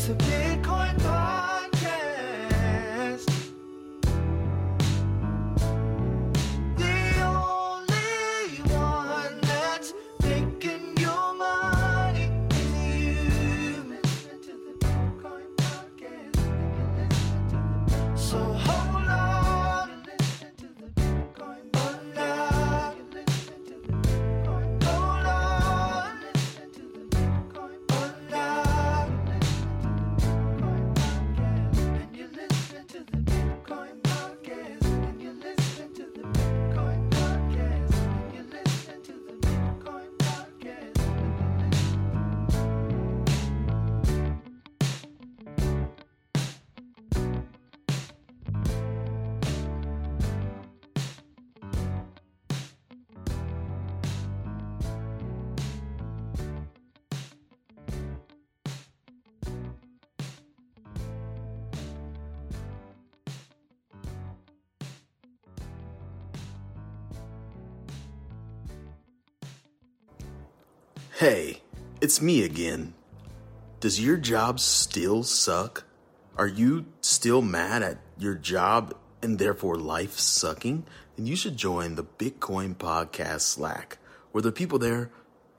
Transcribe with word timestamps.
It's 0.00 0.08
a 0.08 0.14
Bitcoin 0.14 0.96
podcast. 0.96 1.29
Hey, 71.20 71.60
it's 72.00 72.22
me 72.22 72.44
again. 72.44 72.94
Does 73.80 74.00
your 74.00 74.16
job 74.16 74.58
still 74.58 75.22
suck? 75.22 75.84
Are 76.38 76.46
you 76.46 76.86
still 77.02 77.42
mad 77.42 77.82
at 77.82 77.98
your 78.16 78.34
job 78.34 78.94
and 79.20 79.38
therefore 79.38 79.76
life 79.76 80.18
sucking? 80.18 80.86
Then 81.16 81.26
you 81.26 81.36
should 81.36 81.58
join 81.58 81.96
the 81.96 82.04
Bitcoin 82.04 82.74
Podcast 82.74 83.42
Slack, 83.42 83.98
where 84.32 84.40
the 84.40 84.50
people 84.50 84.78
there 84.78 85.10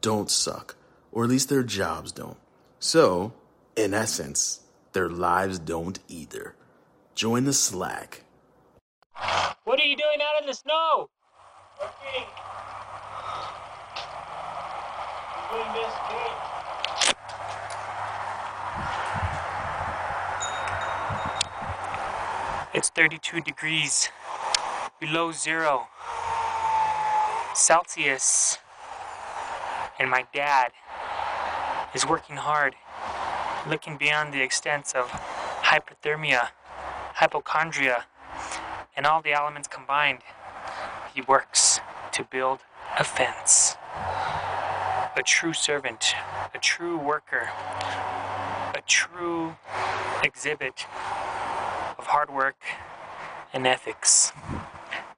don't 0.02 0.32
suck, 0.32 0.78
or 1.12 1.26
at 1.26 1.30
least 1.30 1.50
their 1.50 1.62
jobs 1.62 2.12
don't. 2.12 2.40
So, 2.80 3.36
in 3.76 3.94
essence, 3.94 4.62
their 4.94 5.10
lives 5.10 5.60
don't 5.60 6.00
either. 6.08 6.56
Join 7.14 7.44
the 7.44 7.54
Slack. 7.54 8.24
What 9.66 9.80
are 9.80 9.86
you 9.86 9.96
doing 9.96 10.22
out 10.24 10.42
in 10.42 10.48
the 10.48 10.56
snow? 10.56 11.12
Working. 11.80 12.26
Doing 15.52 15.74
this 15.74 15.94
great. 16.08 16.32
It's 22.74 22.90
32 22.90 23.42
degrees 23.42 24.08
below 24.98 25.34
zero 25.34 25.90
Celsius. 27.54 28.60
And 30.00 30.10
my 30.10 30.24
dad 30.34 30.72
is 31.94 32.08
working 32.08 32.38
hard, 32.38 32.76
looking 33.68 33.98
beyond 33.98 34.34
the 34.34 34.42
extents 34.42 34.94
of 34.94 35.08
hypothermia, 35.10 36.52
hypochondria, 37.16 38.06
and 38.96 39.06
all 39.06 39.22
the 39.22 39.34
elements 39.34 39.68
combined. 39.68 40.20
He 41.14 41.22
works 41.22 41.82
to 42.14 42.24
build 42.24 42.60
a 42.98 43.04
fence. 43.04 43.76
A 45.18 45.22
true 45.26 45.52
servant, 45.52 46.16
a 46.56 46.58
true 46.58 46.98
worker, 46.98 47.50
a 48.74 48.82
true 48.88 49.56
exhibit 50.24 50.86
of 52.02 52.08
hard 52.08 52.34
work 52.34 52.56
and 53.54 53.68
ethics. 53.68 54.32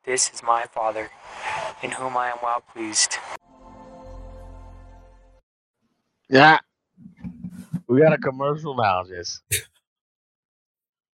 This 0.05 0.29
is 0.33 0.44
my 0.44 0.66
father, 0.66 1.09
in 1.81 1.91
whom 1.91 2.17
I 2.17 2.29
am 2.29 2.38
well 2.44 2.61
pleased. 2.73 3.16
Yeah. 6.29 6.59
We 7.88 8.01
got 8.01 8.11
a 8.11 8.17
commercial 8.17 8.75
now, 8.75 9.03
Jess. 9.05 9.41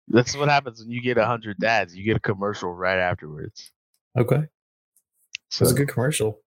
That's 0.07 0.37
what 0.37 0.49
happens 0.49 0.81
when 0.81 0.91
you 0.91 1.01
get 1.01 1.17
a 1.17 1.25
hundred 1.25 1.57
dads. 1.57 1.95
You 1.95 2.03
get 2.03 2.17
a 2.17 2.19
commercial 2.19 2.71
right 2.71 2.99
afterwards. 2.99 3.71
Okay. 4.15 4.43
So 5.49 5.65
That's 5.65 5.71
a 5.71 5.75
good 5.75 5.87
commercial. 5.87 6.41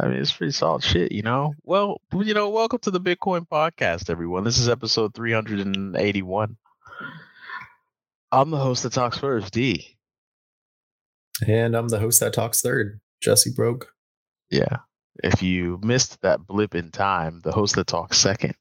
I 0.00 0.06
mean, 0.06 0.16
it's 0.16 0.32
pretty 0.32 0.52
solid 0.52 0.82
shit, 0.82 1.12
you 1.12 1.20
know. 1.20 1.52
Well, 1.64 2.00
you 2.14 2.32
know, 2.32 2.48
welcome 2.48 2.78
to 2.80 2.90
the 2.90 3.00
Bitcoin 3.00 3.46
Podcast, 3.46 4.08
everyone. 4.08 4.44
This 4.44 4.56
is 4.56 4.70
episode 4.70 5.14
three 5.14 5.32
hundred 5.32 5.60
and 5.60 5.94
eighty-one. 5.94 6.56
I'm 8.32 8.50
the 8.50 8.58
host 8.58 8.82
that 8.84 8.94
talks 8.94 9.18
first, 9.18 9.52
D. 9.52 9.98
And 11.46 11.76
I'm 11.76 11.88
the 11.88 11.98
host 11.98 12.20
that 12.20 12.32
talks 12.32 12.62
third, 12.62 12.98
Jesse 13.22 13.52
Broke. 13.54 13.92
Yeah. 14.50 14.78
If 15.22 15.42
you 15.42 15.78
missed 15.82 16.20
that 16.22 16.46
blip 16.46 16.74
in 16.74 16.90
time, 16.90 17.40
the 17.44 17.52
host 17.52 17.74
that 17.74 17.86
talks 17.86 18.16
second, 18.16 18.56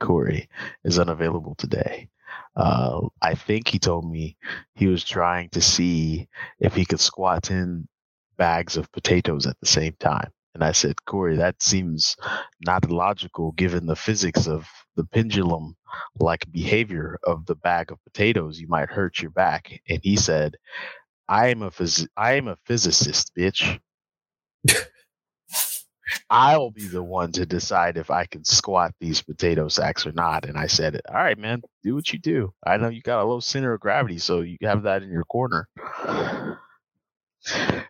Corey, 0.00 0.48
is 0.84 0.98
unavailable 0.98 1.54
today. 1.54 2.08
Uh, 2.56 3.02
I 3.22 3.34
think 3.34 3.68
he 3.68 3.78
told 3.78 4.10
me 4.10 4.36
he 4.74 4.88
was 4.88 5.04
trying 5.04 5.50
to 5.50 5.60
see 5.60 6.28
if 6.58 6.74
he 6.74 6.84
could 6.84 7.00
squat 7.00 7.44
10 7.44 7.86
bags 8.36 8.76
of 8.76 8.90
potatoes 8.90 9.46
at 9.46 9.58
the 9.60 9.66
same 9.66 9.94
time. 10.00 10.30
And 10.54 10.64
I 10.64 10.72
said, 10.72 10.96
Corey, 11.06 11.36
that 11.36 11.62
seems 11.62 12.16
not 12.66 12.90
logical 12.90 13.52
given 13.52 13.86
the 13.86 13.96
physics 13.96 14.48
of 14.48 14.66
the 14.96 15.04
pendulum 15.04 15.76
like 16.18 16.50
behavior 16.50 17.18
of 17.24 17.46
the 17.46 17.54
bag 17.54 17.90
of 17.92 18.02
potatoes. 18.04 18.60
You 18.60 18.68
might 18.68 18.90
hurt 18.90 19.20
your 19.20 19.30
back. 19.30 19.80
And 19.88 20.00
he 20.02 20.16
said, 20.16 20.56
I 21.28 21.48
am 21.48 21.62
a 21.62 21.70
phys- 21.70 22.08
I 22.16 22.32
am 22.34 22.48
a 22.48 22.56
physicist, 22.66 23.32
bitch. 23.36 23.78
I'll 26.30 26.70
be 26.70 26.86
the 26.86 27.02
one 27.02 27.32
to 27.32 27.46
decide 27.46 27.96
if 27.96 28.10
I 28.10 28.26
can 28.26 28.44
squat 28.44 28.94
these 29.00 29.22
potato 29.22 29.68
sacks 29.68 30.06
or 30.06 30.12
not. 30.12 30.44
And 30.44 30.58
I 30.58 30.66
said, 30.66 31.00
All 31.08 31.14
right, 31.14 31.38
man, 31.38 31.62
do 31.82 31.94
what 31.94 32.12
you 32.12 32.18
do. 32.18 32.52
I 32.66 32.76
know 32.76 32.88
you 32.88 33.02
got 33.02 33.22
a 33.22 33.24
low 33.24 33.40
center 33.40 33.72
of 33.72 33.80
gravity, 33.80 34.18
so 34.18 34.40
you 34.40 34.58
have 34.62 34.82
that 34.82 35.02
in 35.02 35.10
your 35.10 35.24
corner. 35.24 35.68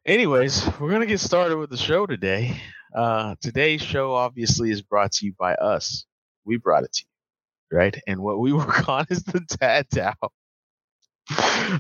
Anyways, 0.07 0.67
we're 0.81 0.89
going 0.89 1.01
to 1.01 1.07
get 1.07 1.21
started 1.21 1.59
with 1.59 1.71
the 1.71 1.77
show 1.77 2.07
today. 2.07 2.57
Uh, 2.95 3.34
today's 3.41 3.83
show 3.83 4.15
obviously 4.15 4.71
is 4.71 4.83
brought 4.83 5.13
to 5.13 5.27
you 5.27 5.34
by 5.39 5.55
us. 5.55 6.05
We 6.44 6.56
brought 6.58 6.84
it 6.84 6.92
to 6.94 7.04
you, 7.72 7.78
right? 7.78 7.97
And 8.06 8.20
what 8.22 8.41
we 8.41 8.53
work 8.54 8.88
on 8.88 9.06
is 9.10 9.25
the 9.25 9.41
Dad 9.60 9.88
DAO. 9.91 10.14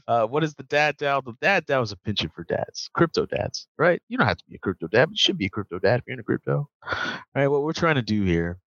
Uh, 0.08 0.26
what 0.26 0.44
is 0.44 0.54
the 0.54 0.62
Dad 0.64 0.98
DAO? 0.98 1.24
The 1.24 1.34
Dad 1.40 1.66
DAO 1.66 1.82
is 1.82 1.92
a 1.92 1.96
pension 1.96 2.30
for 2.34 2.44
dads, 2.44 2.90
crypto 2.94 3.26
dads, 3.26 3.66
right? 3.78 4.02
You 4.08 4.18
don't 4.18 4.26
have 4.26 4.38
to 4.38 4.44
be 4.48 4.56
a 4.56 4.58
crypto 4.58 4.88
dad, 4.88 5.06
but 5.06 5.12
you 5.12 5.18
should 5.18 5.38
be 5.38 5.46
a 5.46 5.50
crypto 5.50 5.78
dad 5.78 6.00
if 6.00 6.06
you're 6.06 6.14
into 6.14 6.24
crypto. 6.24 6.68
All 6.90 7.20
right, 7.34 7.48
what 7.48 7.62
we're 7.62 7.72
trying 7.72 7.96
to 7.96 8.02
do 8.02 8.22
here 8.24 8.58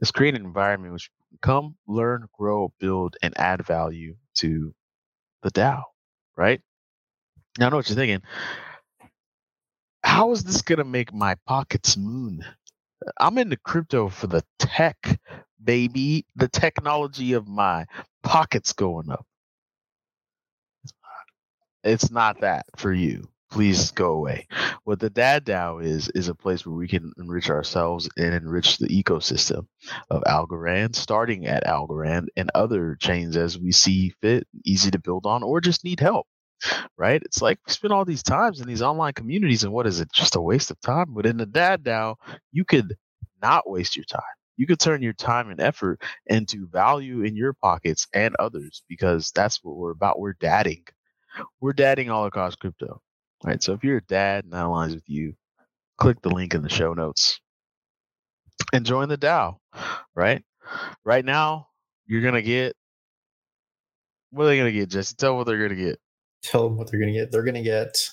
is 0.00 0.10
create 0.12 0.34
an 0.34 0.44
environment 0.44 0.92
which 0.92 1.10
come, 1.42 1.76
learn, 1.86 2.26
grow, 2.38 2.72
build, 2.80 3.16
and 3.22 3.38
add 3.38 3.66
value 3.66 4.16
to 4.36 4.74
the 5.42 5.50
DAO, 5.50 5.82
right? 6.36 6.60
Now, 7.58 7.66
I 7.66 7.70
know 7.70 7.76
what 7.76 7.88
you're 7.88 7.96
thinking. 7.96 8.22
How 10.02 10.32
is 10.32 10.44
this 10.44 10.62
to 10.78 10.84
make 10.84 11.12
my 11.12 11.36
pockets 11.46 11.96
moon? 11.96 12.44
I'm 13.18 13.38
into 13.38 13.56
crypto 13.56 14.08
for 14.08 14.26
the 14.26 14.44
tech, 14.58 15.20
baby. 15.62 16.26
The 16.36 16.48
technology 16.48 17.32
of 17.32 17.48
my 17.48 17.86
pockets 18.22 18.72
going 18.72 19.10
up. 19.10 19.26
It's 21.82 22.10
not 22.10 22.40
that 22.40 22.66
for 22.76 22.92
you. 22.92 23.28
Please 23.50 23.90
go 23.90 24.12
away. 24.12 24.46
What 24.84 25.00
the 25.00 25.10
Dad 25.10 25.44
DAO 25.44 25.82
is 25.82 26.08
is 26.10 26.28
a 26.28 26.34
place 26.34 26.64
where 26.64 26.76
we 26.76 26.86
can 26.86 27.12
enrich 27.18 27.50
ourselves 27.50 28.08
and 28.16 28.32
enrich 28.32 28.78
the 28.78 28.86
ecosystem 28.86 29.66
of 30.08 30.22
Algorand, 30.22 30.94
starting 30.94 31.46
at 31.46 31.64
Algorand 31.64 32.26
and 32.36 32.50
other 32.54 32.96
chains 33.00 33.36
as 33.36 33.58
we 33.58 33.72
see 33.72 34.14
fit, 34.20 34.46
easy 34.64 34.90
to 34.92 35.00
build 35.00 35.26
on, 35.26 35.42
or 35.42 35.60
just 35.60 35.84
need 35.84 35.98
help. 35.98 36.28
Right? 36.96 37.22
It's 37.22 37.42
like 37.42 37.58
we 37.66 37.72
spend 37.72 37.92
all 37.92 38.04
these 38.04 38.22
times 38.22 38.60
in 38.60 38.68
these 38.68 38.82
online 38.82 39.14
communities, 39.14 39.64
and 39.64 39.72
what 39.72 39.86
is 39.86 40.00
it? 40.00 40.12
Just 40.12 40.36
a 40.36 40.40
waste 40.40 40.70
of 40.70 40.80
time. 40.80 41.08
But 41.14 41.26
in 41.26 41.36
the 41.36 41.46
Dad 41.46 41.82
DAO, 41.84 42.16
you 42.52 42.64
could 42.64 42.94
not 43.42 43.68
waste 43.70 43.96
your 43.96 44.04
time. 44.04 44.22
You 44.56 44.66
could 44.66 44.80
turn 44.80 45.02
your 45.02 45.14
time 45.14 45.50
and 45.50 45.60
effort 45.60 46.02
into 46.26 46.68
value 46.68 47.22
in 47.22 47.34
your 47.36 47.54
pockets 47.54 48.06
and 48.14 48.36
others 48.38 48.82
because 48.88 49.32
that's 49.34 49.64
what 49.64 49.76
we're 49.76 49.92
about. 49.92 50.20
We're 50.20 50.34
dadding. 50.34 50.84
We're 51.60 51.72
dadding 51.72 52.10
all 52.10 52.26
across 52.26 52.56
crypto. 52.56 53.00
Right. 53.44 53.62
So 53.62 53.72
if 53.72 53.84
you're 53.84 53.98
a 53.98 54.04
dad 54.04 54.44
and 54.44 54.52
that 54.52 54.66
aligns 54.66 54.94
with 54.94 55.08
you, 55.08 55.34
click 55.98 56.20
the 56.22 56.30
link 56.30 56.54
in 56.54 56.62
the 56.62 56.68
show 56.70 56.94
notes 56.94 57.40
and 58.72 58.84
join 58.86 59.08
the 59.08 59.18
DAO. 59.18 59.56
Right. 60.14 60.42
Right 61.04 61.24
now, 61.24 61.68
you're 62.06 62.22
gonna 62.22 62.42
get 62.42 62.76
What 64.30 64.44
are 64.44 64.46
they 64.48 64.58
gonna 64.58 64.72
get, 64.72 64.88
Jesse? 64.90 65.14
Tell 65.16 65.36
what 65.36 65.46
they're 65.46 65.62
gonna 65.62 65.80
get. 65.80 66.00
Tell 66.42 66.64
them 66.64 66.76
what 66.76 66.90
they're 66.90 67.00
going 67.00 67.12
to 67.12 67.18
get. 67.18 67.30
They're 67.32 67.42
going 67.42 67.54
to 67.54 67.62
get 67.62 68.08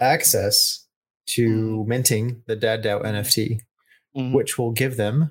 access 0.00 0.86
mm-hmm. 1.28 1.42
to 1.42 1.84
minting 1.86 2.42
the 2.46 2.56
Dad 2.56 2.82
DAO 2.82 3.02
mm-hmm. 3.02 3.16
NFT, 3.16 3.60
Mhm. 4.16 4.32
which 4.32 4.58
will 4.58 4.72
give 4.72 4.96
them 4.96 5.14
mm-hmm. 5.14 5.28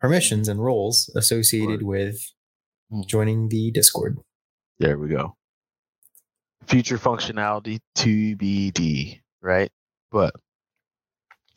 permissions 0.00 0.48
and 0.48 0.62
roles 0.62 1.10
associated 1.16 1.82
Word. 1.82 2.10
with 2.10 2.20
joining 3.06 3.48
the 3.48 3.70
Discord. 3.70 4.18
There 4.78 4.98
we 4.98 5.08
go. 5.08 5.36
Future 6.66 6.98
functionality 6.98 7.78
to 7.96 8.36
TBD, 8.36 9.20
right? 9.40 9.70
But 10.10 10.34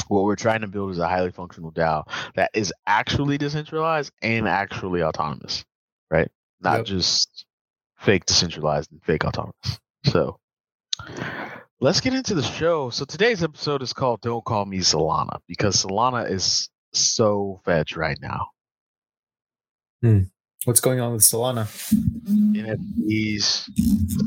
what 0.07 0.23
we're 0.23 0.35
trying 0.35 0.61
to 0.61 0.67
build 0.67 0.91
is 0.91 0.99
a 0.99 1.07
highly 1.07 1.31
functional 1.31 1.71
DAO 1.71 2.03
that 2.35 2.51
is 2.53 2.73
actually 2.87 3.37
decentralized 3.37 4.11
and 4.21 4.47
actually 4.47 5.03
autonomous, 5.03 5.63
right? 6.09 6.29
Not 6.61 6.77
Yep. 6.79 6.85
just 6.85 7.45
fake 7.99 8.25
decentralized 8.25 8.91
and 8.91 9.03
fake 9.03 9.23
autonomous. 9.25 9.79
So 10.05 10.39
let's 11.79 12.01
get 12.01 12.13
into 12.13 12.35
the 12.35 12.43
show. 12.43 12.89
So 12.89 13.05
today's 13.05 13.43
episode 13.43 13.81
is 13.81 13.93
called 13.93 14.21
Don't 14.21 14.43
Call 14.43 14.65
Me 14.65 14.79
Solana 14.79 15.39
because 15.47 15.83
Solana 15.83 16.29
is 16.29 16.69
so 16.93 17.61
fetch 17.65 17.95
right 17.95 18.17
now. 18.21 18.47
Hmm. 20.01 20.23
What's 20.65 20.81
going 20.81 20.99
on 20.99 21.13
with 21.13 21.21
Solana? 21.21 21.67
NFTs, 22.53 23.69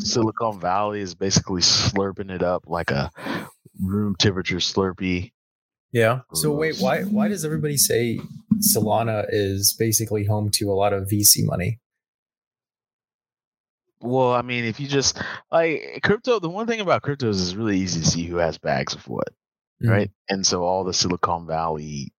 Silicon 0.01 0.59
Valley 0.59 1.01
is 1.01 1.15
basically 1.15 1.61
slurping 1.61 2.31
it 2.31 2.43
up 2.43 2.65
like 2.67 2.91
a 2.91 3.11
room 3.83 4.17
temperature 4.19 4.57
Slurpee. 4.57 5.33
Yeah. 5.93 6.21
So 6.33 6.51
wait, 6.53 6.79
why 6.79 7.03
why 7.03 7.29
does 7.29 7.45
everybody 7.45 7.77
say 7.77 8.19
Solana 8.61 9.27
is 9.29 9.77
basically 9.79 10.25
home 10.25 10.51
to 10.53 10.73
a 10.73 10.75
lot 10.75 10.95
of 10.95 11.05
VC 11.05 11.45
money? 11.45 11.81
Well, 14.03 14.33
I 14.33 14.43
mean, 14.43 14.65
if 14.65 14.81
you 14.81 14.89
just 14.89 15.21
like 15.51 16.01
crypto, 16.03 16.41
the 16.41 16.49
one 16.49 16.67
thing 16.67 16.81
about 16.81 17.03
crypto 17.03 17.29
is 17.29 17.41
it's 17.41 17.55
really 17.55 17.79
easy 17.79 18.01
to 18.01 18.07
see 18.07 18.25
who 18.25 18.37
has 18.37 18.59
bags 18.59 18.95
of 18.95 19.07
what, 19.09 19.29
Mhm. 19.83 19.91
right? 19.91 20.11
And 20.29 20.47
so 20.47 20.65
all 20.65 20.85
the 20.85 20.93
Silicon 20.93 21.47
Valley, 21.47 22.13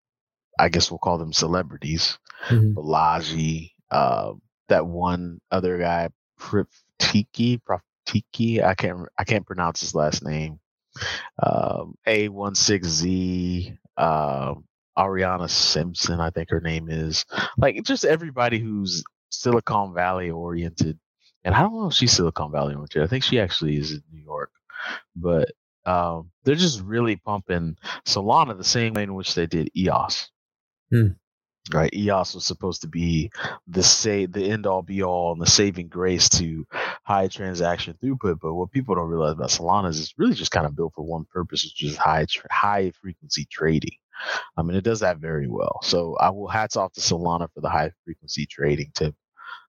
I 0.59 0.69
guess 0.69 0.89
we'll 0.89 1.00
call 1.00 1.18
them 1.18 1.33
celebrities, 1.33 2.18
Mhm. 2.47 2.74
Balaji, 2.74 3.71
uh, 3.91 4.33
that 4.69 4.85
one 4.88 5.39
other 5.51 5.77
guy, 5.77 6.09
Praftiki, 6.39 7.59
Praftiki, 7.62 8.63
I 8.63 8.75
can't 8.75 9.07
I 9.18 9.24
can't 9.24 9.45
pronounce 9.45 9.81
his 9.81 9.94
last 9.95 10.24
name. 10.24 10.59
Um, 11.41 11.95
A16Z, 12.07 13.77
um, 13.97 14.65
Arianna 14.97 15.50
Simpson, 15.50 16.19
I 16.19 16.29
think 16.29 16.50
her 16.51 16.62
name 16.62 16.89
is. 16.89 17.25
Like 17.57 17.83
just 17.83 18.06
everybody 18.06 18.59
who's 18.59 19.03
Silicon 19.29 19.94
Valley 19.94 20.29
oriented. 20.29 21.00
And 21.44 21.54
I 21.56 21.62
don't 21.62 21.74
know 21.74 21.88
if 21.88 21.94
she's 21.94 22.12
Silicon 22.12 22.51
Valley 22.51 22.74
oriented. 22.74 23.04
I 23.04 23.07
think 23.07 23.24
she 23.24 23.40
actually 23.40 23.78
is 23.78 23.92
in 23.92 24.04
New 24.12 24.24
York. 24.24 24.51
But 25.16 25.51
um, 25.86 26.31
they're 26.44 26.56
just 26.56 26.81
really 26.81 27.18
pumping 27.18 27.78
Solana 28.06 28.57
the 28.57 28.63
same 28.63 28.94
way 28.94 29.04
in 29.04 29.16
which 29.16 29.36
they 29.36 29.45
did 29.45 29.69
EOS. 29.75 30.30
Hmm. 30.92 31.07
Right, 31.74 31.94
EOS 31.94 32.36
was 32.36 32.45
supposed 32.45 32.81
to 32.81 32.90
be 32.90 33.31
the 33.68 33.84
say 33.84 34.25
the 34.25 34.44
end 34.44 34.66
all 34.66 34.81
be 34.81 35.01
all 35.01 35.31
and 35.31 35.42
the 35.42 35.45
saving 35.45 35.88
grace 35.88 36.28
to 36.30 36.68
high 37.06 37.30
transaction 37.30 37.98
throughput. 38.04 38.39
But 38.42 38.56
what 38.56 38.72
people 38.72 38.96
don't 38.96 39.07
realize 39.07 39.31
about 39.31 39.50
Solana 39.50 39.88
is 39.88 40.01
it's 40.01 40.13
really 40.18 40.34
just 40.34 40.51
kind 40.51 40.66
of 40.66 40.75
built 40.75 40.92
for 40.94 41.06
one 41.06 41.24
purpose, 41.31 41.63
which 41.63 41.81
is 41.89 41.96
high 41.96 42.25
tr- 42.30 42.48
high 42.51 42.92
frequency 43.01 43.48
trading. 43.50 43.96
I 44.57 44.62
mean, 44.62 44.75
it 44.75 44.84
does 44.84 45.00
that 45.00 45.19
very 45.19 45.48
well. 45.48 45.80
So 45.84 46.18
I 46.19 46.31
will 46.31 46.50
hats 46.50 46.75
off 46.75 46.92
to 46.94 47.01
Solana 47.01 47.48
for 47.54 47.62
the 47.62 47.69
high 47.69 47.92
frequency 48.04 48.46
trading 48.46 48.92
tip. 48.94 49.16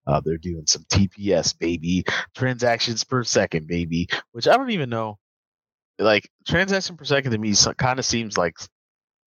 Uh, 0.07 0.21
they're 0.25 0.37
doing 0.37 0.67
some 0.67 0.85
TPS, 0.85 1.59
baby, 1.59 2.05
transactions 2.35 3.05
per 3.05 3.25
second, 3.25 3.67
baby, 3.67 4.09
which 4.33 4.47
I 4.47 4.57
don't 4.57 4.71
even 4.71 4.91
know. 4.91 5.19
Like 5.99 6.29
transaction 6.47 6.97
per 6.97 7.05
second 7.05 7.33
to 7.33 7.39
me 7.39 7.55
kind 7.79 7.99
of 7.99 8.05
seems 8.05 8.37
like 8.37 8.55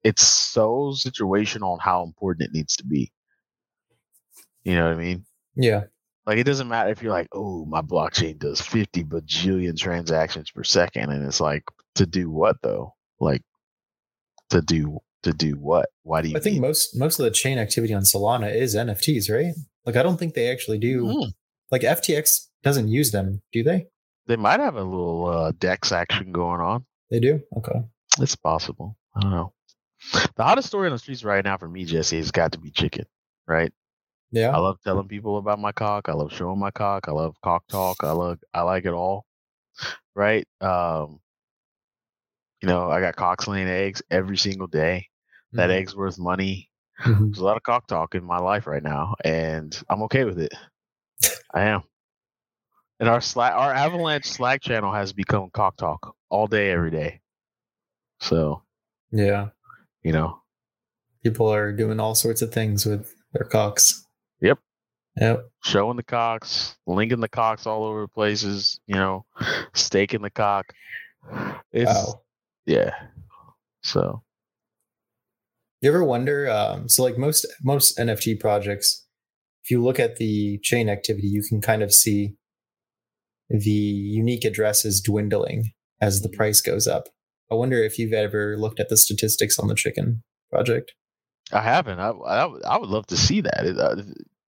it's 0.04 0.22
so 0.22 0.92
situational 0.94 1.72
on 1.72 1.78
how 1.80 2.02
important 2.02 2.48
it 2.48 2.54
needs 2.54 2.76
to 2.76 2.84
be. 2.84 3.10
You 4.64 4.74
know 4.74 4.84
what 4.84 4.96
I 4.96 5.00
mean? 5.00 5.24
Yeah. 5.54 5.84
Like 6.26 6.38
it 6.38 6.44
doesn't 6.44 6.68
matter 6.68 6.90
if 6.90 7.02
you're 7.02 7.12
like, 7.12 7.28
oh, 7.32 7.64
my 7.66 7.82
blockchain 7.82 8.38
does 8.38 8.60
50 8.60 9.04
bajillion 9.04 9.78
transactions 9.78 10.50
per 10.50 10.64
second, 10.64 11.10
and 11.10 11.24
it's 11.24 11.40
like 11.40 11.62
to 11.94 12.04
do 12.04 12.30
what 12.30 12.56
though? 12.62 12.94
Like 13.20 13.42
to 14.50 14.60
do 14.60 14.98
to 15.22 15.32
do 15.32 15.52
what? 15.52 15.88
Why 16.02 16.22
do 16.22 16.28
you? 16.28 16.36
I 16.36 16.40
think 16.40 16.60
most 16.60 16.96
most 16.96 17.20
of 17.20 17.24
the 17.24 17.30
chain 17.30 17.58
activity 17.58 17.94
on 17.94 18.02
Solana 18.02 18.52
is 18.52 18.74
NFTs, 18.74 19.30
right? 19.30 19.54
Like 19.86 19.96
I 19.96 20.02
don't 20.02 20.18
think 20.18 20.34
they 20.34 20.50
actually 20.50 20.78
do. 20.78 21.06
Hmm. 21.10 21.28
Like 21.70 21.82
FTX 21.82 22.48
doesn't 22.62 22.88
use 22.88 23.10
them, 23.12 23.40
do 23.52 23.62
they? 23.62 23.86
they 24.28 24.36
might 24.36 24.58
have 24.60 24.74
a 24.74 24.82
little 24.82 25.26
uh, 25.26 25.52
Dex 25.56 25.92
action 25.92 26.32
going 26.32 26.60
on. 26.60 26.84
They 27.10 27.20
do. 27.20 27.40
Okay. 27.58 27.80
It's 28.18 28.34
possible. 28.34 28.96
I 29.14 29.20
don't 29.20 29.30
know. 29.30 29.52
The 30.34 30.42
hottest 30.42 30.66
story 30.68 30.88
on 30.88 30.92
the 30.92 30.98
streets 30.98 31.22
right 31.22 31.44
now 31.44 31.56
for 31.58 31.68
me, 31.68 31.84
Jesse, 31.84 32.16
has 32.16 32.32
got 32.32 32.52
to 32.52 32.58
be 32.58 32.70
chicken. 32.72 33.04
Right? 33.46 33.72
Yeah. 34.32 34.50
I 34.50 34.58
love 34.58 34.78
telling 34.82 35.06
people 35.06 35.38
about 35.38 35.60
my 35.60 35.70
cock. 35.70 36.08
I 36.08 36.12
love 36.14 36.32
showing 36.32 36.58
my 36.58 36.72
cock. 36.72 37.06
I 37.06 37.12
love 37.12 37.36
cock 37.44 37.62
talk. 37.68 37.98
I 38.02 38.10
love 38.10 38.38
I 38.52 38.62
like 38.62 38.84
it 38.84 38.92
all. 38.92 39.24
Right? 40.16 40.46
Um 40.60 41.20
you 42.62 42.68
know, 42.68 42.90
I 42.90 43.00
got 43.00 43.14
cocks 43.16 43.46
laying 43.46 43.68
eggs 43.68 44.02
every 44.10 44.36
single 44.36 44.66
day. 44.66 45.06
That 45.52 45.70
Mhm. 45.70 45.74
egg's 45.74 45.94
worth 45.94 46.18
money. 46.18 46.68
Mhm. 47.04 47.18
There's 47.32 47.38
a 47.38 47.44
lot 47.44 47.56
of 47.56 47.62
cock 47.62 47.86
talk 47.86 48.14
in 48.14 48.24
my 48.24 48.38
life 48.38 48.66
right 48.66 48.82
now, 48.82 49.14
and 49.24 49.78
I'm 49.88 50.02
okay 50.02 50.24
with 50.24 50.38
it. 50.38 50.52
I 51.54 51.62
am. 51.64 51.82
And 53.00 53.08
our 53.08 53.20
Slack, 53.20 53.52
our 53.54 53.72
Avalanche 53.72 54.24
Slack 54.26 54.62
channel 54.62 54.92
has 54.92 55.12
become 55.12 55.50
cock 55.50 55.76
talk 55.76 56.14
all 56.30 56.46
day, 56.46 56.70
every 56.70 56.90
day. 56.90 57.20
So 58.20 58.62
Yeah. 59.10 59.48
you 60.02 60.12
know, 60.12 60.40
People 61.22 61.52
are 61.52 61.72
doing 61.72 61.98
all 61.98 62.14
sorts 62.14 62.40
of 62.40 62.52
things 62.52 62.86
with 62.86 63.12
their 63.32 63.44
cocks. 63.48 64.06
Yep. 64.40 64.60
Yep. 65.20 65.50
showing 65.64 65.96
the 65.96 66.02
cocks, 66.04 66.76
linking 66.86 67.18
the 67.20 67.28
cocks 67.28 67.66
all 67.66 67.82
over 67.84 68.06
places. 68.06 68.78
You 68.86 68.94
know, 68.94 69.26
staking 69.74 70.22
the 70.22 70.30
cock. 70.30 70.72
It's 71.72 71.90
Wow. 71.90 72.22
yeah. 72.64 72.94
So 73.82 74.22
You 75.86 75.92
ever 75.92 76.02
wonder? 76.02 76.50
Um, 76.50 76.88
so, 76.88 77.04
like 77.04 77.16
most 77.16 77.46
most 77.62 77.96
NFT 77.96 78.40
projects, 78.40 79.06
if 79.62 79.70
you 79.70 79.80
look 79.80 80.00
at 80.00 80.16
the 80.16 80.58
chain 80.64 80.88
activity, 80.88 81.28
you 81.28 81.44
can 81.48 81.60
kind 81.60 81.80
of 81.80 81.94
see 81.94 82.34
the 83.48 83.70
unique 83.70 84.44
addresses 84.44 85.00
dwindling 85.00 85.70
as 86.00 86.22
the 86.22 86.28
price 86.28 86.60
goes 86.60 86.88
up. 86.88 87.04
I 87.52 87.54
wonder 87.54 87.76
if 87.84 88.00
you've 88.00 88.12
ever 88.12 88.56
looked 88.58 88.80
at 88.80 88.88
the 88.88 88.96
statistics 88.96 89.60
on 89.60 89.68
the 89.68 89.76
chicken 89.76 90.24
project. 90.50 90.92
I 91.52 91.60
haven't. 91.60 92.00
I 92.00 92.08
I, 92.08 92.44
would- 92.46 92.64
I 92.64 92.78
would 92.78 92.90
love 92.90 93.06
to 93.06 93.16
see 93.16 93.40
that. 93.42 93.64
It, 93.64 93.78
uh, 93.78 93.94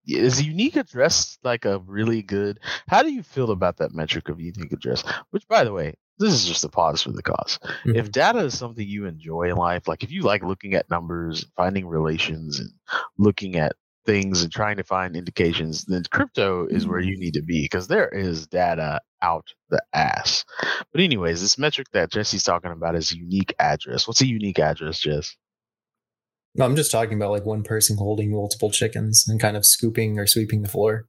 is 0.08 0.42
unique 0.42 0.74
address 0.74 1.38
like 1.44 1.64
a 1.66 1.78
really 1.86 2.20
good? 2.20 2.58
How 2.88 3.04
do 3.04 3.12
you 3.12 3.22
feel 3.22 3.52
about 3.52 3.76
that 3.76 3.94
metric 3.94 4.28
of 4.28 4.40
unique 4.40 4.72
address? 4.72 5.04
Which, 5.30 5.46
by 5.46 5.62
the 5.62 5.72
way, 5.72 5.94
this 6.18 6.32
is 6.32 6.46
just 6.46 6.64
a 6.64 6.68
pause 6.68 7.02
for 7.02 7.12
the 7.12 7.22
cause. 7.22 7.58
If 7.84 8.06
mm-hmm. 8.06 8.10
data 8.10 8.38
is 8.40 8.58
something 8.58 8.86
you 8.86 9.06
enjoy 9.06 9.50
in 9.50 9.56
life, 9.56 9.86
like 9.88 10.02
if 10.02 10.10
you 10.10 10.22
like 10.22 10.42
looking 10.42 10.74
at 10.74 10.90
numbers, 10.90 11.46
finding 11.56 11.86
relations, 11.86 12.58
and 12.58 12.70
looking 13.18 13.56
at 13.56 13.76
things 14.04 14.42
and 14.42 14.50
trying 14.50 14.78
to 14.78 14.84
find 14.84 15.16
indications, 15.16 15.84
then 15.84 16.02
crypto 16.10 16.66
is 16.66 16.86
where 16.86 16.98
you 16.98 17.12
mm-hmm. 17.12 17.20
need 17.20 17.34
to 17.34 17.42
be 17.42 17.62
because 17.62 17.88
there 17.88 18.08
is 18.08 18.46
data 18.46 19.00
out 19.22 19.52
the 19.68 19.82
ass. 19.92 20.44
But 20.92 21.02
anyways, 21.02 21.40
this 21.40 21.58
metric 21.58 21.88
that 21.92 22.10
Jesse's 22.10 22.42
talking 22.42 22.72
about 22.72 22.96
is 22.96 23.12
unique 23.12 23.54
address. 23.58 24.08
What's 24.08 24.22
a 24.22 24.26
unique 24.26 24.58
address, 24.58 25.00
Jess? 25.00 25.36
No, 26.54 26.64
I'm 26.64 26.76
just 26.76 26.90
talking 26.90 27.18
about 27.18 27.30
like 27.30 27.44
one 27.44 27.62
person 27.62 27.98
holding 27.98 28.32
multiple 28.32 28.70
chickens 28.70 29.26
and 29.28 29.40
kind 29.40 29.56
of 29.56 29.66
scooping 29.66 30.18
or 30.18 30.26
sweeping 30.26 30.62
the 30.62 30.68
floor. 30.68 31.06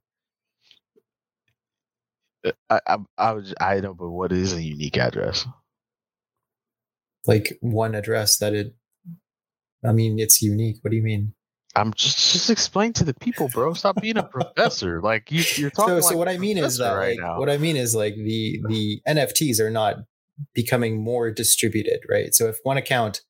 Uh, 2.44 2.52
I 2.68 2.80
I, 2.86 2.96
I 3.18 3.32
was 3.32 3.54
I 3.60 3.74
don't 3.74 3.82
know, 3.82 3.94
but 3.94 4.10
what 4.10 4.32
is 4.32 4.52
a 4.52 4.62
unique 4.62 4.96
address? 4.96 5.46
Like 7.26 7.58
one 7.60 7.94
address 7.94 8.38
that 8.38 8.54
it. 8.54 8.74
I 9.84 9.92
mean, 9.92 10.18
it's 10.18 10.42
unique. 10.42 10.76
What 10.82 10.90
do 10.90 10.96
you 10.96 11.02
mean? 11.02 11.34
I'm 11.76 11.92
just 11.94 12.32
just 12.32 12.50
explain 12.50 12.92
to 12.94 13.04
the 13.04 13.14
people, 13.14 13.48
bro. 13.48 13.74
Stop 13.74 14.00
being 14.00 14.16
a 14.16 14.22
professor. 14.22 15.00
Like 15.00 15.30
you, 15.30 15.44
you're 15.56 15.70
talking. 15.70 16.02
so, 16.02 16.10
so 16.10 16.16
what 16.16 16.28
I 16.28 16.36
mean 16.36 16.58
is 16.58 16.78
that 16.78 16.92
right 16.92 17.16
like, 17.16 17.20
now. 17.20 17.38
what 17.38 17.48
I 17.48 17.58
mean 17.58 17.76
is 17.76 17.94
like 17.94 18.14
the 18.14 18.60
the 18.68 19.00
NFTs 19.06 19.60
are 19.60 19.70
not 19.70 19.96
becoming 20.52 21.02
more 21.02 21.30
distributed, 21.30 22.00
right? 22.08 22.34
So 22.34 22.48
if 22.48 22.58
one 22.64 22.76
account 22.76 23.22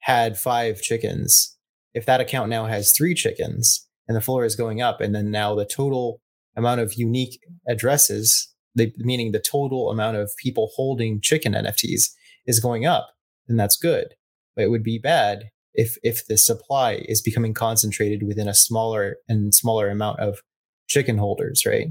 had 0.00 0.38
five 0.38 0.80
chickens, 0.80 1.56
if 1.92 2.06
that 2.06 2.20
account 2.20 2.48
now 2.48 2.66
has 2.66 2.92
three 2.96 3.14
chickens 3.14 3.86
and 4.08 4.16
the 4.16 4.22
floor 4.22 4.44
is 4.44 4.56
going 4.56 4.80
up, 4.80 5.00
and 5.00 5.14
then 5.14 5.30
now 5.30 5.54
the 5.54 5.66
total 5.66 6.20
amount 6.56 6.80
of 6.80 6.94
unique 6.94 7.40
addresses, 7.68 8.52
meaning 8.96 9.32
the 9.32 9.40
total 9.40 9.90
amount 9.90 10.16
of 10.16 10.30
people 10.42 10.70
holding 10.74 11.20
chicken 11.20 11.52
NFTs 11.52 12.10
is 12.46 12.60
going 12.60 12.86
up, 12.86 13.10
then 13.46 13.56
that's 13.56 13.76
good. 13.76 14.14
But 14.54 14.64
it 14.64 14.70
would 14.70 14.82
be 14.82 14.98
bad 14.98 15.50
if 15.74 15.96
if 16.02 16.26
the 16.26 16.38
supply 16.38 17.04
is 17.06 17.20
becoming 17.20 17.54
concentrated 17.54 18.22
within 18.22 18.48
a 18.48 18.54
smaller 18.54 19.16
and 19.28 19.54
smaller 19.54 19.90
amount 19.90 20.20
of 20.20 20.40
chicken 20.88 21.18
holders, 21.18 21.64
right? 21.66 21.88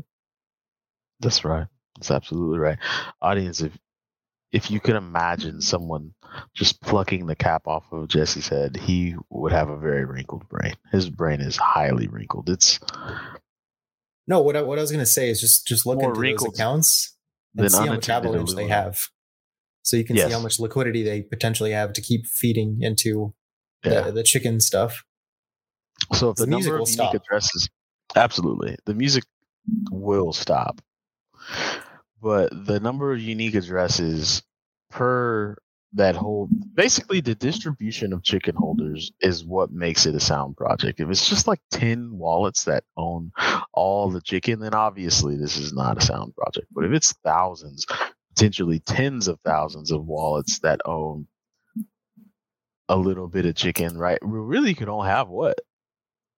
That's 1.20 1.46
right. 1.46 1.68
That's 1.96 2.12
absolutely 2.12 2.60
right. 2.60 2.78
Audience, 3.22 3.62
if 3.62 3.78
if 4.52 4.72
you 4.72 4.80
could 4.80 4.96
imagine 4.96 5.62
someone 5.62 6.14
just 6.54 6.82
plucking 6.82 7.26
the 7.26 7.36
cap 7.36 7.68
off 7.68 7.84
of 7.92 8.08
Jesse's 8.08 8.48
head, 8.48 8.78
he 8.78 9.16
would 9.30 9.52
have 9.52 9.70
a 9.70 9.78
very 9.78 10.06
wrinkled 10.06 10.48
brain. 10.48 10.76
His 10.92 11.10
brain 11.10 11.42
is 11.42 11.58
highly 11.58 12.08
wrinkled. 12.08 12.50
It's 12.50 12.80
No, 14.28 14.42
what 14.42 14.56
I, 14.56 14.62
what 14.62 14.78
I 14.78 14.82
was 14.82 14.92
gonna 14.92 15.06
say 15.06 15.30
is 15.30 15.40
just 15.40 15.68
just 15.68 15.86
look 15.86 16.00
More 16.00 16.14
into 16.26 16.44
those 16.44 16.54
accounts 16.54 17.16
and 17.56 17.72
see 17.72 17.78
how 17.86 17.94
much 17.94 18.10
avalanche 18.10 18.54
they 18.54 18.68
have, 18.68 18.98
so 19.84 19.98
you 19.98 20.04
can 20.04 20.18
see 20.18 20.32
how 20.32 20.40
much 20.40 20.60
liquidity 20.60 21.04
they 21.04 21.22
potentially 21.22 21.72
have 21.72 21.94
to 21.94 22.02
keep 22.02 22.26
feeding 22.26 22.80
into 22.82 23.34
yeah. 23.84 24.02
the, 24.02 24.12
the 24.12 24.24
chicken 24.24 24.60
stuff. 24.60 25.04
So 26.14 26.32
if 26.32 26.38
The 26.38 26.46
the, 26.46 26.48
music 26.48 26.72
number 26.72 26.78
will 26.78 26.84
of 26.84 26.90
unique 26.90 27.10
stop. 27.10 27.16
addresses, 27.16 27.70
absolutely, 28.16 28.78
the 28.86 28.94
music 28.94 29.24
will 29.92 30.34
stop. 30.34 30.82
But 32.22 32.50
the 32.66 32.80
number 32.80 33.14
of 33.14 33.22
unique 33.22 33.54
addresses 33.56 34.42
per 34.90 35.56
that 35.96 36.16
whole, 36.16 36.50
basically, 36.74 37.22
the 37.22 37.36
distribution 37.36 38.14
of 38.14 38.24
chicken 38.24 38.56
holders 38.56 39.12
is 39.22 39.46
what 39.46 39.72
makes 39.72 40.06
it 40.06 40.16
a 40.16 40.20
sound 40.20 40.58
project. 40.58 41.00
If 41.00 41.10
it's 41.10 41.30
just 41.30 41.48
like 41.48 41.60
ten 41.72 42.18
wallets 42.18 42.66
that 42.66 42.84
own 42.98 43.32
all 43.74 44.10
the 44.10 44.22
chicken, 44.22 44.60
then 44.60 44.74
obviously 44.74 45.38
this 45.38 45.58
is 45.58 45.74
not 45.74 45.98
a 45.98 46.06
sound 46.06 46.36
project. 46.36 46.68
But 46.72 46.86
if 46.86 46.92
it's 46.92 47.14
thousands, 47.24 47.86
potentially 48.36 48.80
tens 48.82 49.28
of 49.28 49.40
thousands 49.46 49.92
of 49.92 50.06
wallets 50.06 50.60
that 50.60 50.82
own 50.86 51.28
a 52.90 52.98
little 52.98 53.28
bit 53.28 53.46
of 53.46 53.56
chicken, 53.56 53.98
right? 53.98 54.20
We 54.22 54.38
really 54.38 54.74
could 54.74 54.90
only 54.90 55.10
have 55.10 55.30
what 55.30 55.60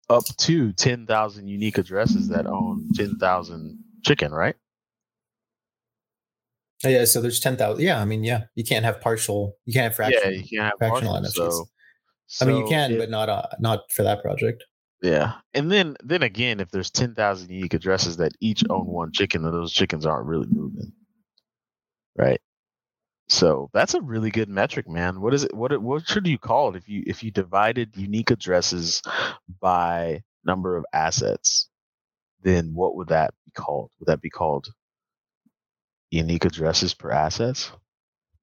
up 0.09 0.23
to 0.37 0.71
10,000 0.71 1.47
unique 1.47 1.77
addresses 1.77 2.29
that 2.29 2.45
own 2.45 2.89
10,000 2.95 3.79
chicken, 4.05 4.31
right? 4.31 4.55
Oh, 6.85 6.89
yeah, 6.89 7.05
so 7.05 7.21
there's 7.21 7.39
ten 7.39 7.57
thousand. 7.57 7.83
Yeah, 7.83 7.99
I 7.99 8.05
mean, 8.05 8.23
yeah, 8.23 8.43
you 8.55 8.63
can't 8.63 8.85
have 8.85 9.01
partial. 9.01 9.55
You 9.65 9.73
can't 9.73 9.85
have 9.85 9.95
fraction. 9.95 10.21
yeah, 10.23 10.29
you 10.29 10.43
can't 10.47 10.63
have 10.65 10.73
fractional 10.77 11.13
partial, 11.21 11.45
NFTs. 11.47 11.65
so, 12.27 12.45
I 12.45 12.49
mean, 12.49 12.57
you 12.61 12.67
can, 12.67 12.91
if- 12.91 12.99
but 12.99 13.09
not 13.09 13.29
uh, 13.29 13.47
not 13.59 13.91
for 13.91 14.03
that 14.03 14.21
project. 14.21 14.63
yeah. 15.01 15.33
And 15.55 15.71
then 15.71 15.95
then 16.03 16.21
again, 16.23 16.59
if 16.59 16.69
there's 16.69 16.91
10,000 16.91 17.49
unique 17.49 17.73
addresses 17.73 18.17
that 18.17 18.33
each 18.41 18.63
own 18.69 18.85
one 18.85 19.11
chicken, 19.11 19.41
then 19.41 19.51
those 19.53 19.73
chickens 19.73 20.05
aren't 20.05 20.27
really 20.27 20.47
moving, 20.49 20.91
right? 22.15 22.39
So 23.29 23.69
that's 23.73 23.93
a 23.93 24.01
really 24.01 24.29
good 24.31 24.47
metric, 24.47 24.87
man. 24.87 25.19
What 25.19 25.33
is 25.33 25.43
it? 25.43 25.53
What 25.53 25.75
what 25.81 26.07
should 26.07 26.27
you 26.27 26.37
call 26.37 26.69
it 26.69 26.77
if 26.77 26.87
you 26.87 27.03
if 27.07 27.23
you 27.23 27.31
divided 27.31 27.97
unique 27.97 28.31
addresses 28.31 29.01
by 29.59 30.21
number 30.45 30.77
of 30.77 30.85
assets? 30.93 31.69
Then 32.43 32.73
what 32.73 32.95
would 32.95 33.09
that 33.09 33.33
be 33.45 33.51
called? 33.51 33.91
Would 33.99 34.07
that 34.07 34.21
be 34.21 34.29
called 34.29 34.67
unique 36.11 36.45
addresses 36.45 36.93
per 36.93 37.11
assets? 37.11 37.71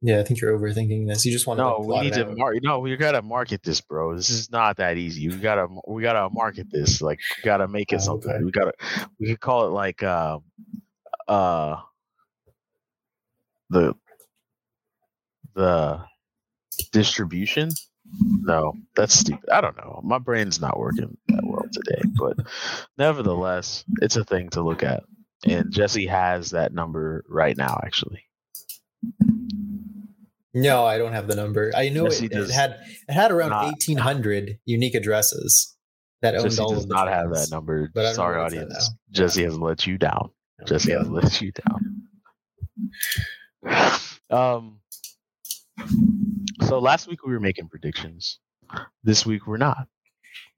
Yeah, 0.02 0.20
I 0.20 0.22
think 0.22 0.40
you're 0.40 0.58
overthinking 0.58 1.08
this. 1.08 1.24
You 1.24 1.32
just 1.32 1.46
want 1.46 1.58
to 1.58 1.64
No, 1.64 1.78
we 1.80 2.00
need 2.00 2.12
to 2.14 2.26
market. 2.36 2.62
No, 2.62 2.78
we 2.80 2.94
gotta 2.96 3.22
market 3.22 3.62
this, 3.62 3.80
bro. 3.80 4.14
This 4.14 4.28
is 4.28 4.50
not 4.50 4.76
that 4.76 4.98
easy. 4.98 5.28
We 5.28 5.36
gotta 5.36 5.66
we 5.88 6.02
gotta 6.02 6.28
market 6.30 6.66
this. 6.70 7.00
Like, 7.00 7.20
we 7.38 7.42
gotta 7.42 7.66
make 7.68 7.90
it 7.92 7.96
Oh, 7.96 7.98
something. 8.00 8.30
okay. 8.30 8.44
We 8.44 8.50
gotta 8.50 8.72
we 9.18 9.28
could 9.28 9.40
call 9.40 9.66
it 9.66 9.70
like 9.70 10.02
uh 10.02 10.40
uh 11.26 11.76
the 13.70 13.94
the 15.54 16.04
distribution. 16.92 17.70
No, 18.20 18.74
that's 18.94 19.14
stupid. 19.14 19.48
I 19.50 19.62
don't 19.62 19.76
know. 19.78 20.00
My 20.04 20.18
brain's 20.18 20.60
not 20.60 20.78
working 20.78 21.16
that 21.28 21.40
well 21.44 21.64
today, 21.72 22.02
but 22.18 22.36
nevertheless, 22.98 23.84
it's 24.02 24.16
a 24.16 24.24
thing 24.24 24.50
to 24.50 24.62
look 24.62 24.82
at. 24.82 25.04
And 25.46 25.70
Jesse 25.72 26.06
has 26.06 26.50
that 26.50 26.72
number 26.72 27.24
right 27.28 27.56
now, 27.56 27.78
actually. 27.84 28.24
No, 30.54 30.84
I 30.86 30.98
don't 30.98 31.12
have 31.12 31.26
the 31.26 31.34
number. 31.34 31.72
I 31.74 31.88
know 31.88 32.06
it, 32.06 32.22
it 32.22 32.50
had 32.50 32.78
it 33.08 33.12
had 33.12 33.32
around 33.32 33.72
eighteen 33.72 33.98
hundred 33.98 34.58
unique 34.64 34.94
addresses 34.94 35.76
that 36.22 36.34
owned 36.36 36.44
Jesse 36.44 36.62
all 36.62 36.70
does 36.74 36.84
of 36.84 36.90
not 36.90 37.08
have 37.08 37.30
that 37.34 37.48
number. 37.50 37.90
But 37.92 38.06
I 38.06 38.08
don't 38.10 38.12
know 38.12 38.16
Sorry, 38.16 38.36
where 38.36 38.46
it's 38.46 38.54
at 38.54 38.62
audience. 38.62 38.90
Jesse 39.10 39.42
has 39.44 39.58
let 39.58 39.86
you 39.86 39.98
down. 39.98 40.30
Jesse 40.66 40.92
Yeah. 40.92 40.98
has 40.98 41.08
let 41.08 41.40
you 41.40 41.52
down. 41.52 42.02
Um. 44.30 44.80
So 46.68 46.78
last 46.78 47.08
week 47.08 47.26
we 47.26 47.32
were 47.32 47.40
making 47.40 47.68
predictions. 47.68 48.38
This 49.02 49.26
week 49.26 49.46
we're 49.46 49.56
not. 49.56 49.88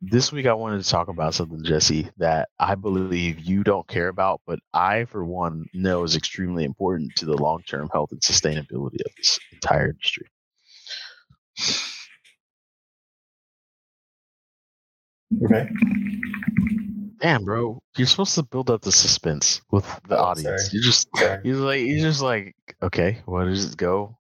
This 0.00 0.30
week 0.33 0.47
I 0.47 0.52
wanted 0.54 0.83
to 0.83 0.88
talk 0.90 1.09
about 1.09 1.35
something, 1.35 1.62
Jesse, 1.64 2.11
that 2.18 2.49
I 2.59 2.75
believe 2.75 3.40
you 3.40 3.64
don't 3.64 3.87
care 3.88 4.09
about, 4.09 4.40
but 4.47 4.59
I, 4.73 5.04
for 5.06 5.25
one, 5.25 5.66
know 5.73 6.04
is 6.04 6.16
extremely 6.16 6.64
important 6.64 7.14
to 7.16 7.26
the 7.26 7.37
long-term 7.37 7.88
health 7.92 8.12
and 8.12 8.21
sustainability 8.21 9.00
of 9.04 9.12
this 9.16 9.38
entire 9.52 9.90
industry. 9.90 10.26
Okay. 15.45 15.68
Damn, 17.21 17.45
bro, 17.45 17.80
you're 17.97 18.06
supposed 18.06 18.35
to 18.35 18.42
build 18.42 18.71
up 18.71 18.83
the 18.83 18.92
suspense 18.92 19.62
with 19.71 19.85
the 20.09 20.18
Oh, 20.18 20.25
audience. 20.25 20.62
sorry. 20.62 20.76
You 20.78 20.83
just 20.83 21.09
Sorry. 21.16 21.40
He's 21.45 21.56
like 21.56 21.80
he's 21.80 22.02
just 22.02 22.21
like, 22.21 22.54
okay, 22.83 23.23
what 23.25 23.45
does 23.47 23.73
it 23.73 23.76
go? 23.76 24.18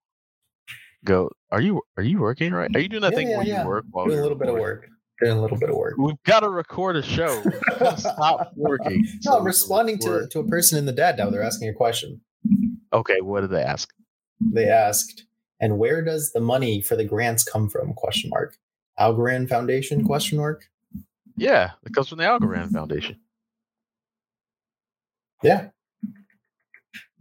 Go. 1.04 1.30
Are 1.52 1.60
you 1.60 1.82
are 1.96 2.02
you 2.02 2.18
working 2.20 2.52
right? 2.52 2.70
Are 2.74 2.80
you 2.80 2.88
doing 2.88 3.02
that 3.02 3.12
Yeah, 3.12 3.18
thing 3.18 3.28
yeah, 3.30 3.36
where 3.36 3.46
yeah. 3.46 3.62
you 3.62 3.68
work 3.68 3.84
while 3.90 4.06
Doing 4.06 4.18
a 4.18 4.22
little 4.22 4.38
bit 4.38 4.48
of 4.48 4.56
work. 4.56 4.88
Doing 5.20 5.38
a 5.38 5.40
little 5.40 5.56
bit 5.56 5.70
of 5.70 5.76
work. 5.76 5.94
We've 5.96 6.22
got 6.24 6.40
to 6.40 6.50
record 6.50 6.96
a 6.96 7.02
show. 7.02 7.42
Stop 7.96 8.52
working. 8.54 9.06
No, 9.24 9.38
I'm 9.38 9.44
responding 9.44 9.98
to, 10.00 10.26
to 10.30 10.40
a 10.40 10.46
person 10.46 10.78
in 10.78 10.84
the 10.84 10.92
dad 10.92 11.16
now. 11.16 11.30
They're 11.30 11.42
asking 11.42 11.68
a 11.70 11.72
question. 11.72 12.20
Okay, 12.92 13.20
what 13.22 13.40
did 13.40 13.50
they 13.50 13.62
ask? 13.62 13.88
They 14.40 14.68
asked, 14.68 15.24
and 15.58 15.78
where 15.78 16.02
does 16.04 16.32
the 16.32 16.40
money 16.40 16.82
for 16.82 16.96
the 16.96 17.04
grants 17.04 17.44
come 17.44 17.70
from? 17.70 17.94
Question 17.94 18.28
mark. 18.30 18.56
Algorand 19.00 19.48
Foundation? 19.48 20.04
Question 20.04 20.36
mark. 20.38 20.64
Yeah, 21.36 21.70
it 21.86 21.94
comes 21.94 22.08
from 22.08 22.18
the 22.18 22.24
Algorand 22.24 22.70
Foundation. 22.72 23.18
Yeah. 25.42 25.68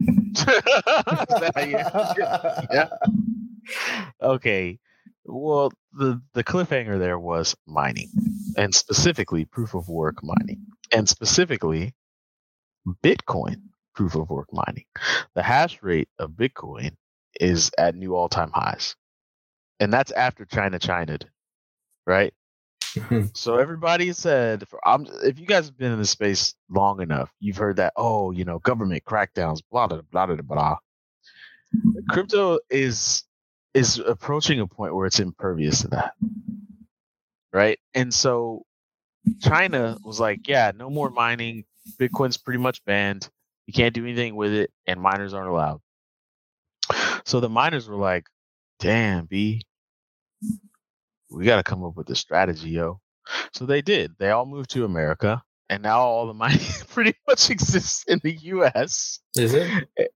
Is 0.00 0.44
that 0.44 1.52
how 1.54 1.62
you- 1.62 2.66
Yeah. 2.76 2.88
okay. 4.22 4.78
Well, 5.26 5.72
the 5.92 6.22
the 6.34 6.44
cliffhanger 6.44 6.98
there 6.98 7.18
was 7.18 7.56
mining, 7.66 8.10
and 8.56 8.74
specifically 8.74 9.46
proof 9.46 9.74
of 9.74 9.88
work 9.88 10.22
mining, 10.24 10.66
and 10.92 11.08
specifically 11.08 11.94
Bitcoin 13.04 13.62
proof 13.94 14.16
of 14.16 14.30
work 14.30 14.48
mining. 14.52 14.86
The 15.34 15.42
hash 15.42 15.82
rate 15.82 16.08
of 16.18 16.32
Bitcoin 16.32 16.92
is 17.40 17.70
at 17.78 17.94
new 17.96 18.14
all 18.16 18.28
time 18.28 18.52
highs, 18.54 18.96
and 19.80 19.92
that's 19.92 20.12
after 20.12 20.44
China 20.46 20.78
China'd, 20.78 21.24
right? 22.06 22.34
Mhm. 22.96 23.36
So 23.36 23.56
everybody 23.56 24.12
said, 24.12 24.64
um, 24.86 25.06
if 25.24 25.38
you 25.38 25.46
guys 25.46 25.66
have 25.66 25.78
been 25.78 25.92
in 25.92 25.98
the 25.98 26.06
space 26.06 26.54
long 26.70 27.00
enough, 27.02 27.32
you've 27.40 27.58
heard 27.58 27.76
that, 27.76 27.92
oh, 27.96 28.32
you 28.32 28.44
know, 28.44 28.58
government 28.60 29.04
crackdowns, 29.04 29.60
blah 29.70 29.86
blah 29.88 30.02
blah 30.10 30.26
blah 30.26 30.36
blah. 30.36 30.76
Crypto 32.10 32.58
is 32.70 33.24
is 33.76 33.98
approaching 33.98 34.58
a 34.60 34.66
point 34.66 34.94
where 34.94 35.04
it's 35.04 35.20
impervious 35.20 35.82
to 35.82 35.88
that, 35.88 36.14
right? 37.52 37.78
And 37.94 38.12
so 38.12 38.64
China 39.42 39.98
was 40.02 40.18
like, 40.18 40.48
yeah, 40.48 40.72
no 40.74 40.88
more 40.88 41.10
mining. 41.10 41.64
Bitcoin's 42.00 42.38
pretty 42.38 42.58
much 42.58 42.82
banned. 42.86 43.28
You 43.66 43.74
can't 43.74 43.92
do 43.92 44.02
anything 44.02 44.34
with 44.34 44.54
it, 44.54 44.70
and 44.86 44.98
miners 44.98 45.34
aren't 45.34 45.50
allowed. 45.50 45.80
So 47.26 47.40
the 47.40 47.50
miners 47.50 47.86
were 47.86 47.96
like, 47.96 48.26
damn, 48.78 49.26
B, 49.26 49.60
we 51.30 51.44
got 51.44 51.56
to 51.56 51.62
come 51.62 51.84
up 51.84 51.96
with 51.96 52.08
a 52.08 52.16
strategy, 52.16 52.70
yo. 52.70 53.00
So 53.52 53.66
they 53.66 53.82
did. 53.82 54.12
They 54.18 54.30
all 54.30 54.46
moved 54.46 54.70
to 54.70 54.86
America, 54.86 55.42
and 55.68 55.82
now 55.82 56.00
all 56.00 56.26
the 56.26 56.32
mining 56.34 56.60
pretty 56.88 57.14
much 57.28 57.50
exists 57.50 58.04
in 58.08 58.20
the 58.22 58.32
U.S. 58.32 59.20
Is 59.36 59.52
it? 59.52 59.68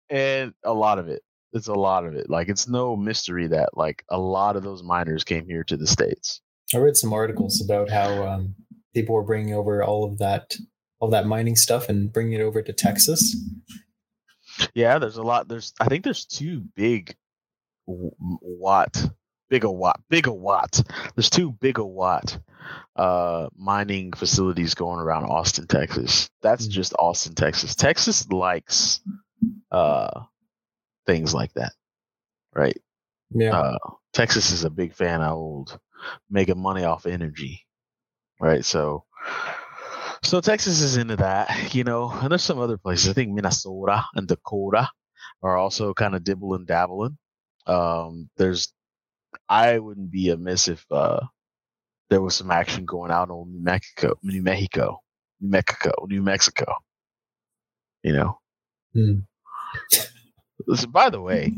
and 0.08 0.54
a 0.64 0.72
lot 0.72 0.98
of 0.98 1.08
it. 1.08 1.20
It's 1.52 1.66
a 1.68 1.74
lot 1.74 2.04
of 2.06 2.14
it. 2.14 2.30
Like 2.30 2.48
it's 2.48 2.68
no 2.68 2.96
mystery 2.96 3.46
that 3.48 3.70
like 3.76 4.04
a 4.08 4.18
lot 4.18 4.56
of 4.56 4.62
those 4.62 4.82
miners 4.82 5.24
came 5.24 5.46
here 5.46 5.64
to 5.64 5.76
the 5.76 5.86
states. 5.86 6.40
I 6.74 6.78
read 6.78 6.96
some 6.96 7.12
articles 7.12 7.60
about 7.64 7.90
how 7.90 8.26
um, 8.26 8.54
people 8.94 9.14
were 9.16 9.24
bringing 9.24 9.54
over 9.54 9.82
all 9.82 10.04
of 10.04 10.18
that, 10.18 10.54
all 11.00 11.10
that 11.10 11.26
mining 11.26 11.56
stuff, 11.56 11.88
and 11.88 12.12
bringing 12.12 12.34
it 12.34 12.42
over 12.42 12.62
to 12.62 12.72
Texas. 12.72 13.36
Yeah, 14.74 14.98
there's 14.98 15.16
a 15.16 15.22
lot. 15.22 15.48
There's 15.48 15.72
I 15.80 15.86
think 15.88 16.04
there's 16.04 16.26
two 16.26 16.60
big 16.76 17.14
watt, 17.86 19.10
bigawatt, 19.50 19.94
bigawatt. 20.12 20.86
There's 21.16 21.30
two 21.30 21.52
bigawatt 21.52 22.40
uh 22.94 23.48
mining 23.56 24.12
facilities 24.12 24.74
going 24.74 25.00
around 25.00 25.24
Austin, 25.24 25.66
Texas. 25.66 26.28
That's 26.42 26.66
Mhm. 26.68 26.70
just 26.70 26.94
Austin, 26.98 27.34
Texas. 27.34 27.74
Texas 27.74 28.28
likes 28.30 29.00
uh 29.72 30.20
things 31.06 31.34
like 31.34 31.52
that, 31.54 31.72
right? 32.54 32.76
Yeah. 33.30 33.58
uh, 33.58 33.78
Texas 34.12 34.50
is 34.50 34.64
a 34.64 34.70
big 34.70 34.94
fan 34.94 35.20
of 35.22 35.32
old 35.32 35.78
making 36.28 36.58
money 36.58 36.84
off 36.84 37.06
energy, 37.06 37.66
right? 38.40 38.64
So, 38.64 39.04
So 40.22 40.40
Texas 40.40 40.80
is 40.80 40.96
into 40.96 41.16
that, 41.16 41.74
you 41.74 41.84
know, 41.84 42.10
and 42.10 42.30
there's 42.30 42.42
some 42.42 42.58
other 42.58 42.76
places. 42.76 43.08
I 43.08 43.12
think 43.14 43.32
Minnesota 43.32 44.04
and 44.14 44.28
Dakota 44.28 44.88
are 45.42 45.56
also 45.56 45.94
kind 45.94 46.14
of 46.14 46.24
dibbling 46.24 46.66
dabbling. 46.66 47.16
Um, 47.66 48.28
there's, 48.36 48.72
I 49.48 49.78
wouldn't 49.78 50.10
be 50.10 50.30
amiss 50.30 50.68
if 50.68 50.84
uh, 50.90 51.20
there 52.10 52.20
was 52.20 52.34
some 52.34 52.50
action 52.50 52.84
going 52.84 53.10
out 53.10 53.30
on 53.30 53.52
New 53.52 53.62
Mexico, 53.62 54.14
New 54.22 54.42
Mexico, 54.42 55.00
New 55.40 55.50
Mexico, 55.50 55.92
New 56.06 56.22
Mexico. 56.22 56.74
You 58.02 58.12
know. 58.12 58.38
Hmm. 58.92 59.18
Listen, 60.66 60.90
by 60.90 61.10
the 61.10 61.20
way, 61.20 61.52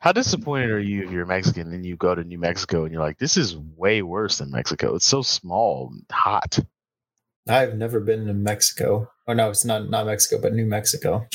how 0.00 0.12
disappointed 0.12 0.70
are 0.70 0.80
you 0.80 1.04
if 1.04 1.10
you're 1.10 1.26
Mexican 1.26 1.72
and 1.72 1.84
you 1.84 1.96
go 1.96 2.14
to 2.14 2.24
New 2.24 2.38
Mexico 2.38 2.84
and 2.84 2.92
you're 2.92 3.02
like, 3.02 3.18
this 3.18 3.36
is 3.36 3.56
way 3.56 4.02
worse 4.02 4.38
than 4.38 4.50
Mexico. 4.50 4.94
It's 4.94 5.06
so 5.06 5.22
small 5.22 5.90
and 5.92 6.04
hot. 6.10 6.58
I've 7.48 7.76
never 7.76 8.00
been 8.00 8.26
to 8.26 8.34
Mexico. 8.34 9.10
Oh 9.26 9.32
no, 9.32 9.50
it's 9.50 9.64
not 9.64 9.90
not 9.90 10.06
Mexico, 10.06 10.40
but 10.40 10.54
New 10.54 10.66
Mexico. 10.66 11.26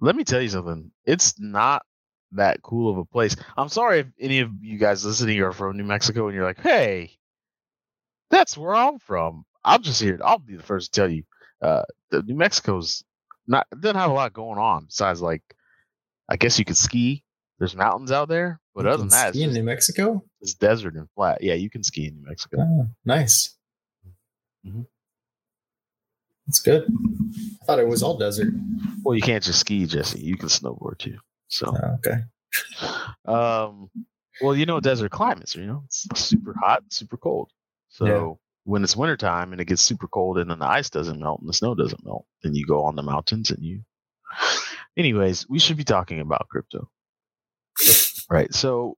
Let 0.00 0.16
me 0.16 0.24
tell 0.24 0.40
you 0.40 0.48
something. 0.48 0.90
It's 1.04 1.38
not 1.38 1.84
that 2.32 2.62
cool 2.62 2.90
of 2.90 2.98
a 2.98 3.04
place. 3.04 3.36
I'm 3.56 3.68
sorry 3.68 4.00
if 4.00 4.06
any 4.18 4.40
of 4.40 4.50
you 4.60 4.78
guys 4.78 5.04
listening 5.04 5.40
are 5.40 5.52
from 5.52 5.76
New 5.76 5.84
Mexico 5.84 6.26
and 6.26 6.34
you're 6.34 6.44
like, 6.44 6.60
hey, 6.60 7.12
that's 8.30 8.56
where 8.56 8.74
I'm 8.74 8.98
from. 8.98 9.44
I'm 9.64 9.82
just 9.82 10.00
here. 10.02 10.18
I'll 10.24 10.38
be 10.38 10.56
the 10.56 10.62
first 10.62 10.92
to 10.92 11.00
tell 11.00 11.10
you. 11.10 11.24
Uh, 11.60 11.82
New 12.24 12.34
Mexico's 12.34 13.04
not 13.46 13.66
doesn't 13.78 13.96
have 13.96 14.10
a 14.10 14.14
lot 14.14 14.32
going 14.32 14.58
on 14.58 14.86
besides 14.86 15.22
like, 15.22 15.42
I 16.32 16.36
guess 16.36 16.58
you 16.58 16.64
could 16.64 16.78
ski. 16.78 17.22
There's 17.58 17.76
mountains 17.76 18.10
out 18.10 18.28
there, 18.30 18.58
but 18.74 18.84
You 18.86 18.90
other 18.90 19.02
than 19.02 19.08
that, 19.10 19.34
ski 19.34 19.42
in 19.42 19.52
New 19.52 19.62
Mexico. 19.62 20.24
it's 20.40 20.54
desert 20.54 20.94
and 20.96 21.06
flat. 21.14 21.42
Yeah, 21.42 21.52
you 21.54 21.68
can 21.68 21.82
ski 21.82 22.06
in 22.06 22.14
New 22.16 22.26
Mexico. 22.26 22.56
Oh, 22.62 22.88
nice. 23.04 23.54
Mhm. 24.66 24.86
That's 26.46 26.60
good. 26.60 26.84
I 27.60 27.64
thought 27.66 27.78
it 27.78 27.86
was 27.86 28.02
all 28.02 28.16
desert. 28.16 28.48
Well, 29.02 29.14
you 29.14 29.20
can't 29.20 29.44
just 29.44 29.60
ski, 29.60 29.84
Jesse. 29.84 30.20
You 30.20 30.36
can 30.38 30.48
snowboard 30.48 30.98
too. 30.98 31.18
So, 31.48 31.66
Oh, 31.76 31.98
okay. 31.98 32.22
um, 33.26 33.90
well, 34.40 34.56
you 34.56 34.64
know, 34.64 34.80
desert 34.80 35.10
climates. 35.10 35.54
You 35.54 35.66
know, 35.66 35.82
it's 35.84 36.06
super 36.14 36.54
hot, 36.58 36.82
super 36.88 37.18
cold. 37.18 37.50
So 37.90 38.06
Yeah. 38.06 38.32
when 38.64 38.82
it's 38.82 38.96
wintertime 38.96 39.52
and 39.52 39.60
it 39.60 39.66
gets 39.66 39.82
super 39.82 40.08
cold 40.08 40.38
and 40.38 40.50
then 40.50 40.60
the 40.60 40.66
ice 40.66 40.88
doesn't 40.88 41.20
melt 41.20 41.40
and 41.40 41.48
the 41.48 41.52
snow 41.52 41.74
doesn't 41.74 42.04
melt, 42.06 42.24
then 42.42 42.54
you 42.54 42.64
go 42.66 42.82
on 42.84 42.96
the 42.96 43.02
mountains 43.02 43.50
and 43.50 43.62
you. 43.62 43.82
Anyways, 44.96 45.48
we 45.48 45.58
should 45.58 45.76
be 45.76 45.84
talking 45.84 46.20
about 46.20 46.48
crypto, 46.50 46.88
right? 48.30 48.52
So. 48.52 48.96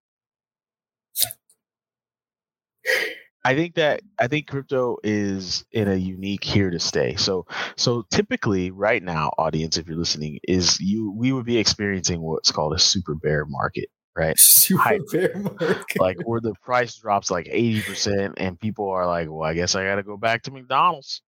I 3.46 3.54
think 3.54 3.74
that 3.74 4.00
I 4.18 4.26
think 4.26 4.46
crypto 4.46 4.96
is 5.04 5.66
in 5.70 5.86
a 5.86 5.94
unique 5.96 6.42
here 6.42 6.70
to 6.70 6.80
stay. 6.80 7.16
So 7.16 7.46
so 7.76 8.06
typically 8.10 8.70
right 8.70 9.02
now, 9.02 9.32
audience, 9.36 9.76
if 9.76 9.86
you're 9.86 9.98
listening, 9.98 10.38
is 10.48 10.80
you 10.80 11.12
we 11.12 11.30
would 11.30 11.44
be 11.44 11.58
experiencing 11.58 12.22
what's 12.22 12.50
called 12.50 12.72
a 12.72 12.78
super 12.78 13.14
bear 13.14 13.44
market, 13.44 13.90
right? 14.16 14.38
Super 14.38 14.82
Hype. 14.82 15.02
bear 15.12 15.36
market. 15.36 16.00
like 16.00 16.16
where 16.24 16.40
the 16.40 16.54
price 16.62 16.96
drops 16.96 17.30
like 17.30 17.46
80% 17.46 18.34
and 18.38 18.58
people 18.58 18.88
are 18.88 19.06
like 19.06 19.28
well 19.30 19.42
i 19.48 19.52
guess 19.54 19.74
i 19.74 19.84
gotta 19.84 20.02
go 20.02 20.16
back 20.16 20.42
to 20.44 20.50
mcdonald's 20.50 21.22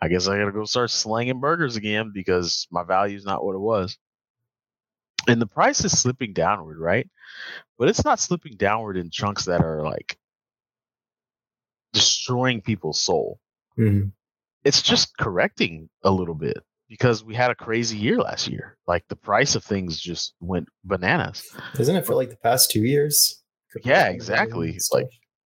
i 0.00 0.08
guess 0.08 0.26
i 0.26 0.38
gotta 0.38 0.52
go 0.52 0.64
start 0.64 0.90
slanging 0.90 1.40
burgers 1.40 1.76
again 1.76 2.12
because 2.14 2.66
my 2.70 2.82
value 2.82 3.16
is 3.16 3.24
not 3.24 3.44
what 3.44 3.54
it 3.54 3.60
was 3.60 3.98
and 5.26 5.40
the 5.40 5.46
price 5.46 5.84
is 5.84 5.98
slipping 5.98 6.32
downward 6.32 6.78
right 6.78 7.08
but 7.78 7.88
it's 7.88 8.04
not 8.04 8.20
slipping 8.20 8.56
downward 8.56 8.96
in 8.96 9.10
chunks 9.10 9.44
that 9.46 9.60
are 9.60 9.82
like 9.82 10.16
destroying 11.92 12.60
people's 12.60 13.00
soul 13.00 13.40
Mhm. 13.78 14.12
it's 14.64 14.82
just 14.82 15.16
correcting 15.16 15.88
a 16.04 16.10
little 16.10 16.34
bit 16.34 16.58
because 16.88 17.24
we 17.24 17.34
had 17.34 17.50
a 17.50 17.54
crazy 17.54 17.96
year 17.96 18.18
last 18.18 18.48
year 18.48 18.76
like 18.86 19.04
the 19.08 19.16
price 19.16 19.54
of 19.54 19.64
things 19.64 19.98
just 19.98 20.34
went 20.40 20.68
bananas 20.84 21.42
Isn't 21.78 21.96
it 21.96 22.06
for 22.06 22.14
like 22.14 22.30
the 22.30 22.36
past 22.36 22.70
two 22.70 22.82
years? 22.84 23.42
Yeah, 23.84 24.08
exactly. 24.08 24.70
And. 24.70 24.80
Like, 24.92 25.08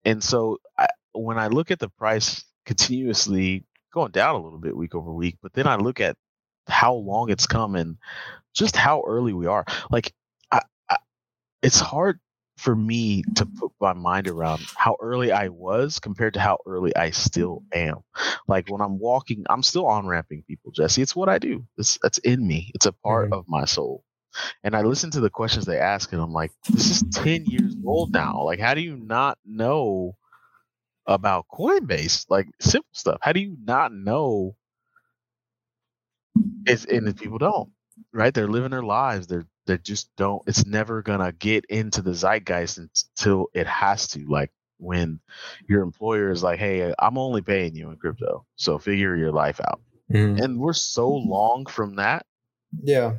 and 0.06 0.24
so 0.24 0.58
I, 0.78 0.88
when 1.14 1.38
I 1.38 1.48
look 1.48 1.70
at 1.70 1.80
the 1.80 1.90
price 1.90 2.44
continuously 2.66 3.66
going 3.94 4.12
down 4.12 4.36
a 4.36 4.42
little 4.42 4.58
bit 4.58 4.76
week 4.76 4.96
over 4.96 5.12
week, 5.14 5.38
but 5.42 5.52
then 5.54 5.68
I 5.68 5.76
look 5.76 6.00
at 6.00 6.16
how 6.68 6.94
long 6.96 7.30
it's 7.30 7.48
come 7.48 7.76
and 7.76 7.98
just 8.54 8.76
how 8.76 9.04
early 9.08 9.34
we 9.34 9.48
are. 9.48 9.66
Like, 9.92 10.14
I, 10.52 10.62
I, 10.90 10.98
it's 11.62 11.80
hard 11.80 12.20
for 12.58 12.76
me 12.76 13.24
to 13.36 13.46
put 13.46 13.72
my 13.82 13.94
mind 13.94 14.28
around 14.28 14.62
how 14.76 14.98
early 15.02 15.32
I 15.32 15.50
was 15.50 16.00
compared 16.00 16.36
to 16.36 16.40
how 16.40 16.60
early 16.66 16.96
I 16.96 17.12
still 17.12 17.64
am. 17.74 17.98
Like 18.48 18.70
when 18.70 18.82
I'm 18.82 19.00
walking, 19.00 19.46
I'm 19.50 19.64
still 19.64 19.88
on 19.88 20.08
ramping 20.08 20.44
people, 20.48 20.72
Jesse. 20.72 21.02
It's 21.02 21.16
what 21.16 21.30
I 21.30 21.38
do. 21.40 21.66
It's 21.78 21.98
that's 22.02 22.18
in 22.20 22.48
me. 22.48 22.72
It's 22.76 22.86
a 22.86 22.94
part 22.94 23.32
Mhm. 23.32 23.38
of 23.40 23.46
my 23.50 23.66
soul. 23.66 24.04
And 24.64 24.76
I 24.76 24.82
listen 24.82 25.12
to 25.12 25.22
the 25.22 25.30
questions 25.30 25.66
they 25.66 25.80
ask, 25.80 26.12
and 26.14 26.22
I'm 26.22 26.34
like, 26.34 26.52
this 26.74 26.90
is 26.92 27.04
10 27.14 27.46
years 27.46 27.76
old 27.86 28.14
now. 28.14 28.44
Like, 28.44 28.60
how 28.60 28.74
do 28.74 28.82
you 28.82 28.98
not 28.98 29.38
know 29.46 30.16
about 31.08 31.46
Coinbase? 31.54 32.26
Like, 32.30 32.48
simple 32.60 32.90
stuff. 32.94 33.20
How 33.22 33.34
do 33.34 33.40
you 33.40 33.58
not 33.64 33.94
know? 33.94 34.56
It's, 36.66 36.86
and 36.86 37.08
if 37.08 37.18
people 37.18 37.38
don't, 37.38 37.70
right? 38.14 38.34
They're 38.34 38.48
living 38.48 38.72
their 38.72 38.84
lives. 38.84 39.28
They're, 39.28 39.46
they 39.68 39.78
just 39.78 40.10
don't, 40.16 40.44
it's 40.48 40.66
never 40.66 41.02
going 41.02 41.20
to 41.20 41.32
get 41.32 41.66
into 41.66 42.02
the 42.02 42.14
zeitgeist 42.14 42.78
until 42.78 43.48
it 43.54 43.68
has 43.68 44.08
to. 44.10 44.26
Like, 44.28 44.52
when 44.78 45.20
your 45.70 45.82
employer 45.84 46.32
is 46.32 46.44
like, 46.44 46.60
hey, 46.60 46.94
I'm 47.00 47.18
only 47.18 47.42
paying 47.42 47.76
you 47.76 47.90
in 47.92 47.98
crypto. 47.98 48.46
So 48.58 48.78
figure 48.78 49.16
your 49.16 49.32
life 49.32 49.62
out. 49.62 49.82
Mhm. 50.12 50.44
And 50.44 50.60
we're 50.60 50.74
so 50.74 51.10
long 51.10 51.66
from 51.66 51.96
that 51.96 52.26
Yeah. 52.84 53.18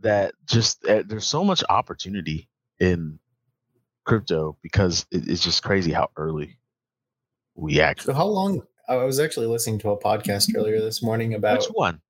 that 0.00 0.34
just 0.46 0.84
uh, 0.86 1.02
there's 1.06 1.26
so 1.26 1.44
much 1.44 1.62
opportunity 1.70 2.48
in 2.80 3.18
crypto 4.04 4.56
because 4.62 5.06
it, 5.12 5.28
it's 5.28 5.42
just 5.44 5.62
crazy 5.62 5.92
how 5.92 6.10
early 6.16 6.58
we 7.54 7.74
So 7.74 7.82
actually. 7.84 8.14
how 8.14 8.26
long? 8.26 8.62
I 8.90 9.04
was 9.04 9.20
actually 9.20 9.46
listening 9.46 9.78
to 9.80 9.90
a 9.90 9.96
podcast 9.98 10.54
earlier 10.56 10.80
this 10.80 11.02
morning 11.02 11.34
about. 11.34 11.60
Which 11.60 11.68
one? 11.68 12.00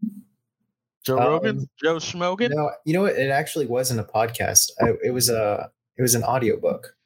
Joe 1.04 1.18
Um, 1.18 1.26
Rogan, 1.28 1.68
Joe 1.82 1.96
Schmogan. 1.96 2.50
No, 2.54 2.70
you 2.84 2.94
know 2.94 3.02
what? 3.02 3.16
It 3.16 3.30
actually 3.30 3.66
wasn't 3.66 4.00
a 4.00 4.04
podcast. 4.04 4.70
I, 4.80 4.92
it 5.04 5.10
was 5.12 5.28
a. 5.28 5.70
It 5.98 6.02
was 6.02 6.14
an 6.14 6.24
audiobook. 6.24 6.96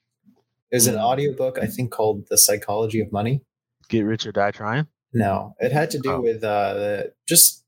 It 0.71 0.77
was 0.77 0.87
an 0.87 0.95
Mm. 0.95 1.03
audiobook, 1.05 1.59
I 1.59 1.67
think, 1.67 1.91
called 1.91 2.27
"The 2.29 2.39
Psychology 2.39 3.01
of 3.01 3.11
Money." 3.13 3.43
Get 3.89 4.03
rich 4.03 4.27
or 4.27 4.33
die 4.33 4.51
trying. 4.53 4.87
No, 5.13 5.55
it 5.61 5.73
had 5.73 5.91
to 5.93 5.99
do 5.99 6.13
Oh. 6.13 6.21
with 6.21 6.43
uh, 6.45 6.75
the, 6.75 7.13
just 7.29 7.65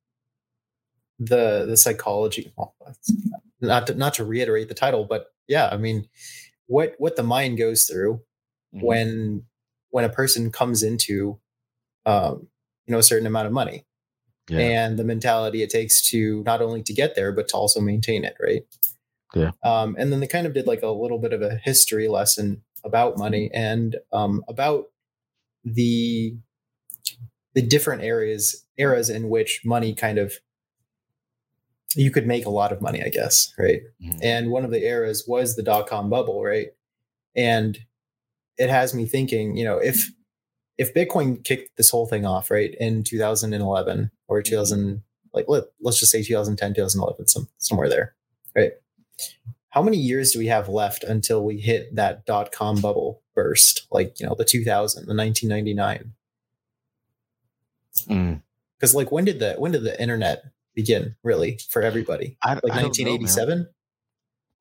the 1.19 1.65
the 1.67 1.77
psychology. 1.77 2.53
Well, 2.57 2.75
not 3.61 3.87
to, 3.89 3.95
not 3.95 4.15
to 4.15 4.25
reiterate 4.25 4.69
the 4.69 4.75
title, 4.75 5.05
but 5.05 5.33
yeah, 5.49 5.69
I 5.73 5.77
mean, 5.77 6.09
what 6.67 6.95
what 6.99 7.17
the 7.17 7.23
mind 7.23 7.59
goes 7.59 7.85
through 7.87 8.23
Mhm. 8.75 8.83
when 8.83 9.43
when 9.91 10.05
a 10.05 10.09
person 10.09 10.51
comes 10.53 10.83
into 10.83 11.41
um, 12.07 12.49
you 12.87 12.93
know 12.93 12.99
a 12.99 13.03
certain 13.03 13.27
amount 13.27 13.47
of 13.47 13.53
money 13.53 13.85
Yeah. 14.49 14.61
and 14.61 14.99
the 14.99 15.05
mentality 15.05 15.63
it 15.63 15.71
takes 15.71 16.09
to 16.11 16.43
not 16.45 16.63
only 16.63 16.83
to 16.85 16.93
get 16.95 17.15
there 17.17 17.33
but 17.33 17.49
to 17.49 17.57
also 17.57 17.81
maintain 17.81 18.25
it 18.25 18.37
right 18.41 18.65
Yeah. 19.35 19.51
um, 19.65 19.97
and 19.99 20.11
then 20.13 20.21
they 20.21 20.27
kind 20.29 20.47
of 20.47 20.55
did 20.55 20.67
like 20.67 20.83
a 20.83 20.89
little 20.89 21.19
bit 21.19 21.33
of 21.33 21.43
a 21.43 21.57
history 21.57 22.09
lesson 22.09 22.63
about 22.85 23.19
money 23.19 23.51
and 23.53 23.97
um, 24.13 24.43
about 24.49 24.87
the 25.65 26.37
the 27.55 27.63
different 27.63 28.03
areas 28.03 28.65
eras 28.79 29.09
in 29.11 29.29
which 29.29 29.63
money 29.65 29.95
kind 29.95 30.19
of 30.19 30.35
you 31.95 32.11
could 32.11 32.27
make 32.27 32.45
a 32.47 32.51
lot 32.51 32.73
of 32.73 32.81
money 32.83 33.03
i 33.03 33.09
guess 33.09 33.53
right 33.59 33.83
Mhm. 34.03 34.19
and 34.23 34.51
one 34.51 34.65
of 34.65 34.71
the 34.71 34.85
eras 34.85 35.25
was 35.27 35.57
the 35.57 35.63
dot-com 35.63 36.09
bubble 36.11 36.43
right 36.45 36.69
and 37.35 37.79
it 38.59 38.71
has 38.71 38.95
me 38.95 39.07
thinking 39.07 39.57
you 39.57 39.65
know 39.65 39.79
if 39.79 40.11
if 40.79 40.95
bitcoin 40.95 41.43
kicked 41.45 41.77
this 41.77 41.91
whole 41.91 42.07
thing 42.07 42.25
off 42.27 42.51
right 42.51 42.75
in 42.79 43.03
2011 43.03 44.11
or 44.29 44.43
2000 44.43 45.03
like 45.33 45.47
let, 45.49 45.65
let's 45.81 45.99
just 46.01 46.13
say 46.13 46.23
2010 46.23 46.75
2011 46.75 47.27
some, 47.29 47.49
somewhere 47.59 47.89
there 47.89 48.15
right 48.55 48.73
how 49.71 49.83
many 49.83 49.97
years 49.99 50.33
do 50.33 50.39
we 50.39 50.47
have 50.47 50.69
left 50.69 51.05
until 51.05 51.45
we 51.45 51.59
hit 51.59 51.95
that 51.95 52.25
dot-com 52.27 52.81
bubble 52.81 53.23
burst 53.35 53.87
like 53.91 54.19
you 54.21 54.27
know 54.27 54.35
the 54.37 54.45
2000 54.45 55.07
the 55.07 55.15
1999 55.15 56.13
Mm. 58.09 58.43
because 58.79 58.95
like 58.95 59.11
when 59.11 59.25
did 59.25 59.39
the 59.39 59.55
when 59.55 59.73
did 59.73 59.83
the 59.83 59.99
internet 60.01 60.45
begin 60.75 61.17
really 61.23 61.59
for 61.71 61.81
everybody 61.81 62.37
I, 62.43 62.55
like 62.55 62.65
I 62.65 62.83
don't 62.83 62.99
know, 62.99 63.13
1987 63.15 63.69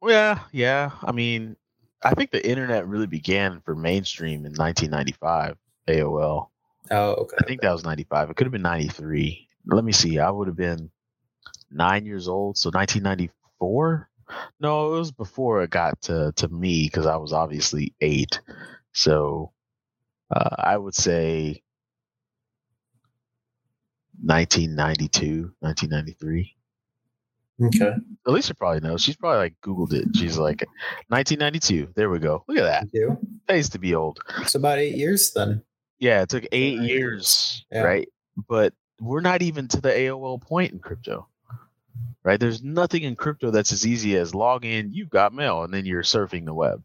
Yeah, 0.02 0.40
yeah. 0.52 0.92
I 1.04 1.12
mean, 1.12 1.58
I 2.04 2.14
think 2.14 2.32
the 2.32 2.48
internet 2.48 2.88
really 2.88 3.08
began 3.08 3.60
for 3.62 3.76
mainstream 3.76 4.46
in 4.46 4.54
1995. 4.54 5.58
AOL. 5.88 6.50
oh 6.92 7.14
okay 7.14 7.38
I 7.40 7.44
think 7.46 7.62
that 7.62 7.72
was 7.72 7.84
95. 7.84 8.30
It 8.30 8.36
could 8.36 8.46
have 8.46 8.52
been 8.52 8.62
93. 8.62 9.48
Let 9.68 9.84
me 9.84 9.92
see. 9.92 10.20
I 10.20 10.30
would 10.30 10.48
have 10.48 10.58
been 10.58 10.92
nine 11.72 12.06
years 12.06 12.28
old. 12.28 12.58
So 12.58 12.70
1994? 12.70 14.10
No, 14.60 14.96
it 14.96 14.98
was 14.98 15.12
before 15.12 15.64
it 15.64 15.70
got 15.70 16.02
to, 16.04 16.34
to 16.36 16.48
me 16.48 16.86
because 16.86 17.06
I 17.06 17.18
was 17.18 17.34
obviously 17.34 17.94
eight. 18.02 18.40
So 18.94 19.52
uh, 20.32 20.56
I 20.58 20.78
would 20.78 20.96
say 20.96 21.62
1992, 24.24 25.54
1993. 25.60 26.56
Okay. 27.64 27.94
Alicia 28.26 28.54
probably 28.56 28.82
knows. 28.82 29.02
She's 29.02 29.16
probably 29.16 29.38
like 29.38 29.56
Googled 29.64 29.94
it. 29.94 30.08
She's 30.16 30.38
like 30.38 30.66
1992. 31.08 31.90
There 31.96 32.10
we 32.10 32.20
go. 32.20 32.44
Look 32.48 32.58
at 32.58 32.64
that. 32.64 32.88
You 32.92 33.10
do? 33.10 33.28
Pays 33.48 33.70
to 33.70 33.80
be 33.80 33.96
old. 33.96 34.20
It's 34.42 34.56
about 34.56 34.78
eight 34.80 34.96
years 34.96 35.32
then. 35.34 35.64
Yeah, 36.00 36.22
it 36.22 36.30
took 36.30 36.46
eight 36.52 36.80
years, 36.80 37.66
Yeah. 37.72 37.82
right? 37.82 38.10
But 38.48 38.74
we're 39.00 39.22
not 39.22 39.42
even 39.42 39.68
to 39.70 39.82
the 39.82 39.90
AOL 39.90 40.42
point 40.42 40.74
in 40.74 40.80
crypto, 40.80 41.28
right? 42.24 42.40
There's 42.40 42.62
nothing 42.64 43.04
in 43.04 43.16
crypto 43.16 43.52
that's 43.52 43.72
as 43.72 43.86
easy 43.88 44.18
as 44.18 44.36
log 44.36 44.66
in, 44.66 44.92
you've 44.94 45.10
got 45.10 45.34
mail, 45.34 45.64
and 45.64 45.74
then 45.74 45.86
you're 45.86 46.04
surfing 46.04 46.46
the 46.46 46.54
web. 46.54 46.84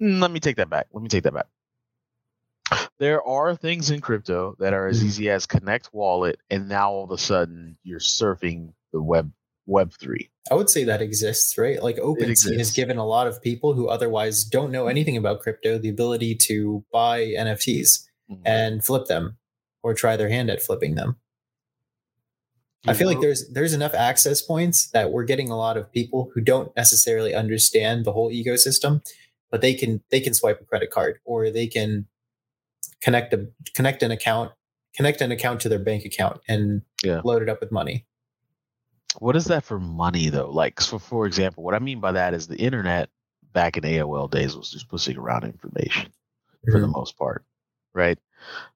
Mm, 0.00 0.20
Let 0.20 0.30
me 0.30 0.40
take 0.40 0.56
that 0.56 0.70
back. 0.70 0.86
Let 0.92 1.02
me 1.02 1.08
take 1.08 1.24
that 1.24 1.34
back. 1.34 1.46
There 2.98 3.22
are 3.22 3.54
things 3.54 3.90
in 3.90 4.00
crypto 4.00 4.56
that 4.58 4.72
are 4.72 4.86
as 4.86 5.02
Mhm. 5.02 5.06
easy 5.06 5.30
as 5.30 5.46
connect 5.46 5.92
wallet, 5.92 6.38
and 6.50 6.68
now 6.68 6.90
all 6.90 7.04
of 7.04 7.10
a 7.10 7.18
sudden 7.18 7.76
you're 7.82 7.98
surfing 7.98 8.72
the 8.92 9.02
web 9.02 9.30
web 9.66 9.92
three. 10.00 10.30
I 10.50 10.54
would 10.54 10.70
say 10.70 10.84
that 10.84 11.02
exists, 11.02 11.56
right? 11.56 11.82
Like 11.82 11.96
OpenSea 11.96 12.58
has 12.58 12.72
given 12.72 12.98
a 12.98 13.06
lot 13.06 13.26
of 13.26 13.40
people 13.40 13.74
who 13.74 13.88
otherwise 13.88 14.44
don't 14.44 14.72
know 14.72 14.86
anything 14.86 15.16
about 15.16 15.40
crypto 15.40 15.78
the 15.78 15.88
ability 15.88 16.34
to 16.46 16.84
buy 16.92 17.20
NFTs 17.20 18.02
mm-hmm. 18.30 18.42
and 18.44 18.84
flip 18.84 19.06
them 19.06 19.36
or 19.82 19.94
try 19.94 20.16
their 20.16 20.28
hand 20.28 20.50
at 20.50 20.62
flipping 20.62 20.94
them. 20.94 21.16
I 22.86 22.94
feel 22.94 23.06
like 23.06 23.20
there's 23.20 23.48
there's 23.48 23.74
enough 23.74 23.94
access 23.94 24.42
points 24.42 24.90
that 24.90 25.12
we're 25.12 25.24
getting 25.24 25.50
a 25.50 25.56
lot 25.56 25.76
of 25.76 25.92
people 25.92 26.30
who 26.34 26.40
don't 26.40 26.74
necessarily 26.76 27.32
understand 27.32 28.04
the 28.04 28.12
whole 28.12 28.32
ecosystem, 28.32 29.02
but 29.52 29.60
they 29.60 29.74
can 29.74 30.02
they 30.10 30.20
can 30.20 30.34
swipe 30.34 30.60
a 30.60 30.64
credit 30.64 30.90
card 30.90 31.20
or 31.24 31.48
they 31.50 31.68
can 31.68 32.06
connect 33.00 33.32
a 33.32 33.46
connect 33.76 34.02
an 34.02 34.10
account 34.10 34.50
connect 34.96 35.20
an 35.20 35.30
account 35.30 35.60
to 35.60 35.68
their 35.68 35.78
bank 35.78 36.04
account 36.04 36.40
and 36.48 36.82
Yeah. 37.04 37.20
load 37.24 37.42
it 37.42 37.48
up 37.48 37.60
with 37.60 37.70
money. 37.70 38.04
What 39.18 39.36
is 39.36 39.46
that 39.46 39.64
for 39.64 39.78
money 39.78 40.28
though? 40.28 40.50
Like, 40.50 40.80
so 40.80 40.98
for 40.98 41.26
example, 41.26 41.62
what 41.64 41.74
I 41.74 41.78
mean 41.78 42.00
by 42.00 42.12
that 42.12 42.34
is 42.34 42.46
the 42.46 42.56
internet 42.56 43.10
back 43.52 43.76
in 43.76 43.84
AOL 43.84 44.30
days 44.30 44.56
was 44.56 44.70
just 44.70 44.88
pushing 44.88 45.16
around 45.16 45.44
information 45.44 46.12
for 46.70 46.80
the 46.80 46.86
most 46.86 47.18
part, 47.18 47.44
right? 47.92 48.18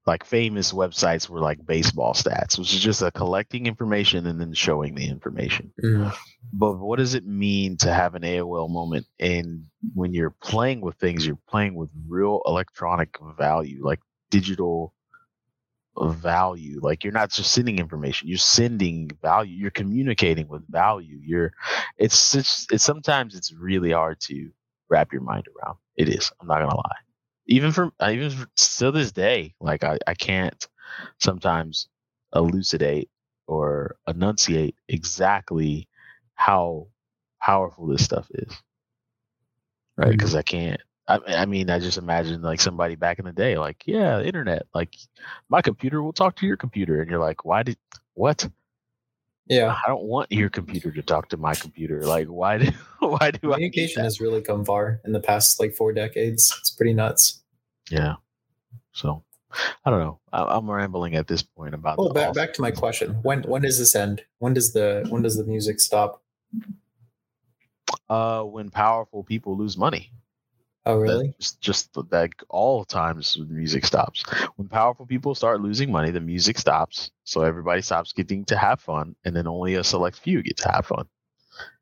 Like 0.07 0.25
famous 0.25 0.73
websites 0.73 1.29
were 1.29 1.41
like 1.41 1.65
baseball 1.65 2.15
stats, 2.15 2.59
which 2.59 2.75
is 2.75 2.81
just 2.81 3.03
a 3.03 3.11
collecting 3.11 3.67
information 3.67 4.27
and 4.27 4.41
then 4.41 4.53
showing 4.53 4.95
the 4.95 5.09
information. 5.09 5.73
Mhm. 5.83 6.15
But 6.53 6.79
what 6.79 6.99
does 6.99 7.15
it 7.15 7.27
mean 7.27 7.77
to 7.79 7.93
have 7.93 8.15
an 8.15 8.23
AOL 8.23 8.69
moment? 8.69 9.07
And 9.19 9.65
when 9.95 10.15
you're 10.15 10.35
playing 10.43 10.81
with 10.81 10.97
things, 10.97 11.27
you're 11.27 11.39
playing 11.49 11.75
with 11.75 11.91
real 12.09 12.43
electronic 12.47 13.17
value, 13.37 13.85
like 13.85 14.01
digital 14.31 14.93
value. 16.03 16.81
Like 16.83 17.05
you're 17.05 17.13
not 17.13 17.31
just 17.31 17.53
sending 17.53 17.79
information, 17.79 18.29
you're 18.29 18.39
sending 18.39 19.11
value. 19.23 19.55
You're 19.55 19.71
communicating 19.71 20.49
with 20.49 20.69
value. 20.71 21.19
You're 21.23 21.53
it's 21.97 22.35
it's, 22.35 22.67
it's 22.71 22.85
sometimes 22.85 23.35
it's 23.35 23.53
really 23.53 23.93
hard 23.93 24.21
to 24.21 24.51
wrap 24.89 25.13
your 25.13 25.23
mind 25.23 25.47
around. 25.49 25.77
It 25.97 26.09
is. 26.09 26.31
I'm 26.41 26.47
not 26.47 26.61
gonna 26.61 26.77
lie. 26.77 27.03
Even 27.47 27.73
from 27.73 27.93
uh, 28.01 28.11
even 28.13 28.31
for, 28.31 28.47
still 28.57 28.93
this 28.93 29.13
day, 29.13 29.55
like 29.61 29.85
I, 29.85 29.99
I 30.07 30.15
can't 30.15 30.67
sometimes 31.19 31.89
elucidate 32.35 33.09
or 33.47 33.97
enunciate 34.07 34.77
exactly 34.89 35.89
how 36.35 36.89
powerful 37.41 37.87
this 37.87 38.05
stuff 38.05 38.27
is. 38.35 38.53
Right? 39.97 40.09
Mm-hmm. 40.09 40.11
Because 40.13 40.35
I 40.35 40.43
can't. 40.43 40.81
I, 41.09 41.21
I 41.29 41.47
mean, 41.47 41.71
I 41.71 41.79
just 41.79 41.99
imagine 41.99 42.43
like 42.43 42.61
somebody 42.61 42.97
back 42.97 43.19
in 43.19 43.25
the 43.25 43.33
day, 43.33 43.59
like, 43.59 43.83
yeah, 43.87 44.21
internet, 44.21 44.67
like 44.75 44.97
my 45.49 45.63
computer 45.63 46.03
will 46.03 46.13
talk 46.13 46.37
to 46.37 46.47
your 46.47 46.57
computer, 46.57 47.01
and 47.01 47.11
you're 47.11 47.21
like, 47.21 47.45
why 47.45 47.63
did 47.63 47.79
what? 48.15 48.49
Yeah. 49.49 49.77
I 49.85 49.89
don't 49.89 50.03
want 50.03 50.33
your 50.33 50.51
computer 50.51 50.91
to 50.91 51.03
talk 51.03 51.29
to 51.29 51.37
my 51.37 51.55
computer. 51.55 52.03
Like, 52.03 52.27
why 52.27 52.59
do 52.59 52.73
why 52.99 53.31
do 53.31 53.53
I? 53.53 53.55
Communication 53.55 54.03
has 54.03 54.21
really 54.21 54.43
come 54.43 54.65
far 54.65 55.01
in 55.05 55.13
the 55.13 55.21
past 55.21 55.61
like 55.61 55.75
four 55.75 55.93
decades. 55.93 56.53
It's 56.59 56.71
pretty 56.71 56.93
nuts. 56.93 57.43
Yeah. 57.89 58.15
So, 58.93 59.23
I 59.85 59.91
don't 59.91 60.01
know. 60.01 60.19
I, 60.33 60.43
I'm 60.43 60.69
rambling 60.69 61.15
at 61.15 61.29
this 61.29 61.43
point 61.43 61.75
about. 61.75 61.97
Oh, 61.99 62.13
back, 62.13 62.35
back 62.35 62.53
to 62.55 62.63
my 62.63 62.73
question. 62.73 63.13
When 63.23 63.43
when 63.43 63.63
does 63.63 63.79
this 63.79 63.95
end? 63.95 64.25
When 64.39 64.55
does 64.55 64.73
the 64.73 65.07
when 65.09 65.23
does 65.23 65.37
the 65.37 65.45
music 65.45 65.79
stop? 65.79 66.23
Uh, 68.09 68.43
when 68.43 68.71
powerful 68.71 69.23
people 69.23 69.57
lose 69.57 69.77
money. 69.77 70.11
Oh, 70.87 70.97
really? 70.99 71.35
Just 71.61 71.91
like 72.13 72.35
all 72.49 72.85
times 72.85 73.37
when 73.37 73.55
music 73.55 73.85
stops. 73.85 74.23
When 74.55 74.69
powerful 74.69 75.05
people 75.05 75.35
start 75.35 75.61
losing 75.61 75.91
money, 75.91 76.13
the 76.13 76.21
music 76.21 76.59
stops. 76.59 77.11
So 77.25 77.43
everybody 77.43 77.83
stops 77.83 78.13
getting 78.13 78.45
to 78.47 78.57
have 78.57 78.81
fun, 78.81 79.17
and 79.25 79.35
then 79.35 79.47
only 79.49 79.75
a 79.75 79.83
select 79.85 80.19
few 80.21 80.43
get 80.43 80.57
to 80.59 80.71
have 80.71 80.87
fun. 80.87 81.07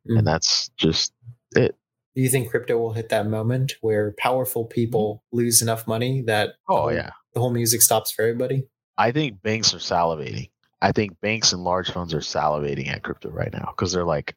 Mm. 0.09 0.19
And 0.19 0.27
that's 0.27 0.71
just 0.77 1.13
it. 1.55 1.77
Do 2.15 2.23
you 2.23 2.29
think 2.31 2.49
crypto 2.49 2.79
will 2.79 2.93
hit 2.93 3.11
that 3.11 3.27
moment 3.27 3.75
where 3.81 4.15
powerful 4.19 4.65
people 4.65 5.23
lose 5.33 5.61
enough 5.61 5.87
money 5.87 6.23
that 6.23 6.55
the 6.69 6.75
Oh 6.75 6.77
whole- 6.83 6.93
yeah. 6.95 7.11
the 7.35 7.41
whole 7.41 7.53
music 7.53 7.83
stops 7.83 8.11
for 8.13 8.23
everybody? 8.23 8.67
I 8.97 9.11
think 9.13 9.43
banks 9.43 9.75
are 9.75 9.79
salivating. 9.79 10.51
I 10.81 10.93
think 10.93 11.21
banks 11.21 11.53
and 11.53 11.65
large 11.65 11.91
funds 11.91 12.15
are 12.15 12.21
salivating 12.21 12.89
at 12.89 13.03
crypto 13.03 13.31
right 13.31 13.53
now 13.53 13.67
because 13.77 13.93
they're 13.93 14.05
like, 14.05 14.37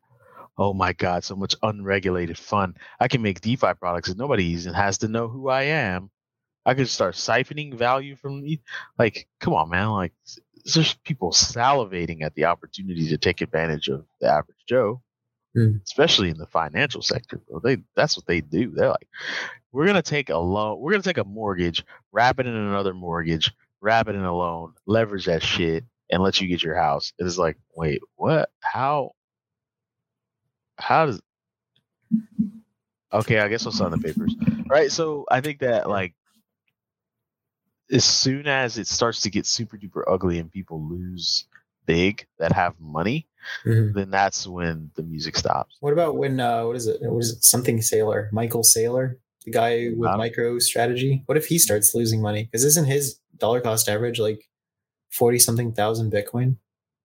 oh 0.57 0.73
my 0.73 0.93
God, 0.93 1.23
so 1.23 1.35
much 1.35 1.55
unregulated 1.63 2.37
fun. 2.37 2.75
I 2.99 3.07
can 3.07 3.21
make 3.21 3.41
DeFi 3.41 3.73
products 3.79 4.09
and 4.09 4.17
nobody 4.17 4.45
even 4.45 4.73
has 4.73 4.99
to 4.99 5.07
know 5.07 5.27
who 5.27 5.49
I 5.49 5.63
am. 5.63 6.09
I 6.65 6.73
could 6.73 6.89
start 6.89 7.15
siphoning 7.15 7.73
value 7.73 8.15
from 8.15 8.41
me. 8.41 8.61
Like, 8.99 9.27
come 9.39 9.53
on, 9.53 9.69
man. 9.69 9.89
Like, 9.89 10.13
there's 10.73 10.95
people 11.05 11.31
salivating 11.31 12.23
at 12.23 12.35
the 12.35 12.45
opportunity 12.45 13.07
to 13.09 13.17
take 13.17 13.41
advantage 13.41 13.87
of 13.87 14.05
the 14.19 14.27
average 14.27 14.57
Joe, 14.67 15.01
Hmm. 15.55 15.77
especially 15.85 16.29
in 16.29 16.37
the 16.37 16.47
financial 16.47 17.01
sector, 17.01 17.37
bro. 17.37 17.59
They 17.59 17.77
that's 17.95 18.17
what 18.17 18.25
they 18.27 18.41
do. 18.41 18.71
They're 18.71 18.89
like, 18.89 19.07
we're 19.71 19.85
gonna 19.85 20.01
take 20.01 20.29
a 20.29 20.37
loan, 20.37 20.79
we're 20.79 20.91
gonna 20.91 21.03
take 21.03 21.17
a 21.19 21.23
mortgage, 21.23 21.85
wrap 22.11 22.39
it 22.39 22.47
in 22.47 22.53
another 22.55 22.93
mortgage, 22.93 23.53
wrap 23.79 24.09
it 24.09 24.15
in 24.15 24.23
a 24.23 24.35
loan, 24.35 24.73
leverage 24.85 25.25
that 25.25 25.41
shit, 25.43 25.85
and 26.11 26.21
let 26.21 26.41
you 26.41 26.47
get 26.47 26.63
your 26.63 26.75
house. 26.75 27.13
It 27.17 27.25
is 27.25 27.37
like, 27.37 27.57
wait, 27.75 28.01
what? 28.15 28.49
How? 28.61 29.11
How 30.77 31.07
does? 31.07 31.21
Okay, 33.13 33.39
I 33.39 33.47
guess 33.47 33.65
I'll 33.65 33.71
sign 33.71 33.91
the 33.91 33.97
papers. 33.97 34.35
Right. 34.69 34.91
So 34.91 35.25
I 35.31 35.41
think 35.41 35.59
that 35.59 35.89
like, 35.89 36.13
as 37.91 38.03
soon 38.03 38.47
as 38.47 38.77
it 38.77 38.87
starts 38.87 39.21
to 39.21 39.29
get 39.29 39.45
super 39.45 39.77
duper 39.77 40.03
ugly 40.07 40.39
and 40.39 40.51
people 40.51 40.81
lose 40.89 41.45
big 41.85 42.27
that 42.37 42.51
have 42.51 42.73
money, 42.81 43.27
Mhm. 43.65 43.93
then 43.93 44.09
that's 44.11 44.45
when 44.45 44.91
the 44.95 45.03
music 45.03 45.37
stops. 45.37 45.77
What 45.79 45.93
about 45.93 46.17
when 46.17 46.39
uh 46.41 46.65
what 46.65 46.75
is 46.75 46.85
it? 46.87 47.01
What 47.01 47.19
is 47.19 47.31
it? 47.31 47.43
Something 47.45 47.77
Saylor, 47.79 48.29
Michael 48.33 48.61
Saylor, 48.63 49.15
the 49.45 49.51
guy 49.51 49.89
with 49.95 50.09
MicroStrategy. 50.09 51.23
What 51.27 51.37
if 51.37 51.45
he 51.45 51.57
starts 51.57 51.95
losing 51.95 52.21
money? 52.21 52.43
Because 52.43 52.65
isn't 52.65 52.85
his 52.87 53.19
dollar 53.37 53.61
cost 53.61 53.87
average 53.87 54.19
like 54.19 54.49
forty 55.09 55.39
something 55.39 55.71
thousand 55.71 56.11
Bitcoin? 56.11 56.57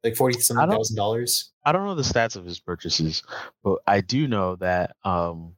Like 0.04 0.16
forty 0.16 0.40
something 0.40 0.68
thousand 0.68 0.96
dollars? 0.96 1.52
I 1.64 1.72
don't 1.72 1.86
know 1.86 1.94
the 1.94 2.02
stats 2.02 2.36
of 2.36 2.44
his 2.44 2.58
purchases, 2.58 3.22
but 3.62 3.78
I 3.86 4.00
do 4.00 4.26
know 4.26 4.56
that 4.56 4.96
um, 5.04 5.54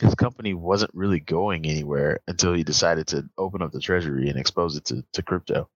his 0.00 0.14
company 0.14 0.54
wasn't 0.54 0.90
really 0.94 1.20
going 1.20 1.66
anywhere 1.66 2.20
until 2.28 2.52
he 2.52 2.62
decided 2.62 3.06
to 3.08 3.28
open 3.38 3.62
up 3.62 3.72
the 3.72 3.80
treasury 3.80 4.28
and 4.28 4.38
expose 4.38 4.76
it 4.76 4.84
to, 4.86 5.02
to 5.14 5.22
crypto 5.22 5.68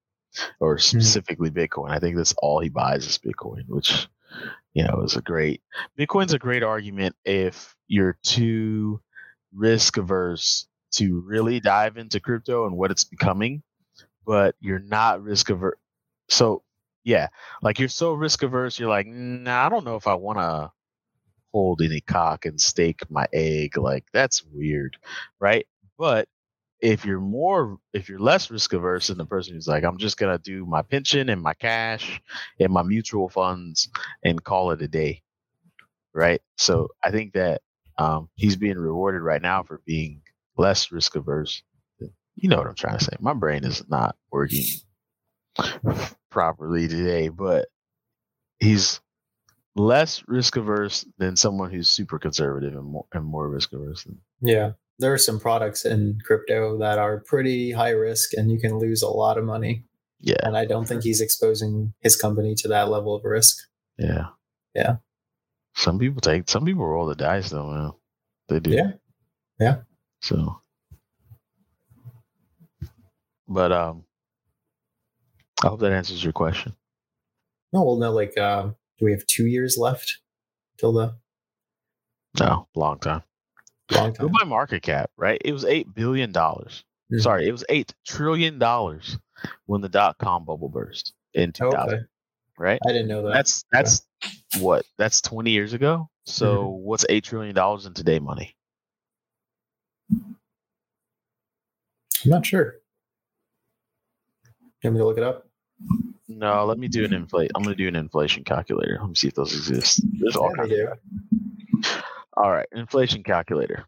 or 0.60 0.78
specifically 0.78 1.50
Bitcoin. 1.50 1.90
I 1.90 1.98
think 1.98 2.16
that's 2.16 2.34
all 2.38 2.60
he 2.60 2.68
buys 2.68 3.06
is 3.06 3.18
Bitcoin, 3.18 3.64
which 3.68 4.06
you 4.74 4.84
know 4.84 5.02
is 5.04 5.16
a 5.16 5.22
great 5.22 5.62
Bitcoin's 5.98 6.32
a 6.32 6.38
great 6.38 6.62
argument 6.62 7.16
if 7.24 7.74
you're 7.88 8.18
too 8.22 9.00
risk 9.52 9.96
averse 9.96 10.66
to 10.92 11.20
really 11.26 11.60
dive 11.60 11.96
into 11.96 12.20
crypto 12.20 12.66
and 12.66 12.76
what 12.76 12.90
it's 12.90 13.04
becoming, 13.04 13.62
but 14.26 14.54
you're 14.60 14.78
not 14.78 15.22
risk 15.22 15.50
averse. 15.50 15.78
So 16.28 16.62
yeah, 17.04 17.28
like 17.62 17.78
you're 17.78 17.88
so 17.88 18.12
risk 18.12 18.42
averse, 18.42 18.78
you're 18.78 18.88
like, 18.88 19.06
nah, 19.06 19.66
I 19.66 19.68
don't 19.68 19.84
know 19.84 19.96
if 19.96 20.06
I 20.06 20.14
want 20.14 20.38
to 20.38 20.70
hold 21.52 21.82
any 21.82 22.00
cock 22.00 22.46
and 22.46 22.60
stake 22.60 23.00
my 23.10 23.26
egg. 23.32 23.76
Like 23.76 24.04
that's 24.12 24.44
weird, 24.44 24.96
right? 25.40 25.66
But 25.98 26.28
if 26.80 27.04
you're 27.04 27.20
more, 27.20 27.78
if 27.92 28.08
you're 28.08 28.18
less 28.18 28.50
risk 28.50 28.72
averse 28.72 29.08
than 29.08 29.18
the 29.18 29.26
person 29.26 29.54
who's 29.54 29.68
like, 29.68 29.84
I'm 29.84 29.98
just 29.98 30.18
gonna 30.18 30.38
do 30.38 30.64
my 30.66 30.82
pension 30.82 31.28
and 31.28 31.42
my 31.42 31.54
cash 31.54 32.20
and 32.58 32.72
my 32.72 32.82
mutual 32.82 33.28
funds 33.28 33.88
and 34.24 34.42
call 34.42 34.70
it 34.72 34.82
a 34.82 34.88
day, 34.88 35.22
right? 36.14 36.40
So 36.56 36.88
I 37.02 37.10
think 37.10 37.34
that 37.34 37.62
um, 37.98 38.28
he's 38.36 38.56
being 38.56 38.78
rewarded 38.78 39.22
right 39.22 39.42
now 39.42 39.62
for 39.62 39.82
being 39.84 40.22
less 40.56 40.90
risk 40.90 41.16
averse. 41.16 41.62
You 42.36 42.48
know 42.48 42.56
what 42.56 42.68
I'm 42.68 42.74
trying 42.74 42.98
to 42.98 43.04
say? 43.04 43.16
My 43.20 43.34
brain 43.34 43.64
is 43.64 43.86
not 43.90 44.16
working 44.30 44.64
properly 46.30 46.88
today, 46.88 47.28
but 47.28 47.68
he's 48.58 49.00
less 49.76 50.22
risk 50.26 50.56
averse 50.56 51.04
than 51.18 51.36
someone 51.36 51.70
who's 51.70 51.88
super 51.88 52.18
conservative 52.18 52.74
and 52.74 52.84
more, 52.84 53.06
and 53.12 53.24
more 53.24 53.48
risk 53.48 53.72
averse. 53.72 54.04
Than, 54.04 54.18
Yeah. 54.42 54.72
There 54.98 55.12
are 55.14 55.18
some 55.18 55.40
products 55.40 55.86
in 55.86 56.18
crypto 56.26 56.76
that 56.78 56.98
are 56.98 57.20
pretty 57.20 57.72
high 57.72 57.90
risk 57.92 58.34
and 58.34 58.50
you 58.50 58.60
can 58.60 58.78
lose 58.78 59.00
a 59.02 59.08
lot 59.08 59.38
of 59.38 59.44
money. 59.44 59.84
Yeah, 60.22 60.36
and 60.42 60.54
I 60.54 60.66
don't 60.66 60.86
think 60.86 61.02
he's 61.02 61.22
exposing 61.22 61.94
his 62.00 62.14
company 62.16 62.54
to 62.56 62.68
that 62.68 62.90
level 62.90 63.14
of 63.14 63.24
risk. 63.24 63.56
yeah, 63.98 64.26
Yeah. 64.74 64.96
Some 65.74 65.98
people 65.98 66.20
take. 66.20 66.50
Some 66.50 66.66
people 66.66 66.84
roll 66.84 67.06
the 67.06 67.14
dice, 67.14 67.48
though. 67.48 67.70
Man. 67.70 67.92
They 68.48 68.60
do. 68.60 68.70
Yeah. 68.72 68.90
Yeah. 69.58 69.76
So, 70.20 70.60
but 73.48 73.72
um, 73.72 74.04
I 75.62 75.68
hope 75.68 75.80
that 75.80 75.92
answers 75.92 76.22
your 76.22 76.32
question. 76.32 76.74
No, 77.72 77.82
well, 77.82 77.96
no, 77.96 78.12
like, 78.12 78.36
um, 78.38 78.74
do 78.98 79.04
we 79.04 79.12
have 79.12 79.26
two 79.26 79.46
years 79.46 79.76
left 79.78 80.18
till 80.78 80.92
the 80.92 81.14
No, 82.38 82.66
long 82.74 82.98
time. 82.98 83.22
long 83.90 84.12
time? 84.12 84.28
by 84.28 84.44
market 84.44 84.82
cap, 84.82 85.10
right? 85.16 85.40
It 85.44 85.52
was 85.52 85.64
eight 85.64 85.92
billion 85.94 86.32
dollars. 86.32 86.84
Mhm. 87.12 87.22
Sorry, 87.22 87.46
it 87.48 87.52
was 87.52 87.64
eight 87.68 87.94
trillion 88.06 88.58
dollars 88.58 89.18
when 89.66 89.80
the 89.80 89.88
dot 89.88 90.16
com 90.18 90.44
bubble 90.44 90.68
burst 90.68 91.12
in 91.34 91.52
two 91.52 91.64
Oh, 91.66 91.72
thousand. 91.72 91.94
okay. 91.94 92.04
Right? 92.58 92.80
I 92.86 92.92
didn't 92.92 93.08
know 93.08 93.22
that. 93.22 93.32
That's 93.34 93.64
that's 93.72 94.06
what? 94.58 94.84
That's 94.98 95.20
twenty 95.20 95.50
years 95.50 95.72
ago. 95.72 96.08
So 96.26 96.68
what's 96.68 97.04
eight 97.08 97.24
trillion 97.24 97.54
dollars 97.54 97.86
in 97.86 97.94
today 97.94 98.18
money? 98.18 98.54
I'm 100.12 100.36
not 102.26 102.44
sure. 102.46 102.76
You 104.82 104.90
want 104.90 104.94
me 104.94 105.00
to 105.00 105.04
look 105.06 105.16
it 105.18 105.24
up? 105.24 105.49
No, 106.28 106.64
let 106.64 106.78
me 106.78 106.88
do 106.88 107.04
an 107.04 107.12
inflate. 107.12 107.50
I'm 107.54 107.62
gonna 107.62 107.74
do 107.74 107.88
an 107.88 107.96
inflation 107.96 108.44
calculator. 108.44 108.98
Let 109.00 109.08
me 109.08 109.14
see 109.14 109.28
if 109.28 109.34
those 109.34 109.52
exist. 109.52 110.00
There's 110.20 110.36
all 110.36 110.52
kinds. 110.54 110.70
do. 110.70 110.88
All 112.36 112.50
right, 112.50 112.66
inflation 112.72 113.22
calculator. 113.22 113.84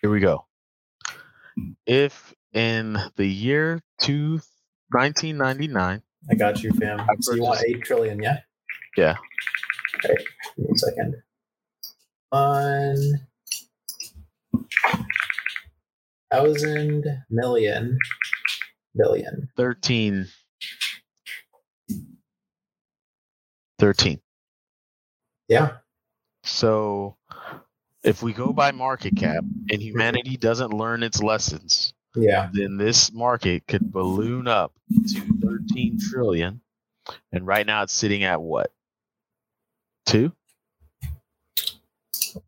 Here 0.00 0.10
we 0.10 0.20
go. 0.20 0.46
If 1.86 2.34
in 2.52 2.96
the 3.16 3.26
year 3.26 3.82
two, 4.00 4.40
1999, 4.90 6.02
I 6.30 6.34
got 6.34 6.62
you, 6.62 6.72
fam. 6.72 7.00
I 7.00 7.06
So 7.20 7.34
you 7.34 7.42
want 7.42 7.62
eight 7.66 7.82
trillion, 7.82 8.22
yeah? 8.22 8.38
Yeah. 8.96 9.16
Okay. 9.96 10.14
Give 10.56 10.58
me 10.58 10.64
One 10.66 10.78
second. 10.78 11.22
One 12.30 13.20
thousand 16.30 17.04
million 17.30 17.98
billion. 18.94 19.48
13, 19.56 20.26
13. 23.78 24.20
Yeah. 25.48 25.72
So 26.42 27.16
if 28.02 28.22
we 28.22 28.32
go 28.32 28.52
by 28.52 28.70
market 28.70 29.16
cap 29.16 29.44
and 29.70 29.82
humanity 29.82 30.36
doesn't 30.36 30.72
learn 30.72 31.02
its 31.02 31.22
lessons, 31.22 31.92
Yeah. 32.14 32.50
then 32.52 32.76
this 32.76 33.12
market 33.12 33.66
could 33.66 33.90
balloon 33.92 34.46
up 34.46 34.72
to 35.12 35.20
13 35.42 35.98
trillion. 36.10 36.60
And 37.32 37.46
right 37.46 37.66
now 37.66 37.82
it's 37.82 37.92
sitting 37.92 38.24
at 38.24 38.40
what? 38.40 38.72
Two? 40.06 40.32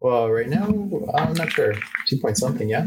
Well, 0.01 0.31
right 0.31 0.49
now, 0.49 0.67
I'm 1.15 1.35
not 1.35 1.53
sure. 1.53 1.75
Two 2.07 2.19
point 2.19 2.37
something, 2.39 2.69
yeah? 2.69 2.87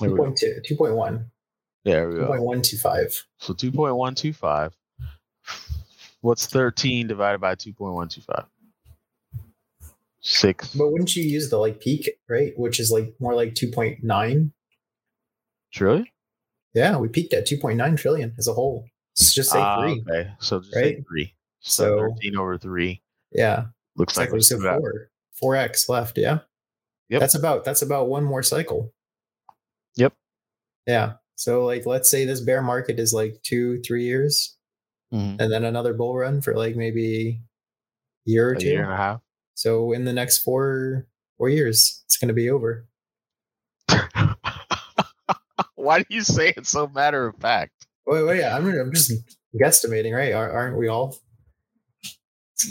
There 0.00 0.08
Two 0.08 0.12
we 0.12 0.16
go. 0.18 0.24
point 0.24 0.36
two. 0.38 0.60
Two 0.64 0.76
point 0.76 0.94
one. 0.94 1.30
There 1.84 2.08
we 2.08 2.14
Two 2.14 2.20
go. 2.20 2.26
point 2.28 2.42
one 2.42 2.62
two 2.62 2.76
five. 2.76 3.24
So 3.38 3.54
2.125. 3.54 4.72
What's 6.20 6.46
13 6.46 7.06
divided 7.06 7.40
by 7.40 7.54
2.125? 7.54 8.44
Six 10.22 10.74
But 10.74 10.90
wouldn't 10.92 11.16
you 11.16 11.22
use 11.24 11.48
the 11.48 11.56
like 11.56 11.80
peak, 11.80 12.10
right? 12.28 12.52
Which 12.58 12.78
is 12.78 12.90
like 12.90 13.14
more 13.20 13.34
like 13.34 13.54
two 13.54 13.70
point 13.70 14.04
nine. 14.04 14.52
trillion? 15.72 16.06
Yeah, 16.74 16.98
we 16.98 17.08
peaked 17.08 17.32
at 17.32 17.46
two 17.46 17.56
point 17.56 17.78
nine 17.78 17.96
trillion 17.96 18.34
as 18.38 18.46
a 18.46 18.52
whole. 18.52 18.84
Let's 19.18 19.32
just 19.34 19.50
say 19.50 19.58
Ah, 19.58 19.80
three. 19.80 20.04
Okay, 20.08 20.30
so 20.38 20.60
just 20.60 20.72
say 20.74 20.82
right? 20.82 21.04
three. 21.08 21.34
So, 21.60 21.84
So- 21.84 22.00
13 22.14 22.36
over 22.36 22.58
three 22.58 23.02
Yeah. 23.32 23.66
looks 23.96 24.18
like 24.18 24.30
we 24.30 24.40
so 24.42 24.60
four. 24.60 25.10
Four 25.32 25.56
X 25.56 25.88
left, 25.88 26.18
yeah. 26.18 26.40
Yep. 27.08 27.20
That's 27.20 27.34
about 27.34 27.64
that's 27.64 27.80
about 27.80 28.08
one 28.08 28.24
more 28.24 28.42
cycle. 28.42 28.92
Yep. 29.96 30.12
Yeah. 30.86 31.14
So 31.40 31.64
like 31.64 31.86
let's 31.86 32.10
say 32.10 32.26
this 32.26 32.42
bear 32.42 32.60
market 32.60 33.00
is 33.00 33.14
like 33.14 33.40
two, 33.42 33.80
three 33.80 34.04
years, 34.04 34.58
Mhm. 35.10 35.40
and 35.40 35.50
then 35.50 35.64
another 35.64 35.94
bull 35.94 36.14
run 36.14 36.42
for 36.42 36.54
like 36.54 36.76
maybe 36.76 37.40
a 38.26 38.30
year 38.30 38.50
or 38.50 38.52
a 38.52 38.58
two. 38.60 38.66
year 38.68 38.82
and 38.84 38.92
a 38.92 38.96
half. 38.96 39.22
So 39.54 39.92
in 39.92 40.04
the 40.04 40.12
next 40.12 40.40
four 40.40 41.06
four 41.38 41.48
years, 41.48 42.02
it's 42.04 42.18
gonna 42.18 42.34
be 42.34 42.50
over. 42.50 42.86
Why 45.76 46.00
do 46.00 46.06
you 46.10 46.22
say 46.22 46.52
it 46.58 46.66
so 46.66 46.88
matter 46.88 47.26
of 47.28 47.36
fact? 47.36 47.86
Wait, 48.06 48.22
wait, 48.24 48.44
I'm 48.44 48.66
I'm 48.68 48.92
just 48.92 49.10
guesstimating, 49.58 50.14
right? 50.14 50.34
Aren't 50.34 50.76
we 50.76 50.88
all? 50.88 51.16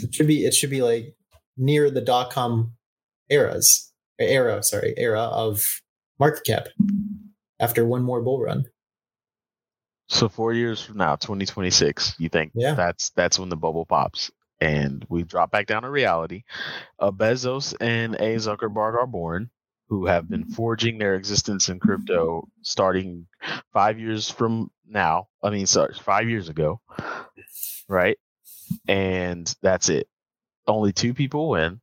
It 0.00 0.14
should 0.14 0.28
be 0.28 0.44
it 0.46 0.54
should 0.54 0.70
be 0.70 0.82
like 0.82 1.16
near 1.56 1.90
the 1.90 2.00
dot 2.00 2.30
com 2.30 2.74
eras 3.28 3.90
era, 4.20 4.62
sorry, 4.62 4.94
era 4.96 5.22
of 5.22 5.82
market 6.20 6.44
cap 6.44 6.68
after 7.60 7.84
one 7.86 8.02
more 8.02 8.20
bull 8.22 8.40
run. 8.40 8.64
So 10.08 10.28
four 10.28 10.52
years 10.52 10.82
from 10.82 10.96
now, 10.96 11.14
2026, 11.16 12.16
you 12.18 12.28
think 12.28 12.52
Yeah. 12.54 12.74
that's 12.74 13.10
that's 13.10 13.38
when 13.38 13.48
the 13.48 13.56
bubble 13.56 13.86
pops 13.86 14.30
and 14.60 15.06
we 15.08 15.22
drop 15.22 15.52
back 15.52 15.66
down 15.66 15.82
to 15.82 15.90
reality. 15.90 16.42
Uh, 16.98 17.12
Bezos 17.12 17.74
and 17.80 18.14
A. 18.16 18.36
Zuckerberg 18.36 18.94
are 18.94 19.06
born, 19.06 19.50
who 19.88 20.06
have 20.06 20.28
been 20.28 20.44
forging 20.44 20.98
their 20.98 21.14
existence 21.14 21.68
in 21.68 21.78
crypto 21.78 22.48
starting 22.62 23.26
five 23.72 23.98
years 24.00 24.28
from 24.30 24.70
now. 24.86 25.28
I 25.42 25.50
mean, 25.50 25.66
sorry, 25.66 25.94
five 25.94 26.28
years 26.28 26.48
ago, 26.48 26.80
right? 27.88 28.18
And 28.88 29.52
that's 29.62 29.88
it. 29.88 30.08
Only 30.66 30.92
two 30.92 31.14
people 31.14 31.50
win. 31.50 31.80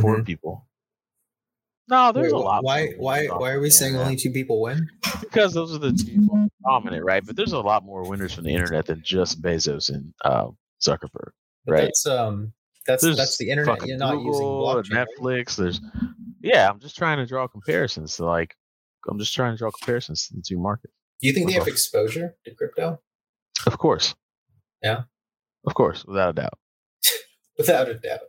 4 0.00 0.18
Mhm. 0.18 0.26
people. 0.26 0.67
No, 1.90 2.12
there's 2.12 2.32
Wait, 2.32 2.38
a 2.38 2.42
lot. 2.42 2.64
Why 2.64 2.88
why 2.98 3.26
why 3.26 3.50
are 3.50 3.60
we 3.60 3.70
saying 3.70 3.96
only 3.96 4.16
two 4.16 4.30
people 4.30 4.60
win? 4.60 4.88
because 5.20 5.54
those 5.54 5.74
are 5.74 5.78
the 5.78 5.92
two 5.92 6.48
prominent, 6.62 7.04
right? 7.04 7.24
But 7.24 7.36
there's 7.36 7.52
a 7.52 7.60
lot 7.60 7.84
more 7.84 8.08
winners 8.08 8.34
from 8.34 8.44
the 8.44 8.52
internet 8.52 8.86
than 8.86 9.02
just 9.02 9.40
Bezos 9.40 9.88
and 9.88 10.12
uh, 10.24 10.48
Zuckerberg. 10.82 11.30
But 11.64 11.72
Right. 11.72 11.84
That's 11.84 12.06
um 12.06 12.52
that's 12.86 13.02
There's 13.02 13.16
that's 13.16 13.36
the 13.36 13.50
internet. 13.50 13.86
You're 13.86 13.98
not 13.98 14.22
using 14.22 14.46
blockchain. 14.46 15.06
Netflix. 15.20 15.56
There's 15.56 15.80
yeah. 16.40 16.68
I'm 16.68 16.80
just 16.80 16.96
trying 16.96 17.18
to 17.18 17.26
draw 17.26 17.46
comparisons 17.46 18.16
to 18.16 18.24
like. 18.24 18.54
I'm 19.08 19.18
just 19.18 19.34
trying 19.34 19.52
to 19.52 19.58
draw 19.58 19.70
comparisons 19.70 20.26
to 20.28 20.36
the 20.36 20.42
two 20.42 20.58
markets. 20.58 20.92
Do 21.20 21.28
you 21.28 21.34
think 21.34 21.48
they 21.48 21.54
have 21.54 21.68
exposure 21.68 22.34
to 22.44 22.54
crypto? 22.54 23.00
Of 23.66 23.78
course. 23.78 24.14
Yeah. 24.82 25.02
Of 25.66 25.74
course, 25.74 26.04
without 26.04 26.30
a 26.30 26.32
doubt. 26.32 26.58
Without 27.58 27.88
a 27.88 27.94
doubt. 27.94 28.20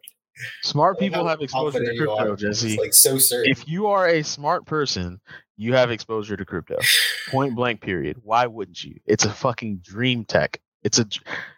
Smart 0.63 0.99
people 0.99 1.27
have 1.27 1.41
exposure 1.41 1.79
to 1.79 1.97
crypto. 1.97 2.35
Jesse. 2.35 2.73
It's 2.73 2.79
like 2.79 2.93
so 2.93 3.17
certain. 3.17 3.51
if 3.51 3.67
you 3.67 3.87
are 3.87 4.07
a 4.07 4.23
smart 4.23 4.65
person, 4.65 5.19
you 5.57 5.73
have 5.73 5.91
exposure 5.91 6.37
to 6.37 6.45
crypto. 6.45 6.77
Point 7.29 7.55
blank. 7.55 7.81
Period. 7.81 8.17
Why 8.23 8.47
wouldn't 8.47 8.83
you? 8.83 8.95
It's 9.05 9.25
a 9.25 9.29
fucking 9.31 9.77
dream 9.77 10.25
tech. 10.25 10.59
It's 10.83 10.99
a, 10.99 11.05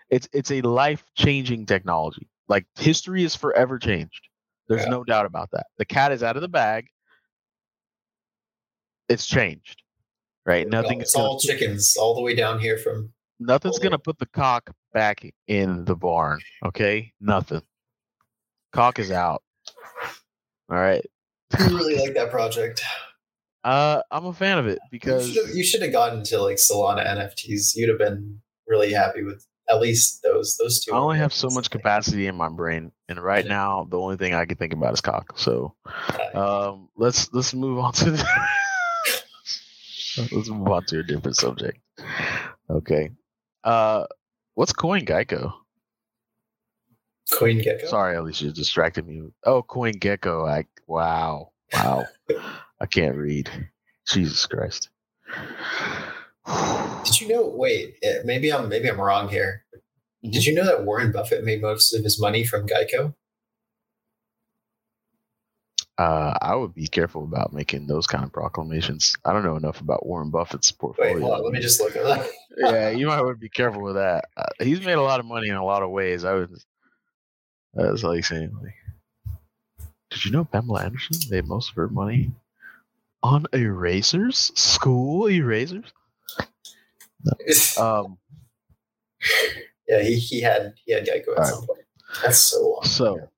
it's 0.10 0.28
it's 0.34 0.52
a 0.52 0.62
life 0.62 1.04
changing 1.16 1.66
technology. 1.66 2.28
Like 2.48 2.66
history 2.78 3.24
is 3.24 3.36
forever 3.36 3.78
changed. 3.80 4.28
There's 4.68 4.84
Yeah. 4.84 4.90
no 4.90 5.04
doubt 5.04 5.26
about 5.26 5.52
that. 5.52 5.68
The 5.78 5.86
cat 5.86 6.12
is 6.12 6.24
out 6.24 6.36
of 6.36 6.42
the 6.42 6.48
bag. 6.50 6.88
It's 9.10 9.26
changed, 9.28 9.84
right? 10.46 10.68
Nothing 10.68 11.02
it's 11.02 11.16
all 11.16 11.40
chickens 11.40 11.98
all 11.98 12.16
the 12.16 12.22
way 12.22 12.34
down 12.34 12.60
here 12.60 12.78
from 12.78 13.12
nothing's 13.40 13.80
gonna 13.80 14.00
put 14.00 14.18
the 14.20 14.26
cock 14.28 14.72
back 14.94 15.24
in 15.48 15.84
the 15.86 15.96
barn. 15.96 16.40
Okay, 16.66 17.12
nothing. 17.20 17.62
Cock 18.72 19.00
is 19.00 19.12
out. 19.12 19.44
All 20.70 20.78
right. 20.78 21.06
I 21.58 21.68
really 21.68 21.98
like 21.98 22.14
that 22.14 22.32
project. 22.32 22.82
Uh, 23.64 24.02
I'm 24.10 24.26
a 24.26 24.34
fan 24.34 24.58
of 24.58 24.68
it 24.68 24.80
because 24.90 25.36
you 25.54 25.64
should 25.64 25.82
have 25.82 25.92
gotten 25.92 26.24
to 26.26 26.42
like 26.42 26.56
Solana 26.58 27.06
NFTs. 27.06 27.76
You'd 27.76 27.90
have 27.90 28.00
been 28.00 28.40
really 28.68 28.92
happy 28.94 29.24
with 29.24 29.46
at 29.70 29.80
least 29.80 30.24
those 30.24 30.58
those 30.58 30.84
two. 30.84 30.94
I 30.94 30.98
only 30.98 31.18
have 31.18 31.34
so 31.34 31.50
much 31.50 31.70
capacity 31.70 32.28
in 32.28 32.36
my 32.36 32.50
brain, 32.50 32.92
and 33.10 33.20
right 33.20 33.46
Yeah. 33.46 33.52
now 33.54 33.88
the 33.90 34.00
only 34.00 34.18
thing 34.18 34.34
I 34.34 34.46
can 34.46 34.58
think 34.58 34.74
about 34.74 34.94
is 34.94 35.02
cock. 35.02 35.38
So, 35.38 35.76
um, 36.34 36.90
let's 36.96 37.32
let's 37.34 37.54
move 37.54 37.78
on 37.78 37.94
to 37.94 38.12
the 38.12 38.26
let's 40.32 40.50
move 40.50 40.68
on 40.68 40.86
to 40.86 41.00
a 41.00 41.04
different 41.04 41.38
subject. 41.38 41.80
Okay, 42.70 43.12
uh, 43.64 44.06
what's 44.56 44.74
CoinGecko? 44.74 45.54
CoinGecko. 47.32 47.88
Sorry, 47.88 48.16
Alicia, 48.16 48.52
distracted 48.52 49.08
me. 49.08 49.24
Oh, 49.46 49.64
CoinGecko. 49.64 50.50
I 50.50 50.66
wow, 50.88 51.52
wow, 51.74 52.06
I 52.80 52.86
can't 52.86 53.16
read. 53.16 53.50
Jesus 54.08 54.46
Christ. 54.46 54.90
Did 57.06 57.22
you 57.22 57.28
know? 57.30 57.48
Wait, 57.48 57.96
eh, 58.04 58.20
maybe 58.26 58.52
I'm 58.52 58.68
maybe 58.68 58.90
I'm 58.90 59.00
wrong 59.00 59.30
here. 59.30 59.64
Mm-hmm. 59.76 60.32
Did 60.32 60.46
you 60.46 60.54
know 60.54 60.66
that 60.66 60.84
Warren 60.86 61.12
Buffett 61.12 61.44
made 61.44 61.62
most 61.62 61.94
of 61.94 62.04
his 62.04 62.20
money 62.20 62.44
from 62.44 62.68
Geico? 62.68 63.14
uh, 66.02 66.34
I 66.42 66.56
would 66.56 66.74
be 66.74 66.88
careful 66.88 67.24
about 67.24 67.54
making 67.54 67.86
those 67.86 68.08
kind 68.08 68.24
of 68.24 68.34
proclamations. 68.34 69.16
I 69.24 69.34
don't 69.34 69.44
know 69.44 69.56
enough 69.56 69.82
about 69.82 70.06
Warren 70.06 70.32
Buffett's 70.32 70.72
portfolio. 70.72 71.14
Wait, 71.14 71.22
hold 71.22 71.34
on. 71.34 71.44
Let 71.44 71.54
me 71.54 71.60
just 71.60 71.80
look 71.80 71.96
at 71.96 72.04
that. 72.04 72.30
yeah, 72.58 72.90
you 72.90 73.06
might 73.06 73.22
want 73.22 73.36
to 73.36 73.40
be 73.40 73.50
careful 73.50 73.84
with 73.84 73.96
that. 73.96 74.26
Uh, 74.36 74.46
he's 74.60 74.82
made 74.82 74.94
a 74.94 75.02
lot 75.02 75.20
of 75.20 75.28
money 75.28 75.50
in 75.50 75.56
a 75.56 75.64
lot 75.64 75.84
of 75.84 75.92
ways. 75.92 76.26
I 76.26 76.34
was, 76.34 76.66
I 77.78 77.90
was 77.90 78.04
like 78.04 78.26
saying, 78.26 78.52
like, 78.62 78.74
did 80.10 80.26
you 80.26 80.32
know 80.32 80.44
Pamela 80.46 80.84
Anderson 80.84 81.18
made 81.30 81.48
most 81.48 81.70
of 81.70 81.76
her 81.76 81.88
money 81.88 82.32
on 83.24 83.46
erasers, 83.54 84.52
school 84.56 85.30
erasers? 85.30 85.92
Um, 87.78 88.18
yeah, 89.88 90.02
he, 90.02 90.16
he 90.16 90.42
had 90.42 90.74
he 90.84 90.92
had 90.94 91.06
Geico 91.06 91.34
at 91.34 91.38
Alright. 91.38 91.46
some 91.46 91.68
point. 91.68 91.82
That's 92.24 92.40
so 92.40 92.70
long. 92.70 92.84
So 92.84 93.30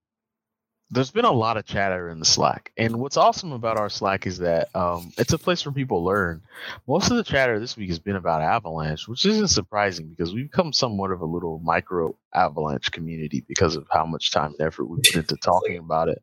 there's 0.93 1.11
been 1.11 1.25
a 1.25 1.31
lot 1.31 1.57
of 1.57 1.65
chatter 1.65 2.09
in 2.09 2.19
the 2.19 2.25
Slack, 2.25 2.71
and 2.77 2.97
what's 2.97 3.17
awesome 3.17 3.51
about 3.51 3.77
our 3.77 3.89
Slack 3.89 4.27
is 4.27 4.37
that 4.37 4.73
um, 4.75 5.11
it's 5.17 5.33
a 5.33 5.37
place 5.39 5.65
where 5.65 5.73
people 5.73 6.03
learn. 6.03 6.41
Most 6.87 7.09
of 7.09 7.17
the 7.17 7.23
chatter 7.23 7.59
this 7.59 7.75
week 7.75 7.89
has 7.89 7.99
been 7.99 8.15
about 8.15 8.41
Avalanche, 8.41 9.07
which 9.07 9.25
isn't 9.25 9.47
surprising 9.47 10.07
because 10.07 10.33
we've 10.33 10.49
become 10.51 10.71
somewhat 10.71 11.11
of 11.11 11.21
a 11.21 11.25
little 11.25 11.59
micro 11.59 12.15
Avalanche 12.33 12.91
community 12.91 13.43
because 13.47 13.75
of 13.75 13.87
how 13.91 14.05
much 14.05 14.31
time 14.31 14.53
and 14.57 14.67
effort 14.67 14.85
we 14.85 14.97
put 14.97 15.15
into 15.15 15.35
talking 15.37 15.77
about 15.79 16.09
it. 16.09 16.21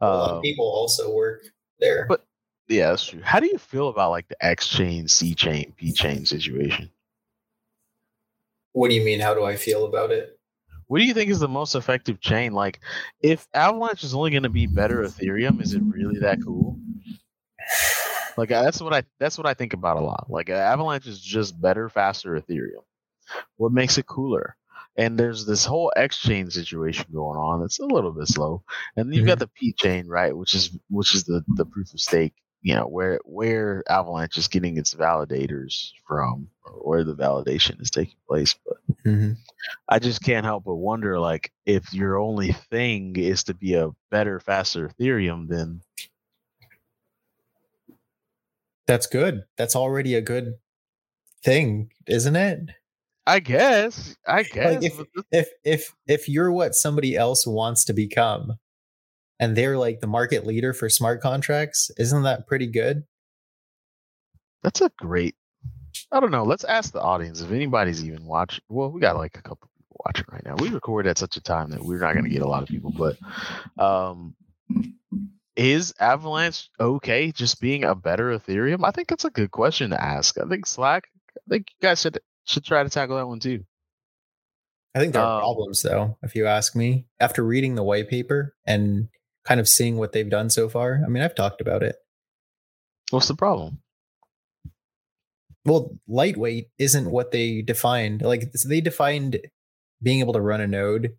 a 0.00 0.06
lot 0.06 0.30
of 0.30 0.36
Um, 0.36 0.42
people 0.42 0.66
also 0.66 1.12
work 1.14 1.42
there. 1.80 2.06
but- 2.08 2.24
yeah, 2.68 2.90
that's 2.90 3.06
true. 3.06 3.22
How 3.22 3.40
do 3.40 3.46
you 3.46 3.56
feel 3.58 3.88
about 3.88 4.10
like 4.10 4.28
the 4.28 4.44
X 4.44 4.68
chain, 4.68 5.08
C 5.08 5.34
chain, 5.34 5.72
P 5.76 5.90
chain 5.90 6.26
situation? 6.26 6.90
what 8.72 8.90
do 8.90 8.94
you 8.94 9.02
mean? 9.04 9.18
How 9.20 9.34
do 9.34 9.42
I 9.44 9.56
feel 9.56 9.86
about 9.86 10.10
it? 10.12 10.37
What 10.88 10.98
do 10.98 11.04
you 11.04 11.14
think 11.14 11.30
is 11.30 11.38
the 11.38 11.48
most 11.48 11.74
effective 11.74 12.20
chain? 12.20 12.52
Like, 12.52 12.80
if 13.20 13.46
Avalanche 13.54 14.04
is 14.04 14.14
only 14.14 14.30
going 14.30 14.42
to 14.42 14.48
be 14.48 14.66
better 14.66 15.02
Ethereum, 15.02 15.62
is 15.62 15.74
it 15.74 15.82
really 15.82 16.18
that 16.20 16.38
cool? 16.42 16.78
Like 18.38 18.52
uh, 18.52 18.62
that's 18.62 18.80
what 18.80 18.94
I 18.94 19.02
that's 19.18 19.36
what 19.36 19.48
I 19.48 19.54
think 19.54 19.72
about 19.72 19.96
a 19.96 20.00
lot. 20.00 20.26
Like 20.30 20.48
uh, 20.48 20.54
Avalanche 20.54 21.08
is 21.08 21.20
just 21.20 21.60
better, 21.60 21.88
faster 21.88 22.40
Ethereum. 22.40 22.84
What 23.56 23.72
makes 23.72 23.98
it 23.98 24.06
cooler? 24.06 24.56
And 24.96 25.18
there's 25.18 25.44
this 25.44 25.64
whole 25.64 25.92
X 25.96 26.18
chain 26.18 26.48
situation 26.50 27.06
going 27.12 27.38
on 27.38 27.60
that's 27.60 27.80
a 27.80 27.84
little 27.84 28.12
bit 28.12 28.28
slow. 28.28 28.62
And 28.96 29.12
you've 29.14 29.26
got 29.26 29.40
the 29.40 29.48
P 29.48 29.72
chain, 29.72 30.06
right, 30.06 30.36
which 30.36 30.54
is 30.54 30.70
which 30.88 31.16
is 31.16 31.24
the 31.24 31.42
the 31.56 31.64
proof 31.64 31.92
of 31.92 32.00
stake. 32.00 32.34
You 32.62 32.74
know 32.74 32.86
where 32.88 33.20
where 33.24 33.84
Avalanche 33.88 34.36
is 34.36 34.48
getting 34.48 34.76
its 34.78 34.92
validators 34.94 35.92
from, 36.06 36.48
or 36.64 36.72
where 36.88 37.04
the 37.04 37.14
validation 37.14 37.80
is 37.80 37.90
taking 37.90 38.16
place. 38.28 38.54
But 38.66 38.76
Mhm. 39.04 39.36
I 39.88 39.98
just 39.98 40.22
can't 40.22 40.44
help 40.44 40.64
but 40.64 40.74
wonder, 40.74 41.18
like, 41.20 41.52
if 41.66 41.92
your 41.94 42.18
only 42.18 42.52
thing 42.52 43.14
is 43.16 43.44
to 43.44 43.54
be 43.54 43.74
a 43.74 43.90
better, 44.10 44.40
faster 44.40 44.88
Ethereum, 44.88 45.48
then 45.48 45.80
That's 48.86 49.06
good. 49.06 49.44
That's 49.58 49.76
already 49.76 50.14
a 50.14 50.22
good 50.22 50.54
thing, 51.44 51.92
isn't 52.06 52.36
it? 52.36 52.70
I 53.26 53.38
guess, 53.40 54.16
I 54.26 54.42
guess. 54.44 54.82
if- 54.82 54.98
If 55.30 55.48
if 55.62 55.94
if 56.06 56.28
you're 56.28 56.50
what 56.50 56.74
somebody 56.74 57.14
else 57.14 57.46
wants 57.46 57.84
to 57.84 57.92
become, 57.92 58.58
and 59.38 59.56
they're 59.56 59.78
like 59.78 60.00
the 60.00 60.06
market 60.06 60.46
leader 60.46 60.72
for 60.72 60.88
smart 60.88 61.20
contracts, 61.20 61.90
isn't 61.98 62.22
that 62.22 62.46
pretty 62.46 62.66
good? 62.66 63.04
that's 64.62 64.80
a 64.80 64.90
great. 64.98 65.34
I 66.10 66.18
don't 66.20 66.30
know. 66.32 66.42
Let's 66.44 66.64
ask 66.64 66.92
the 66.92 67.00
audience 67.00 67.40
if 67.40 67.50
anybody's 67.52 68.04
even 68.04 68.24
watching. 68.26 68.62
Well, 68.68 68.90
we 68.90 69.00
got 69.00 69.16
like 69.16 69.36
a 69.38 69.42
couple 69.42 69.68
people 69.78 70.02
watching 70.04 70.26
right 70.30 70.44
now. 70.44 70.56
We 70.56 70.68
record 70.70 71.06
at 71.06 71.16
such 71.18 71.36
a 71.36 71.40
time 71.40 71.70
that 71.70 71.84
we're 71.84 72.00
not 72.00 72.14
going 72.14 72.24
to 72.24 72.30
get 72.30 72.42
a 72.42 72.48
lot 72.48 72.62
of 72.62 72.68
people, 72.68 72.90
but 72.90 73.16
um, 73.82 74.34
is 75.56 75.94
Avalanche 76.00 76.70
okay 76.80 77.30
just 77.32 77.60
being 77.60 77.84
a 77.84 77.94
better 77.94 78.36
Ethereum? 78.36 78.84
I 78.84 78.90
think 78.90 79.08
that's 79.08 79.24
a 79.24 79.30
good 79.30 79.50
question 79.50 79.90
to 79.90 80.02
ask. 80.02 80.38
I 80.38 80.48
think 80.48 80.66
Slack. 80.66 81.04
I 81.36 81.40
think 81.48 81.66
you 81.70 81.86
guys 81.86 82.00
should 82.00 82.18
should 82.44 82.64
try 82.64 82.82
to 82.82 82.90
tackle 82.90 83.16
that 83.16 83.28
one 83.28 83.40
too. 83.40 83.64
I 84.94 84.98
think 85.00 85.12
there 85.12 85.22
are 85.22 85.36
Um, 85.36 85.40
problems 85.40 85.82
though, 85.82 86.18
if 86.22 86.34
you 86.34 86.46
ask 86.46 86.74
me. 86.74 87.06
After 87.20 87.44
reading 87.44 87.74
the 87.76 87.84
white 87.84 88.08
paper 88.08 88.54
and 88.66 89.08
kind 89.48 89.60
of 89.60 89.66
seeing 89.68 89.96
what 89.96 90.12
they've 90.12 90.28
done 90.28 90.50
so 90.50 90.68
far, 90.68 91.00
I 91.02 91.08
mean, 91.08 91.22
I've 91.22 91.34
talked 91.34 91.62
about 91.62 91.82
it. 91.82 91.96
What's 93.10 93.28
the 93.28 93.34
problem? 93.34 93.80
Well, 95.64 95.96
lightweight 96.06 96.68
isn't 96.78 97.10
what 97.10 97.32
they 97.32 97.62
defined. 97.62 98.20
Like 98.20 98.52
they 98.52 98.82
defined 98.82 99.38
being 100.02 100.20
able 100.20 100.34
to 100.34 100.40
run 100.40 100.60
a 100.60 100.66
node 100.66 101.14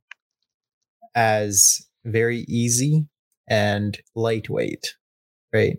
as 1.15 1.81
very 2.05 2.45
easy 2.47 3.07
and 3.49 3.99
lightweight, 4.15 4.93
right? 5.51 5.77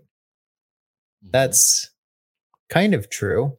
That's 1.22 1.90
kind 2.68 2.94
of 2.94 3.08
true. 3.10 3.56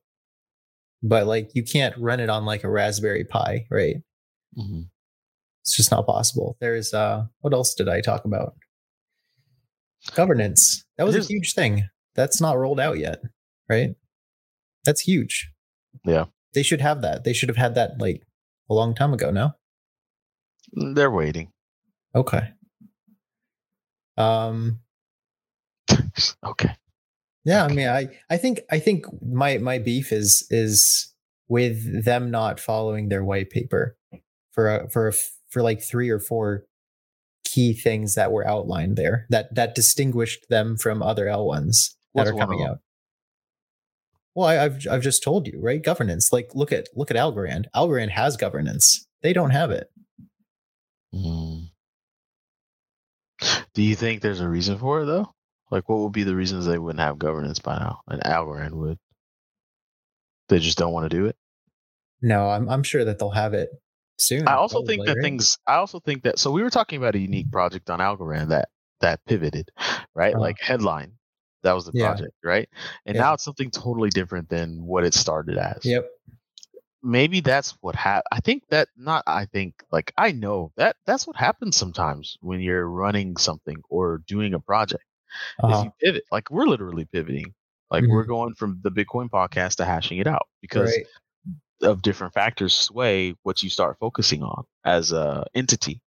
But 1.01 1.27
like 1.27 1.51
you 1.53 1.63
can't 1.63 1.97
run 1.97 2.19
it 2.19 2.29
on 2.29 2.45
like 2.45 2.65
a 2.65 2.69
Raspberry 2.69 3.23
Pi, 3.23 3.65
right? 3.71 3.95
Mhm. 4.57 4.89
It's 5.61 5.77
just 5.77 5.91
not 5.91 6.05
possible. 6.05 6.57
There's 6.59 6.93
uh 6.93 7.25
what 7.39 7.53
else 7.53 7.73
did 7.73 7.87
I 7.87 8.01
talk 8.01 8.25
about? 8.25 8.55
Governance. 10.15 10.83
That 10.97 11.05
was 11.05 11.15
a 11.15 11.21
huge 11.21 11.53
thing. 11.53 11.89
That's 12.15 12.41
not 12.41 12.57
rolled 12.57 12.79
out 12.79 12.97
yet, 12.97 13.21
right? 13.69 13.95
That's 14.85 15.01
huge. 15.01 15.51
Yeah. 16.03 16.25
They 16.53 16.63
should 16.63 16.81
have 16.81 17.01
that. 17.01 17.23
They 17.23 17.33
should 17.33 17.49
have 17.49 17.57
had 17.57 17.75
that 17.75 17.99
like 17.99 18.23
a 18.69 18.73
long 18.73 18.95
time 18.95 19.13
ago, 19.13 19.31
no? 19.31 19.51
Mm, 20.77 20.95
They're 20.95 21.11
waiting. 21.11 21.51
Okay. 22.15 22.49
Um 24.17 24.79
okay. 26.45 26.75
Yeah, 27.43 27.65
I 27.65 27.67
mean, 27.69 27.87
I 27.87 28.09
I 28.29 28.37
think 28.37 28.61
I 28.69 28.79
think 28.79 29.05
my 29.21 29.57
my 29.57 29.79
beef 29.79 30.11
is 30.11 30.45
is 30.49 31.13
with 31.47 32.05
them 32.05 32.31
not 32.31 32.59
following 32.59 33.09
their 33.09 33.23
white 33.23 33.49
paper 33.49 33.97
for 34.51 34.75
a, 34.75 34.89
for 34.89 35.07
a, 35.09 35.13
for 35.49 35.61
like 35.61 35.81
three 35.81 36.09
or 36.09 36.19
four 36.19 36.65
key 37.51 37.73
things 37.73 38.15
that 38.15 38.31
were 38.31 38.47
outlined 38.47 38.95
there 38.95 39.25
that 39.29 39.53
that 39.55 39.75
distinguished 39.75 40.47
them 40.49 40.77
from 40.77 41.01
other 41.01 41.25
L1s 41.25 41.91
that 42.13 42.21
What's 42.21 42.31
are 42.31 42.37
coming 42.37 42.63
out. 42.63 42.79
Well, 44.33 44.47
I, 44.47 44.63
I've 44.63 44.87
I've 44.89 45.01
just 45.01 45.23
told 45.23 45.47
you, 45.47 45.59
right? 45.61 45.83
Governance. 45.83 46.31
Like, 46.31 46.51
look 46.53 46.71
at 46.71 46.87
look 46.95 47.11
at 47.11 47.17
Algorand. 47.17 47.65
Algorand 47.75 48.11
has 48.11 48.37
governance. 48.37 49.05
They 49.21 49.33
don't 49.33 49.49
have 49.49 49.71
it. 49.71 49.89
Mm. 51.13 51.67
Do 53.73 53.81
you 53.81 53.95
think 53.95 54.21
there's 54.21 54.39
a 54.39 54.47
reason 54.47 54.77
for 54.77 55.01
it 55.01 55.05
though? 55.05 55.33
Like, 55.69 55.87
what 55.87 55.99
would 55.99 56.11
be 56.11 56.23
the 56.23 56.35
reasons 56.35 56.65
they 56.65 56.77
wouldn't 56.77 56.99
have 56.99 57.19
governance 57.19 57.59
by 57.59 57.77
now? 57.77 58.01
And 58.07 58.21
Algorand 58.23 58.71
would. 58.73 58.97
They 60.49 60.59
just 60.59 60.77
don't 60.77 60.91
want 60.91 61.09
to 61.09 61.17
do 61.17 61.25
it. 61.25 61.35
No, 62.21 62.49
I'm 62.49 62.69
I'm 62.69 62.83
sure 62.83 63.03
that 63.03 63.19
they'll 63.19 63.31
have 63.31 63.53
it 63.53 63.69
soon. 64.21 64.47
I 64.47 64.53
also 64.55 64.83
think 64.85 65.03
probably, 65.05 65.13
that 65.15 65.21
things. 65.21 65.57
I 65.67 65.75
also 65.75 65.99
think 65.99 66.23
that. 66.23 66.39
So 66.39 66.51
we 66.51 66.61
were 66.63 66.69
talking 66.69 66.97
about 66.97 67.15
a 67.15 67.19
unique 67.19 67.51
project 67.51 67.89
on 67.89 67.99
Algorand 67.99 68.49
that 68.49 68.69
that 69.01 69.19
pivoted, 69.25 69.69
right? 70.13 70.33
Uh-huh. 70.33 70.41
Like 70.41 70.57
headline, 70.59 71.13
that 71.63 71.73
was 71.73 71.85
the 71.85 71.91
Yeah. 71.93 72.07
project, 72.09 72.33
right? 72.43 72.69
And 73.05 73.15
Yeah. 73.15 73.21
now 73.23 73.33
it's 73.33 73.43
something 73.43 73.71
totally 73.71 74.09
different 74.09 74.49
than 74.49 74.83
what 74.85 75.03
it 75.05 75.13
started 75.13 75.57
as. 75.57 75.83
Yep. 75.85 76.07
maybe 77.03 77.39
that's 77.41 77.71
what 77.81 77.95
hap- 77.95 78.25
I 78.31 78.39
think 78.41 78.61
that 78.69 78.87
not 78.95 79.23
I 79.25 79.45
think 79.45 79.73
like 79.91 80.13
I 80.19 80.31
know 80.33 80.71
that 80.77 80.97
that's 81.07 81.25
what 81.25 81.35
happens 81.35 81.75
sometimes 81.75 82.37
when 82.41 82.59
you're 82.61 82.87
running 82.87 83.37
something 83.37 83.77
or 83.89 84.19
doing 84.27 84.53
a 84.53 84.59
project. 84.59 85.03
Is 85.59 85.63
Uh-huh. 85.63 85.83
you 85.85 85.91
pivot. 85.99 86.23
Like 86.31 86.51
we're 86.51 86.67
literally 86.67 87.05
pivoting. 87.05 87.55
Like 87.89 88.03
we're 88.07 88.25
going 88.25 88.53
from 88.53 88.79
the 88.83 88.91
Bitcoin 88.91 89.29
podcast 89.29 89.77
to 89.77 89.85
hashing 89.85 90.19
it 90.19 90.27
out 90.27 90.47
because 90.61 90.91
Right. 90.95 91.07
Of 91.81 92.01
different 92.01 92.33
factors 92.33 92.75
sway 92.75 93.35
what 93.43 93.63
you 93.63 93.69
start 93.69 93.97
focusing 93.99 94.43
on 94.43 94.65
as 94.85 95.11
a 95.11 95.45
entity, 95.55 96.01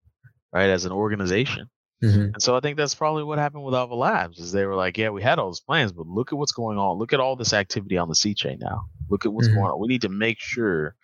right? 0.53 0.71
As 0.71 0.85
an 0.85 0.93
organization. 0.93 1.68
Mhm. 2.03 2.35
And 2.35 2.43
so 2.43 2.57
I 2.57 2.61
think 2.61 2.77
that's 2.77 2.95
probably 2.95 3.25
what 3.25 3.39
happened 3.39 3.64
with 3.64 3.75
Ava 3.75 3.95
Labs 3.95 4.39
is 4.39 4.53
they 4.53 4.66
were 4.66 4.75
like, 4.75 4.99
yeah, 4.99 5.11
we 5.11 5.22
had 5.22 5.39
all 5.39 5.47
those 5.47 5.61
plans, 5.61 5.93
but 5.93 6.07
look 6.07 6.33
at 6.33 6.39
what's 6.39 6.53
going 6.53 6.79
on. 6.79 6.99
Look 6.99 7.12
at 7.12 7.20
all 7.20 7.35
this 7.35 7.53
activity 7.53 7.97
on 7.97 8.09
the 8.09 8.14
C 8.14 8.35
chain 8.35 8.59
now. 8.61 8.87
Look 9.09 9.25
at 9.27 9.33
what's 9.33 9.49
Mhm. 9.49 9.55
going 9.55 9.70
on. 9.70 9.81
We 9.81 9.89
need 9.89 10.03
to 10.03 10.09
make 10.09 10.39
sure 10.39 10.95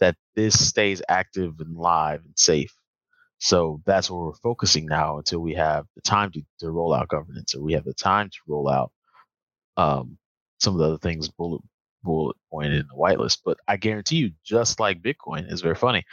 that 0.00 0.16
this 0.34 0.68
stays 0.68 1.00
active 1.08 1.60
and 1.60 1.76
live 1.76 2.24
and 2.24 2.36
safe. 2.36 2.74
So 3.38 3.80
that's 3.86 4.10
where 4.10 4.20
we're 4.20 4.34
focusing 4.34 4.86
now 4.86 5.18
until 5.18 5.40
we 5.40 5.54
have 5.54 5.86
the 5.94 6.02
time 6.02 6.32
to, 6.32 6.42
to 6.58 6.70
roll 6.70 6.92
out 6.92 7.08
governance 7.08 7.54
or 7.54 7.62
we 7.62 7.74
have 7.74 7.84
the 7.84 7.94
time 7.94 8.30
to 8.30 8.38
roll 8.46 8.68
out 8.68 8.90
um, 9.76 10.18
some 10.58 10.74
of 10.74 10.80
the 10.80 10.86
other 10.86 10.98
things 10.98 11.28
bullet 11.28 11.62
bullet 12.02 12.36
pointed 12.50 12.80
in 12.80 12.86
the 12.88 12.94
whitelist. 12.94 13.38
But 13.44 13.58
I 13.68 13.76
guarantee 13.76 14.16
you, 14.16 14.30
just 14.44 14.80
like 14.80 15.02
Bitcoin, 15.02 15.50
is 15.52 15.60
very 15.60 15.74
funny. 15.74 16.04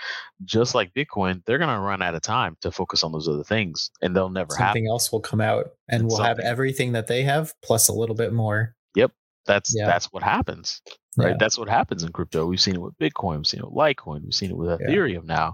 Just 0.43 0.75
like 0.75 0.93
Bitcoin, 0.93 1.43
they're 1.45 1.57
gonna 1.57 1.79
run 1.79 2.01
out 2.01 2.15
of 2.15 2.21
time 2.21 2.57
to 2.61 2.71
focus 2.71 3.03
on 3.03 3.11
those 3.11 3.27
other 3.27 3.43
things, 3.43 3.91
and 4.01 4.15
they'll 4.15 4.29
never 4.29 4.55
happen. 4.55 4.67
something 4.81 4.87
else 4.87 5.11
will 5.11 5.19
come 5.21 5.41
out 5.41 5.67
and 5.89 6.07
we'll 6.07 6.21
have 6.21 6.39
everything 6.39 6.91
that 6.93 7.07
they 7.07 7.23
have 7.23 7.53
plus 7.63 7.87
a 7.87 7.93
little 7.93 8.15
bit 8.15 8.33
more. 8.33 8.75
Yep. 8.95 9.11
That's 9.45 9.75
Yeah. 9.75 9.85
that's 9.85 10.11
what 10.11 10.23
happens, 10.23 10.81
right? 11.17 11.29
Yeah. 11.29 11.35
That's 11.39 11.57
what 11.57 11.69
happens 11.69 12.03
in 12.03 12.11
crypto. 12.11 12.45
We've 12.45 12.59
seen 12.61 12.75
it 12.75 12.81
with 12.81 12.97
Bitcoin, 12.97 13.37
we've 13.37 13.47
seen 13.47 13.59
it 13.61 13.71
with 13.71 13.75
Litecoin, 13.75 14.23
we've 14.23 14.33
seen 14.33 14.49
it 14.51 14.57
with 14.57 14.79
Yeah. 14.81 14.87
Ethereum. 14.87 15.25
Now, 15.25 15.53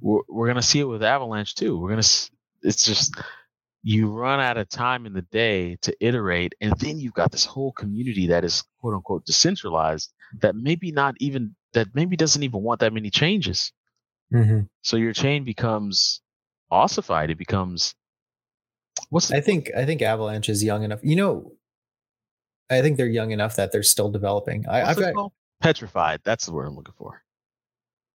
we're 0.00 0.22
we're 0.28 0.46
gonna 0.46 0.62
see 0.62 0.80
it 0.80 0.84
with 0.84 1.02
Avalanche 1.02 1.54
too. 1.54 1.78
We're 1.78 1.90
gonna. 1.90 2.02
It's 2.62 2.84
just 2.84 3.14
you 3.82 4.10
run 4.10 4.40
out 4.40 4.56
of 4.56 4.68
time 4.68 5.06
in 5.06 5.12
the 5.12 5.22
day 5.22 5.76
to 5.82 5.94
iterate, 6.00 6.54
and 6.60 6.72
then 6.78 6.98
you've 6.98 7.14
got 7.14 7.32
this 7.32 7.44
whole 7.44 7.72
community 7.72 8.28
that 8.28 8.44
is 8.44 8.62
quote 8.80 8.94
unquote 8.94 9.24
decentralized 9.24 10.12
that 10.40 10.54
maybe 10.54 10.92
not 10.92 11.14
even 11.20 11.54
that 11.72 11.88
maybe 11.94 12.16
doesn't 12.16 12.42
even 12.42 12.62
want 12.62 12.80
that 12.80 12.92
many 12.92 13.10
changes. 13.10 13.72
Mhm. 14.32 14.68
So 14.82 14.96
your 14.96 15.12
chain 15.12 15.44
becomes 15.44 16.20
ossified. 16.70 17.30
It 17.30 17.38
becomes 17.38 17.94
what's 19.08 19.28
the, 19.28 19.36
I 19.36 19.40
think 19.40 19.70
I 19.76 19.86
think 19.86 20.02
Avalanche 20.02 20.48
is 20.48 20.62
young 20.62 20.82
enough. 20.82 21.00
You 21.02 21.16
know, 21.16 21.52
I 22.68 22.82
think 22.82 22.96
they're 22.96 23.06
young 23.06 23.30
enough 23.30 23.56
that 23.56 23.72
they're 23.72 23.82
still 23.82 24.10
developing. 24.10 24.66
I, 24.68 24.82
I've 24.82 24.98
got. 24.98 25.14
called? 25.14 25.32
petrified. 25.60 26.20
That's 26.24 26.46
the 26.46 26.52
word 26.52 26.66
I'm 26.66 26.74
looking 26.74 26.94
for. 26.96 27.22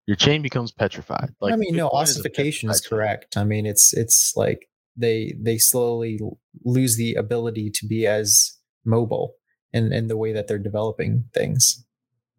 Your 0.06 0.16
chain 0.16 0.42
becomes 0.42 0.72
petrified. 0.72 1.30
Like 1.40 1.52
I 1.52 1.56
mean, 1.56 1.76
no, 1.76 1.88
Bitcoin 1.88 2.02
is 2.02 2.10
ossification 2.10 2.70
is 2.70 2.80
correct. 2.80 3.36
I 3.36 3.44
mean, 3.44 3.64
it's 3.64 3.94
it's 3.94 4.34
like 4.36 4.68
they 4.96 5.34
they 5.38 5.58
slowly 5.58 6.20
lose 6.64 6.96
the 6.96 7.14
ability 7.14 7.70
to 7.70 7.86
be 7.86 8.06
as 8.06 8.58
mobile 8.84 9.34
in 9.72 9.92
in 9.92 10.08
the 10.08 10.16
way 10.16 10.32
that 10.32 10.46
they're 10.46 10.58
developing 10.58 11.24
things. 11.34 11.84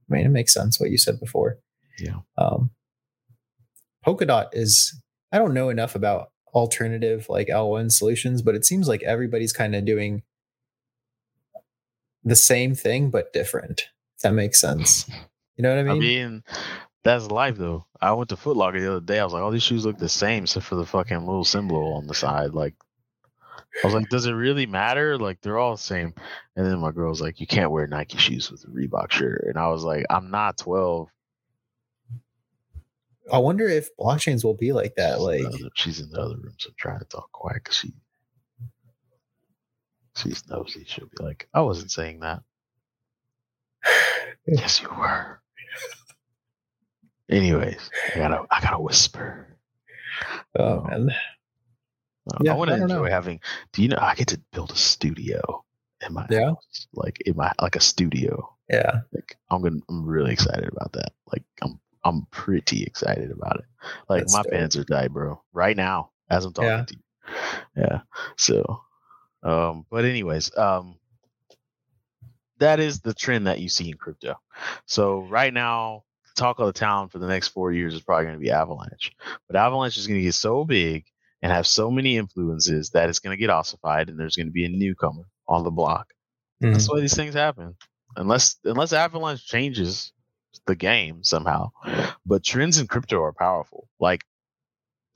I 0.10 0.16
mean, 0.16 0.26
it 0.26 0.30
makes 0.30 0.54
sense 0.54 0.80
what 0.80 0.92
you 0.92 0.98
said 0.98 1.20
before. 1.20 1.60
Yeah. 2.00 2.20
Um, 2.38 2.72
Polkadot 4.06 4.50
is. 4.54 5.00
I 5.32 5.40
don't 5.40 5.54
know 5.54 5.70
enough 5.70 5.96
about 5.96 6.30
alternative 6.54 7.26
like 7.28 7.48
L1 7.48 7.92
solutions, 7.92 8.42
but 8.42 8.56
it 8.56 8.64
seems 8.64 8.88
like 8.88 9.04
everybody's 9.04 9.52
kind 9.52 9.76
of 9.76 9.84
doing 9.84 10.24
the 12.24 12.36
same 12.36 12.74
thing 12.74 13.10
but 13.10 13.34
different. 13.34 13.90
If 14.16 14.22
that 14.22 14.34
makes 14.34 14.62
sense. 14.62 15.10
You 15.58 15.64
know 15.64 15.76
what 15.76 15.80
I 15.80 15.90
I 15.90 16.00
mean? 16.00 16.44
That's 17.06 17.32
life 17.32 17.56
though. 17.56 17.86
I 18.02 18.12
went 18.12 18.30
to 18.30 18.36
Foot 18.36 18.58
Locker 18.58 18.82
the 18.82 18.92
other 18.92 19.06
day. 19.06 19.20
I 19.20 19.24
was 19.24 19.32
like, 19.32 19.42
all 19.42 19.52
these 19.52 19.64
shoes 19.64 19.86
look 19.86 19.98
the 19.98 20.10
same, 20.10 20.44
except 20.44 20.66
for 20.66 20.76
the 20.76 20.86
fucking 20.86 21.20
little 21.26 21.46
symbol 21.46 21.94
on 21.94 22.08
the 22.08 22.14
side." 22.14 22.52
Like, 22.54 22.76
I 23.82 23.88
was 23.88 23.94
like, 23.94 24.10
"Does 24.10 24.26
it 24.26 24.34
really 24.34 24.66
matter? 24.66 25.18
Like, 25.18 25.40
they're 25.42 25.58
all 25.58 25.76
the 25.76 25.82
same." 25.82 26.14
And 26.56 26.66
then 26.66 26.80
my 26.80 26.92
girl 26.92 27.10
was 27.10 27.22
like, 27.22 27.40
"You 27.40 27.48
can't 27.48 27.72
wear 27.72 27.88
Nike 27.88 28.18
shoes 28.18 28.52
with 28.52 28.64
a 28.66 28.68
Reebok 28.68 29.12
shirt," 29.12 29.46
and 29.48 29.58
I 29.58 29.70
was 29.70 29.84
like, 29.84 30.06
"I'm 30.10 30.30
not 30.32 30.58
12." 30.58 31.08
I 33.32 33.38
wonder 33.40 33.68
if 33.68 33.96
blockchains 33.98 34.44
will 34.44 34.54
be 34.54 34.72
like 34.72 34.96
that. 34.96 35.16
She's 35.16 35.24
Like, 35.24 35.42
the 35.42 35.48
other- 35.48 35.70
she's 35.74 36.00
in 36.00 36.10
the 36.12 36.20
other 36.22 36.38
room, 36.38 36.56
so 36.60 36.70
I'm 36.70 36.76
trying 36.78 37.00
to 37.00 37.06
talk 37.06 37.32
quiet 37.32 37.64
because 37.64 37.76
she 37.78 37.94
she's 40.16 40.48
nosy. 40.48 40.86
She'll 40.86 41.08
be 41.08 41.24
like, 41.24 41.48
"I 41.54 41.62
wasn't 41.62 41.92
saying 41.92 42.20
that." 42.20 42.44
yes, 44.48 44.82
you 44.82 44.90
were. 44.90 45.42
Anyways, 47.30 47.90
I 48.14 48.18
gotta 48.20 48.46
I 48.52 48.62
gotta 48.62 48.80
whisper. 48.80 49.58
oh 50.60 50.82
man, 50.84 51.10
Uh, 52.32 52.38
Yeah, 52.42 52.52
I 52.54 52.56
want 52.56 52.70
to 52.70 52.76
enjoy 52.78 52.96
know. 53.06 53.10
having. 53.10 53.40
Do 53.72 53.82
you 53.82 53.90
know 53.90 53.98
I 54.00 54.16
get 54.16 54.28
to 54.30 54.42
build 54.52 54.72
a 54.72 54.76
studio 54.76 55.64
in 56.06 56.14
my 56.14 56.26
Yeah? 56.30 56.50
house, 56.50 56.88
like 56.94 57.22
in 57.26 57.36
my 57.36 57.52
like 57.62 57.76
a 57.76 57.80
studio. 57.82 58.56
yeah. 58.70 59.02
Like 59.14 59.38
I'm 59.50 59.62
gonna, 59.62 59.80
I'm 59.90 60.06
really 60.06 60.34
excited 60.34 60.68
about 60.68 60.92
that. 60.94 61.14
Like 61.32 61.44
I'm, 61.62 61.80
I'm 62.04 62.26
pretty 62.32 62.84
excited 62.84 63.32
about 63.32 63.58
it. 63.58 63.66
Like 64.10 64.22
That's 64.22 64.34
my 64.34 64.44
dope. 64.44 64.52
pants 64.52 64.76
are 64.78 64.84
tight, 64.84 65.12
bro. 65.12 65.42
Right 65.54 65.76
now, 65.78 66.12
as 66.30 66.46
I'm 66.46 66.54
talking 66.54 66.70
Yeah. 66.70 66.86
to 66.86 66.94
you. 66.96 67.02
Yeah. 67.78 68.02
So, 68.38 68.82
um, 69.44 69.86
but 69.90 70.06
anyways, 70.06 70.56
um, 70.58 70.98
that 72.60 72.80
is 72.80 73.02
the 73.02 73.14
trend 73.14 73.48
that 73.48 73.60
you 73.60 73.70
see 73.70 73.90
in 73.90 73.98
crypto. 73.98 74.40
So 74.86 75.20
right 75.22 75.54
now, 75.54 76.04
talk 76.36 76.60
of 76.60 76.68
the 76.68 76.74
town 76.74 77.10
for 77.10 77.20
the 77.20 77.28
next 77.28 77.50
four 77.50 77.72
years 77.72 77.94
is 77.94 78.02
probably 78.02 78.26
going 78.26 78.36
to 78.36 78.42
be 78.42 78.52
Avalanche, 78.52 79.12
but 79.48 79.56
Avalanche 79.56 79.98
is 79.98 80.08
going 80.08 80.20
to 80.20 80.24
get 80.24 80.34
so 80.34 80.66
big 80.66 81.06
and 81.42 81.52
have 81.52 81.68
so 81.68 81.92
many 81.92 82.18
influences 82.18 82.92
that 82.92 83.10
it's 83.10 83.20
going 83.20 83.36
to 83.36 83.40
get 83.40 83.50
ossified, 83.50 84.10
and 84.10 84.20
there's 84.20 84.36
going 84.36 84.48
to 84.48 84.52
be 84.52 84.66
a 84.66 84.70
newcomer 84.70 85.24
on 85.48 85.64
the 85.64 85.72
block. 85.72 86.08
That's 86.60 86.86
mm-hmm. 86.86 86.96
why 86.96 87.02
these 87.02 87.16
things 87.16 87.34
happen. 87.34 87.76
Unless 88.16 88.58
unless 88.64 88.94
Avalanche 88.94 89.46
changes 89.46 90.14
the 90.68 90.76
game 90.76 91.24
somehow. 91.24 91.72
But 92.26 92.44
trends 92.44 92.78
in 92.80 92.88
crypto 92.88 93.22
are 93.22 93.34
powerful. 93.34 93.90
Like 94.00 94.24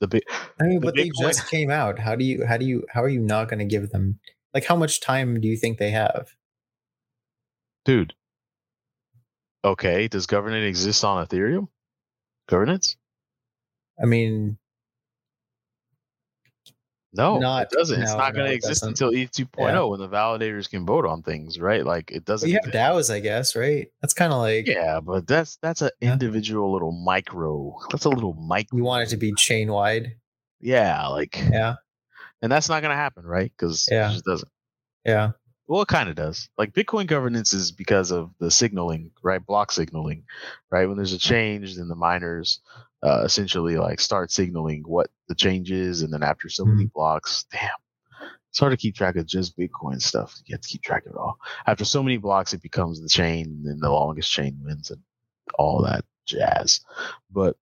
the 0.00 0.08
big 0.08 0.22
I 0.60 0.64
mean, 0.64 0.80
the 0.80 0.86
but 0.86 0.96
they 0.96 1.10
just 1.18 1.48
came 1.48 1.70
out. 1.70 1.98
How 1.98 2.14
do 2.14 2.24
you? 2.24 2.44
How 2.44 2.58
do 2.58 2.66
you? 2.66 2.84
How 2.90 3.02
are 3.02 3.08
you 3.08 3.20
not 3.20 3.48
going 3.48 3.60
to 3.60 3.64
give 3.64 3.90
them? 3.90 4.20
Like, 4.52 4.64
how 4.64 4.76
much 4.76 5.00
time 5.00 5.40
do 5.40 5.48
you 5.48 5.56
think 5.56 5.78
they 5.78 5.90
have? 5.90 6.34
dude. 7.84 8.14
Okay, 9.64 10.08
does 10.08 10.26
governance 10.26 10.66
exist 10.68 11.04
on 11.04 11.24
Ethereum? 11.26 11.68
Governance? 12.48 12.96
I 14.02 14.06
mean, 14.06 14.56
No, 17.12 17.38
Not- 17.40 17.64
it 17.64 17.70
doesn't. 17.70 18.00
it's 18.00 18.12
no, 18.12 18.18
not 18.18 18.34
going 18.34 18.46
to 18.46 18.54
exist 18.54 18.82
doesn't. 18.82 18.90
until 18.90 19.12
E 19.12 19.26
2.0 19.26 19.90
when 19.90 19.98
the 19.98 20.08
validators 20.08 20.70
can 20.70 20.86
vote 20.86 21.04
on 21.04 21.22
things, 21.22 21.58
right? 21.58 21.84
Like 21.84 22.12
it 22.12 22.24
doesn't. 22.24 22.48
well, 22.48 22.60
you 22.64 22.72
have. 22.72 22.94
DAOs, 22.94 23.12
I 23.12 23.18
guess, 23.18 23.56
right? 23.56 23.88
That's 24.00 24.14
kind 24.14 24.32
of 24.32 24.38
like 24.38 24.68
Yeah, 24.68 25.00
but 25.00 25.26
that's 25.26 25.56
that's 25.60 25.82
an 25.82 25.90
Yeah. 26.00 26.12
individual 26.12 26.72
little 26.72 26.92
micro. 26.92 27.76
That's 27.90 28.04
a 28.04 28.10
little 28.10 28.34
micro. 28.34 28.78
you 28.78 28.84
want 28.84 29.02
it 29.02 29.10
to 29.10 29.16
be 29.16 29.32
chain 29.34 29.72
wide. 29.72 30.14
Yeah, 30.60 31.08
like, 31.08 31.36
Yeah, 31.50 31.74
and 32.42 32.52
that's 32.52 32.68
not 32.68 32.80
going 32.80 32.90
to 32.92 32.96
happen, 32.96 33.26
right? 33.26 33.50
Because 33.58 33.88
Yeah. 33.90 34.08
it 34.10 34.12
just 34.12 34.24
doesn't. 34.24 34.50
yeah, 35.04 35.32
Well, 35.70 35.82
it 35.82 35.88
kind 35.88 36.08
of 36.08 36.16
does. 36.16 36.48
Like 36.58 36.72
Bitcoin 36.72 37.06
governance 37.06 37.52
is 37.52 37.70
because 37.70 38.10
of 38.10 38.32
the 38.40 38.50
signaling, 38.50 39.12
right? 39.22 39.38
Block 39.46 39.70
signaling, 39.70 40.24
right? 40.68 40.86
When 40.86 40.96
there's 40.96 41.12
a 41.12 41.18
change, 41.18 41.76
then 41.76 41.86
the 41.86 41.94
miners 41.94 42.58
uh, 43.04 43.22
essentially 43.22 43.76
like 43.76 44.00
start 44.00 44.32
signaling 44.32 44.82
what 44.84 45.10
the 45.28 45.36
change 45.36 45.70
is, 45.70 46.02
and 46.02 46.12
then 46.12 46.24
after 46.24 46.48
so 46.48 46.64
many 46.64 46.86
blocks, 46.86 47.44
damn, 47.52 47.70
it's 48.48 48.58
hard 48.58 48.72
to 48.72 48.76
keep 48.76 48.96
track 48.96 49.14
of 49.14 49.26
just 49.26 49.56
Bitcoin 49.56 50.02
stuff. 50.02 50.34
You 50.44 50.54
have 50.54 50.60
to 50.60 50.68
keep 50.68 50.82
track 50.82 51.06
of 51.06 51.12
it 51.12 51.16
all. 51.16 51.36
After 51.68 51.84
so 51.84 52.02
many 52.02 52.16
blocks, 52.16 52.52
it 52.52 52.62
becomes 52.62 53.00
the 53.00 53.08
chain, 53.08 53.46
and 53.46 53.64
then 53.64 53.78
the 53.78 53.90
longest 53.90 54.32
chain 54.32 54.58
wins, 54.64 54.90
and 54.90 55.00
all 55.54 55.82
that 55.82 56.04
jazz. 56.26 56.80
But 57.30 57.56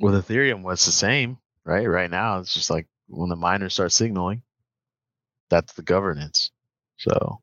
with 0.00 0.22
Ethereum, 0.22 0.64
what's 0.64 0.84
the 0.84 0.92
same, 0.92 1.38
right? 1.64 1.88
Right 1.88 2.10
now, 2.10 2.40
it's 2.40 2.52
just 2.52 2.68
like 2.68 2.88
when 3.08 3.30
the 3.30 3.36
miners 3.36 3.72
start 3.72 3.92
signaling, 3.92 4.42
that's 5.52 5.74
the 5.74 5.82
governance. 5.82 6.50
So 6.96 7.40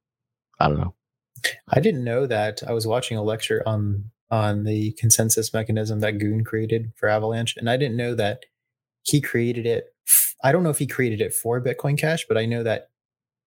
I 0.60 0.68
don't 0.68 0.80
know. 0.80 0.96
I 1.70 1.80
didn't 1.80 2.04
know 2.04 2.26
that. 2.26 2.62
I 2.68 2.74
was 2.74 2.88
watching 2.88 3.18
a 3.18 3.24
lecture 3.24 3.64
on 3.66 4.12
on 4.32 4.64
the 4.64 4.92
consensus 4.94 5.54
mechanism 5.54 6.00
that 6.02 6.18
Gün 6.18 6.44
created 6.44 6.92
for 6.96 7.08
Avalanche, 7.08 7.56
and 7.56 7.70
I 7.70 7.78
didn't 7.78 7.98
know 7.98 8.16
that 8.16 8.46
he 9.04 9.22
created 9.22 9.66
it. 9.66 9.94
I 10.44 10.52
don't 10.52 10.64
know 10.64 10.70
if 10.70 10.80
he 10.80 10.88
created 10.88 11.22
it 11.22 11.34
for 11.34 11.62
Bitcoin 11.62 11.98
Cash, 11.98 12.26
but 12.28 12.38
I 12.38 12.46
know 12.46 12.64
that 12.64 12.90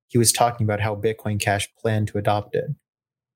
he 0.07 0.17
was 0.17 0.31
talking 0.31 0.65
about 0.65 0.79
how 0.79 0.95
Bitcoin 0.95 1.39
Cash 1.39 1.73
planned 1.79 2.07
to 2.09 2.19
adopt 2.19 2.55
it, 2.55 2.65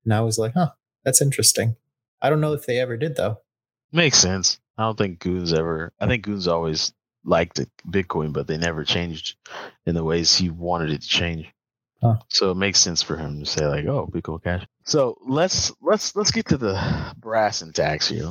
and 0.04 0.14
I 0.14 0.20
was 0.20 0.38
like, 0.38 0.52
"Huh, 0.54 0.70
that's 1.04 1.20
interesting." 1.20 1.76
I 2.22 2.30
don't 2.30 2.40
know 2.40 2.52
if 2.52 2.66
they 2.66 2.78
ever 2.78 2.96
did 2.96 3.16
though. 3.16 3.38
Makes 3.92 4.18
sense. 4.18 4.60
I 4.78 4.84
don't 4.84 4.96
think 4.96 5.18
Gün's 5.18 5.52
ever. 5.52 5.92
I 6.00 6.06
think 6.06 6.24
Gün's 6.24 6.48
always 6.48 6.92
liked 7.26 7.60
Bitcoin, 7.90 8.32
but 8.32 8.46
they 8.46 8.56
never 8.56 8.84
changed 8.84 9.36
in 9.84 9.94
the 9.94 10.04
ways 10.04 10.34
he 10.34 10.48
wanted 10.48 10.90
it 10.90 11.02
to 11.02 11.08
change. 11.08 11.52
Huh. 12.00 12.16
So 12.28 12.50
it 12.52 12.56
makes 12.56 12.78
sense 12.78 13.02
for 13.02 13.16
him 13.16 13.40
to 13.40 13.46
say 13.46 13.66
like, 13.66 13.84
"Oh, 13.86 14.06
Bitcoin 14.06 14.42
Cash." 14.42 14.66
So 14.84 15.18
let's 15.26 15.72
let's 15.82 16.14
let's 16.14 16.30
get 16.30 16.46
to 16.48 16.56
the 16.56 16.78
brass 17.18 17.62
and 17.62 17.74
tacks 17.74 18.08
here. 18.08 18.28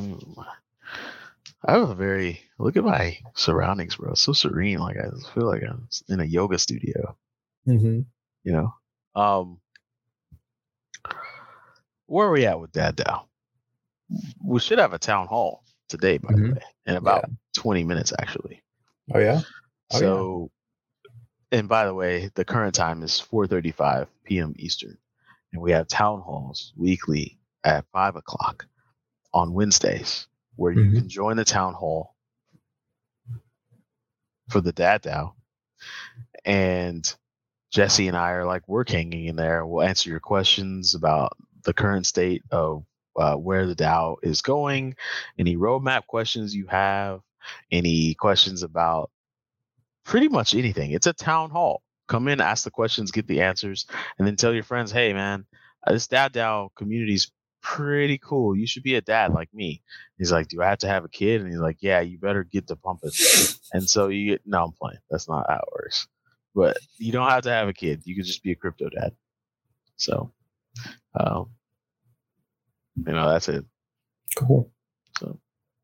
I 1.68 1.74
have 1.74 1.89
a 1.89 1.96
very 1.96 2.41
look 2.60 2.78
at 2.78 2.84
my 2.84 3.18
surroundings, 3.36 3.96
bro. 3.96 4.12
It's 4.12 4.22
so 4.22 4.34
serene. 4.34 4.78
Like 4.80 4.98
I 4.98 5.10
feel 5.34 5.48
like 5.48 5.64
I'm 5.64 5.88
in 6.10 6.20
a 6.20 6.26
yoga 6.26 6.58
studio. 6.58 7.18
Mm-hmm. 7.68 8.02
you 8.43 8.52
know. 8.52 8.74
Um, 9.16 9.60
where 12.06 12.28
are 12.28 12.32
we 12.32 12.46
at 12.46 12.60
with 12.60 12.72
Dad 12.72 12.96
DAO? 12.98 13.24
We 14.43 14.60
should 14.60 14.78
have 14.78 14.93
a 14.93 15.00
town 15.00 15.26
hall 15.28 15.64
today, 15.89 16.20
by 16.20 16.34
Mhm. 16.34 16.48
the 16.50 16.54
way, 16.54 16.62
in 16.86 16.96
about 16.96 17.26
20 17.58 17.84
minutes, 17.84 18.14
actually. 18.20 18.62
Oh 19.14 19.20
yeah. 19.20 19.41
Oh, 19.91 19.99
yeah. 19.99 19.99
so, 19.99 20.51
and 21.51 21.68
by 21.70 21.86
the 21.86 21.93
way, 21.93 22.32
the 22.36 22.45
current 22.45 22.76
time 22.76 23.03
is 23.03 23.22
4:35 23.22 24.08
p.m. 24.24 24.53
Eastern, 24.58 24.97
and 25.53 25.62
we 25.62 25.72
have 25.72 25.88
town 25.88 26.22
halls 26.22 26.74
weekly 26.76 27.39
at 27.64 27.86
five 27.91 28.16
o'clock 28.16 28.66
on 29.34 29.53
Wednesdays, 29.53 30.28
where 30.56 30.72
you 30.72 30.89
Mhm. 30.91 30.95
can 30.95 31.10
join 31.10 31.38
the 31.38 31.45
town 31.45 31.74
hall 31.74 32.16
for 34.49 34.62
the 34.62 34.72
Dad 34.72 35.01
DAO, 35.03 35.34
and 36.45 37.16
Jesse 37.72 38.08
and 38.08 38.18
I 38.18 38.32
are 38.32 38.45
like 38.45 38.68
we're 38.68 38.86
hanging 38.88 39.26
in 39.26 39.36
there. 39.36 39.66
We'll 39.66 39.84
answer 39.88 40.10
your 40.10 40.20
questions 40.20 40.95
about 40.95 41.38
the 41.64 41.74
current 41.74 42.06
state 42.06 42.43
of 42.51 42.86
uh, 43.18 43.36
where 43.36 43.66
the 43.66 43.76
DAO 43.76 44.18
is 44.24 44.41
going, 44.41 44.95
any 45.39 45.56
roadmap 45.58 46.06
questions 46.08 46.56
you 46.56 46.68
have, 46.68 47.22
any 47.72 48.14
questions 48.16 48.64
about 48.64 49.12
pretty 50.06 50.28
much 50.30 50.54
anything. 50.56 50.91
It's 50.91 51.08
a 51.08 51.14
town 51.14 51.50
hall. 51.52 51.82
Come 52.08 52.28
in, 52.28 52.41
ask 52.41 52.64
the 52.64 52.72
questions, 52.72 53.12
get 53.12 53.28
the 53.28 53.41
answers, 53.41 53.88
and 54.18 54.28
then 54.28 54.36
tell 54.36 54.54
your 54.54 54.64
friends, 54.64 54.91
"Hey, 54.91 55.14
man, 55.14 55.46
uh, 55.88 55.93
this 55.93 56.08
Dad 56.08 56.34
DAO 56.34 56.70
community's 56.76 57.32
pretty 57.62 58.20
cool. 58.20 58.56
You 58.56 58.68
should 58.68 58.84
be 58.84 58.96
a 58.96 59.02
dad 59.02 59.34
like 59.34 59.52
me." 59.54 59.82
He's 60.18 60.32
like, 60.32 60.48
"Do 60.48 60.62
I 60.62 60.70
have 60.70 60.80
to 60.80 60.88
have 60.88 61.04
a 61.06 61.10
kid?" 61.10 61.41
And 61.41 61.50
he's 61.50 61.60
like, 61.60 61.78
"Yeah, 61.82 62.02
you 62.02 62.20
better 62.20 62.43
get 62.43 62.68
to 62.68 62.76
pumping." 62.76 63.12
and 63.74 63.89
so 63.89 64.10
you 64.10 64.32
get 64.32 64.41
no, 64.46 64.66
I'm 64.66 64.72
playing. 64.74 65.00
That's 65.10 65.28
not 65.30 65.46
how 65.50 65.58
it 65.58 65.74
works. 65.74 66.08
but 66.56 66.78
you 66.98 67.12
don't 67.12 67.30
have 67.30 67.43
to 67.43 67.50
have 67.52 67.68
a 67.68 67.74
kid. 67.74 68.02
You 68.06 68.16
could 68.16 68.26
just 68.26 68.43
be 68.43 68.52
a 68.52 68.56
crypto 68.56 68.89
dad. 68.89 69.14
So, 69.98 70.32
um, 71.20 71.52
you 72.96 73.14
know, 73.14 73.30
that's 73.30 73.50
it. 73.50 73.66
Cool. 74.38 74.72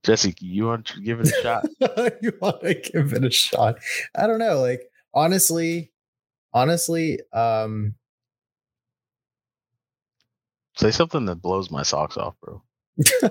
Jesse, 0.04 0.34
you 0.40 0.66
want 0.66 0.88
to 0.88 1.02
give 1.02 1.20
it 1.20 1.28
a 1.28 1.42
shot? 1.42 1.66
you 2.22 2.34
want 2.42 2.62
to 2.62 2.74
give 2.74 3.14
it 3.14 3.24
a 3.24 3.32
shot? 3.32 3.78
I 4.16 4.28
don't 4.28 4.40
know. 4.40 4.60
Like 4.60 4.90
honestly, 5.14 5.92
honestly, 6.54 7.20
um, 7.34 7.96
Say 10.78 10.92
something 10.92 11.26
that 11.26 11.42
blows 11.42 11.70
my 11.70 11.84
socks 11.84 12.18
off, 12.18 12.36
bro. 12.42 12.64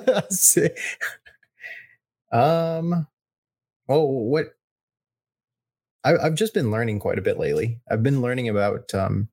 um, 2.32 3.06
well, 3.88 4.06
what? 4.08 4.54
I, 6.04 6.16
I've 6.16 6.34
just 6.34 6.54
been 6.54 6.70
learning 6.70 7.00
quite 7.00 7.18
a 7.18 7.22
bit 7.22 7.38
lately. 7.38 7.80
I've 7.90 8.02
been 8.02 8.20
learning 8.20 8.48
about 8.48 8.94
um, 8.94 9.28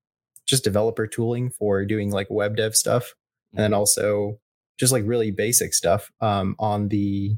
just 0.46 0.64
developer 0.64 1.06
tooling 1.06 1.50
for 1.50 1.86
doing 1.86 2.12
like 2.12 2.28
web 2.30 2.56
dev 2.56 2.76
stuff, 2.76 3.14
and 3.52 3.60
then 3.64 3.74
also 3.74 4.40
just 4.80 4.94
like 4.94 5.04
really 5.06 5.32
basic 5.32 5.74
stuff 5.74 6.12
um, 6.22 6.56
on 6.60 6.90
the 6.90 7.38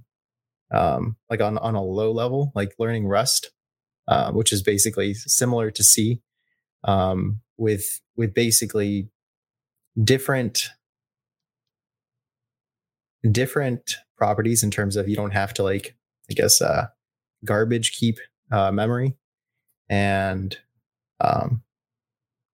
um, 0.71 1.15
like 1.29 1.41
on 1.41 1.57
on 1.57 1.75
a 1.75 1.83
low 1.83 2.11
level, 2.11 2.51
like 2.55 2.73
learning 2.77 3.07
Rust, 3.07 3.51
uh, 4.07 4.31
which 4.31 4.51
is 4.51 4.61
basically 4.61 5.13
similar 5.13 5.71
to 5.71 5.83
C, 5.83 6.21
um, 6.83 7.41
with 7.57 8.01
with 8.15 8.33
basically 8.33 9.09
different 10.01 10.69
different 13.29 13.95
properties 14.17 14.63
in 14.63 14.71
terms 14.71 14.95
of 14.95 15.09
you 15.09 15.15
don't 15.15 15.31
have 15.31 15.53
to 15.55 15.63
like 15.63 15.95
I 16.29 16.33
guess 16.33 16.61
uh, 16.61 16.87
garbage 17.45 17.93
keep 17.93 18.19
uh, 18.51 18.71
memory. 18.71 19.15
And 19.89 20.57
um, 21.19 21.63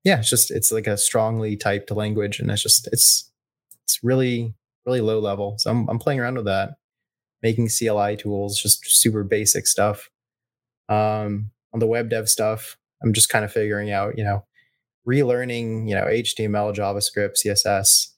yeah, 0.03 0.19
it's 0.19 0.29
just 0.29 0.51
it's 0.51 0.71
like 0.71 0.87
a 0.87 0.97
strongly 0.97 1.57
typed 1.57 1.91
language, 1.91 2.39
and 2.39 2.49
it's 2.49 2.63
just 2.63 2.87
it's 2.91 3.31
it's 3.83 3.99
really 4.03 4.53
really 4.85 5.01
low 5.01 5.19
level. 5.19 5.55
So 5.57 5.71
I'm 5.71 5.89
I'm 5.89 5.99
playing 5.99 6.19
around 6.19 6.35
with 6.35 6.45
that, 6.45 6.75
making 7.41 7.69
CLI 7.69 8.17
tools, 8.17 8.59
just 8.61 8.85
super 8.85 9.23
basic 9.23 9.67
stuff. 9.67 10.09
Um, 10.89 11.51
on 11.73 11.79
the 11.79 11.87
web 11.87 12.09
dev 12.09 12.29
stuff, 12.29 12.77
I'm 13.03 13.13
just 13.13 13.29
kind 13.29 13.43
of 13.43 13.51
figuring 13.51 13.91
out, 13.91 14.17
you 14.17 14.23
know, 14.23 14.45
relearning, 15.07 15.89
you 15.89 15.95
know, 15.95 16.05
HTML, 16.05 16.75
JavaScript, 16.75 17.37
CSS. 17.45 18.11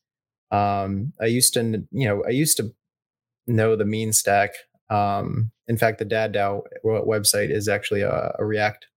Um, 0.56 1.14
I 1.20 1.26
used 1.26 1.54
to, 1.56 1.84
you 1.92 2.08
know, 2.08 2.24
I 2.26 2.30
used 2.30 2.58
to 2.58 2.74
know 3.48 3.76
the 3.76 3.86
mean 3.86 4.14
stack. 4.14 4.52
Um, 4.90 5.52
in 5.68 5.78
fact, 5.78 6.00
the 6.00 6.06
Dad 6.06 6.34
DAO 6.34 6.62
website 6.86 7.50
is 7.50 7.68
actually 7.68 8.02
a, 8.02 8.36
a 8.40 8.46
React 8.46 8.88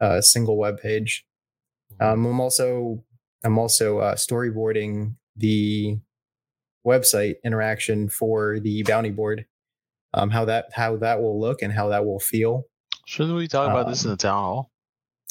uh, 0.00 0.20
single 0.20 0.56
web 0.58 0.80
page. 0.80 1.24
Um, 2.00 2.26
I'm 2.26 2.40
also 2.40 3.04
I'm 3.44 3.58
also 3.58 3.98
uh, 3.98 4.14
storyboarding 4.16 5.14
the 5.36 5.98
website 6.86 7.36
interaction 7.44 8.08
for 8.08 8.60
the 8.60 8.82
bounty 8.82 9.10
board. 9.10 9.46
Um, 10.12 10.30
how 10.30 10.44
that 10.46 10.66
how 10.72 10.96
that 10.96 11.20
will 11.20 11.40
look 11.40 11.62
and 11.62 11.72
how 11.72 11.88
that 11.88 12.04
will 12.04 12.18
feel. 12.18 12.64
Shouldn't 13.06 13.36
we 13.36 13.48
talk 13.48 13.70
about 13.70 13.88
this 13.88 14.04
in 14.04 14.10
the 14.10 14.16
town 14.16 14.42
hall? 14.42 14.70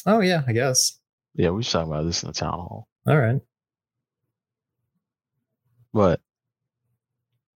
Oh 0.06 0.22
yeah, 0.22 0.43
I 0.47 0.54
guess. 0.54 1.00
Yeah, 1.36 1.50
we 1.50 1.64
should 1.64 1.74
talk 1.74 1.88
about 1.88 2.06
this 2.06 2.24
in 2.24 2.28
the 2.28 2.34
town 2.34 2.54
hall. 2.54 2.88
All 3.08 3.18
right. 3.18 3.41
But 5.93 6.22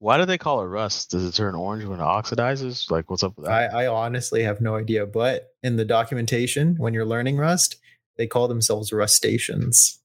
why 0.03 0.17
do 0.17 0.25
they 0.25 0.37
call 0.37 0.61
it 0.61 0.65
rust? 0.65 1.11
Does 1.11 1.25
it 1.25 1.33
turn 1.33 1.55
orange 1.55 1.85
when 1.85 1.99
it 1.99 2.03
oxidizes? 2.03 2.91
Like, 2.91 3.09
what's 3.09 3.23
up 3.23 3.37
with 3.37 3.45
that? 3.45 3.73
I, 3.73 3.83
I 3.83 3.87
honestly 3.87 4.43
have 4.43 4.59
no 4.59 4.75
idea, 4.75 5.05
but 5.05 5.47
in 5.61 5.77
the 5.77 5.85
documentation, 5.85 6.75
when 6.77 6.93
you're 6.93 7.05
learning 7.05 7.37
Rust, 7.37 7.77
they 8.17 8.27
call 8.27 8.49
themselves 8.49 8.91
Rustaceans. 8.91 9.99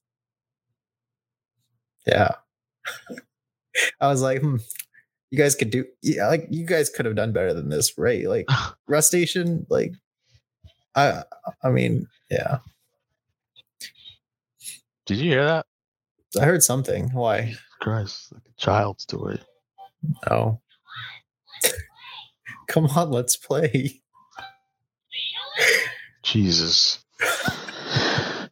Yeah. 2.07 2.35
I 4.01 4.07
was 4.07 4.21
like, 4.21 4.41
hmm, 4.41 4.57
you 5.31 5.37
guys 5.37 5.55
could 5.55 5.69
do, 5.69 5.85
yeah, 6.01 6.27
like 6.27 6.47
you 6.49 6.65
guys 6.65 6.89
could 6.89 7.05
have 7.05 7.15
done 7.15 7.33
better 7.33 7.53
than 7.53 7.69
this, 7.69 7.97
right? 7.97 8.27
Like 8.27 8.47
Rustacean, 8.87 9.65
like, 9.69 9.93
I, 10.95 11.23
I 11.63 11.69
mean, 11.69 12.07
yeah, 12.31 12.59
Did 15.05 15.17
you 15.17 15.31
hear 15.31 15.45
that? 15.45 15.65
I 16.39 16.45
heard 16.45 16.63
something. 16.63 17.09
Why? 17.13 17.55
Christ, 17.81 18.31
like 18.31 18.43
a 18.47 18.61
child's 18.61 19.05
toy. 19.05 19.39
Oh, 20.29 20.59
come 22.67 22.85
on, 22.87 23.11
let's 23.11 23.35
play. 23.35 24.01
Jesus. 26.23 27.03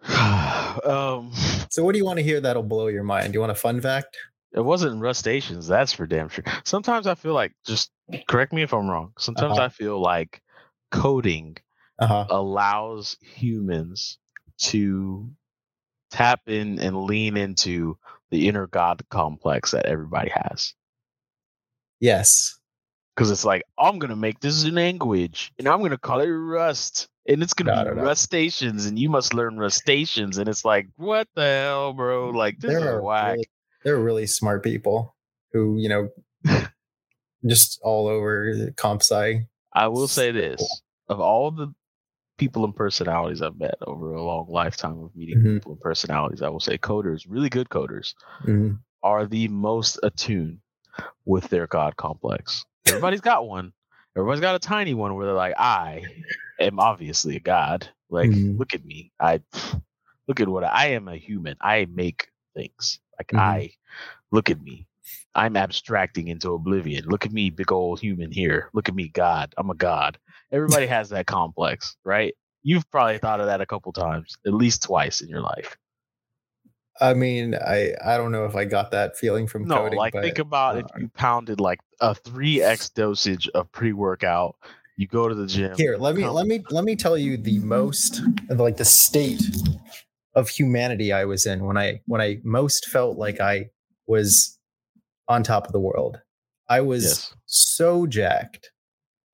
um, 0.83 1.31
So, 1.69 1.83
what 1.83 1.91
do 1.91 1.99
you 1.99 2.05
want 2.05 2.17
to 2.17 2.23
hear 2.23 2.41
that'll 2.41 2.63
blow 2.63 2.87
your 2.87 3.03
mind? 3.03 3.33
Do 3.33 3.37
you 3.37 3.41
want 3.41 3.51
a 3.51 3.55
fun 3.55 3.79
fact? 3.81 4.17
It 4.57 4.65
wasn't 4.65 4.99
rustaceans. 5.01 5.67
That's 5.67 5.93
for 5.93 6.07
damn 6.07 6.29
sure. 6.29 6.43
Sometimes 6.65 7.05
I 7.05 7.13
feel 7.13 7.33
like, 7.35 7.53
just 7.63 7.91
correct 8.27 8.51
me 8.53 8.63
if 8.63 8.73
I'm 8.73 8.89
wrong. 8.89 9.13
Sometimes 9.19 9.59
Uh-huh. 9.59 9.65
I 9.65 9.69
feel 9.69 10.01
like 10.01 10.41
coding 10.91 11.57
Uh 11.99 12.07
huh. 12.07 12.25
allows 12.31 13.17
humans 13.21 14.17
to 14.71 15.29
tap 16.09 16.41
in 16.47 16.79
and 16.79 17.03
lean 17.03 17.37
into 17.37 17.99
the 18.31 18.47
inner 18.47 18.65
god 18.65 19.03
complex 19.11 19.71
that 19.71 19.85
everybody 19.85 20.31
has. 20.33 20.73
Yes. 21.99 22.59
Because 23.15 23.29
it's 23.29 23.45
like, 23.45 23.63
I'm 23.77 23.99
going 23.99 24.09
to 24.09 24.15
make 24.15 24.39
this 24.39 24.65
language 24.65 25.51
and 25.59 25.67
I'm 25.67 25.79
going 25.79 25.91
to 25.91 25.97
call 25.99 26.19
it 26.21 26.27
Rust. 26.29 27.09
And 27.27 27.43
it's 27.43 27.53
going 27.53 27.67
to 27.67 27.75
No, 27.75 27.83
be 27.83 27.89
no, 27.89 28.01
no. 28.01 28.07
Rustaceans 28.09 28.87
and 28.87 28.97
you 28.97 29.09
must 29.09 29.33
learn 29.35 29.57
Rustaceans. 29.57 30.37
And 30.39 30.49
it's 30.49 30.65
like, 30.65 30.87
what 30.95 31.27
the 31.35 31.43
hell, 31.43 31.93
bro? 31.93 32.29
Like, 32.29 32.57
this 32.59 32.73
is 32.73 32.81
There 32.81 33.01
whack. 33.03 33.35
really, 33.35 33.49
there 33.87 33.95
are 33.95 34.03
really 34.03 34.27
smart 34.27 34.61
people 34.65 35.15
who, 35.53 35.77
you 35.77 35.87
know, 35.87 36.09
just 37.47 37.79
all 37.81 38.07
over 38.07 38.53
comp 38.75 39.01
sci. 39.01 39.47
I 39.71 39.87
will 39.87 40.09
say 40.09 40.31
this 40.31 40.81
of 41.07 41.21
all 41.21 41.51
the 41.51 41.73
people 42.37 42.65
and 42.65 42.75
personalities 42.75 43.41
I've 43.41 43.57
met 43.57 43.75
over 43.87 44.13
a 44.13 44.21
long 44.21 44.47
lifetime 44.49 44.99
of 45.01 45.15
meeting 45.15 45.37
Mhm. 45.39 45.53
people 45.55 45.71
and 45.71 45.79
personalities, 45.81 46.41
I 46.41 46.49
will 46.49 46.59
say 46.59 46.77
coders, 46.77 47.25
really 47.29 47.47
good 47.47 47.69
coders, 47.69 48.13
Mhm. 48.45 48.79
are 49.03 49.25
the 49.25 49.47
most 49.47 49.99
attuned 50.03 50.59
with 51.25 51.47
their 51.47 51.65
God 51.67 51.95
complex. 51.95 52.65
Everybody's 52.85 53.21
got 53.21 53.47
one. 53.47 53.71
Everybody's 54.17 54.41
got 54.41 54.55
a 54.55 54.59
tiny 54.59 54.95
one 54.95 55.15
where 55.15 55.27
they're 55.27 55.33
like, 55.35 55.55
I 55.57 56.03
am 56.59 56.77
obviously 56.77 57.37
a 57.37 57.39
God. 57.39 57.87
Like, 58.09 58.31
Mhm. 58.31 58.59
look 58.59 58.73
at 58.73 58.83
me. 58.83 59.13
I 59.17 59.39
look 60.27 60.41
at 60.41 60.49
what 60.49 60.65
I, 60.65 60.67
I 60.67 60.85
am 60.87 61.07
a 61.07 61.15
human. 61.15 61.55
I 61.61 61.85
make 61.85 62.27
things. 62.53 62.99
Like 63.19 63.27
Mhm. 63.33 63.39
I 63.39 63.71
look 64.31 64.49
at 64.49 64.61
me. 64.61 64.87
I'm 65.35 65.55
abstracting 65.55 66.27
into 66.27 66.53
oblivion. 66.53 67.05
Look 67.05 67.25
at 67.25 67.31
me, 67.31 67.49
big 67.49 67.71
old 67.71 67.99
human 67.99 68.31
here. 68.31 68.69
Look 68.73 68.89
at 68.89 68.95
me, 68.95 69.07
God. 69.09 69.53
I'm 69.57 69.69
a 69.69 69.75
God. 69.75 70.17
Everybody 70.51 70.87
has 70.97 71.09
that 71.09 71.27
complex, 71.27 71.95
right? 72.03 72.33
You've 72.63 72.89
probably 72.91 73.17
thought 73.19 73.39
of 73.39 73.45
that 73.45 73.61
a 73.61 73.65
couple 73.65 73.93
times, 73.93 74.37
at 74.45 74.53
least 74.53 74.83
twice 74.83 75.21
in 75.21 75.29
your 75.29 75.41
life. 75.41 75.77
I 76.99 77.13
mean, 77.13 77.53
I 77.55 77.93
I 78.03 78.17
don't 78.17 78.31
know 78.31 78.45
if 78.45 78.55
I 78.55 78.65
got 78.65 78.91
that 78.91 79.15
feeling 79.17 79.45
from 79.47 79.65
No, 79.67 79.75
coding. 79.83 79.97
like 79.99 80.13
but, 80.13 80.23
think 80.23 80.39
about 80.39 80.77
if 80.77 80.85
uh, 80.85 80.97
you 80.99 81.09
pounded 81.09 81.59
like 81.59 81.79
a 82.01 82.15
three 82.15 82.61
x 82.61 82.89
dosage 82.89 83.47
of 83.49 83.71
pre 83.71 83.93
workout. 83.93 84.55
You 84.99 85.05
go 85.05 85.29
to 85.29 85.35
the 85.35 85.45
gym. 85.45 85.75
here, 85.77 85.95
let 85.95 86.15
me 86.15 86.23
come- 86.23 86.33
let 86.33 86.47
me 86.47 86.63
let 86.71 86.83
me 86.83 86.95
tell 86.95 87.15
you 87.15 87.37
the 87.37 87.59
most 87.59 88.21
like 88.49 88.77
the 88.77 88.85
state 88.85 89.43
of 90.37 90.47
humanity 90.49 91.11
I 91.11 91.25
was 91.25 91.45
in 91.45 91.65
when 91.65 91.77
I 91.77 92.01
when 92.05 92.21
I 92.21 92.39
most 92.43 92.85
felt 92.85 93.17
like 93.17 93.41
I 93.41 93.69
was 94.07 94.57
on 95.27 95.43
top 95.43 95.65
of 95.67 95.73
the 95.73 95.79
world. 95.81 96.21
I 96.69 96.79
was 96.81 97.03
Yes. 97.03 97.33
so 97.45 98.07
jacked, 98.07 98.71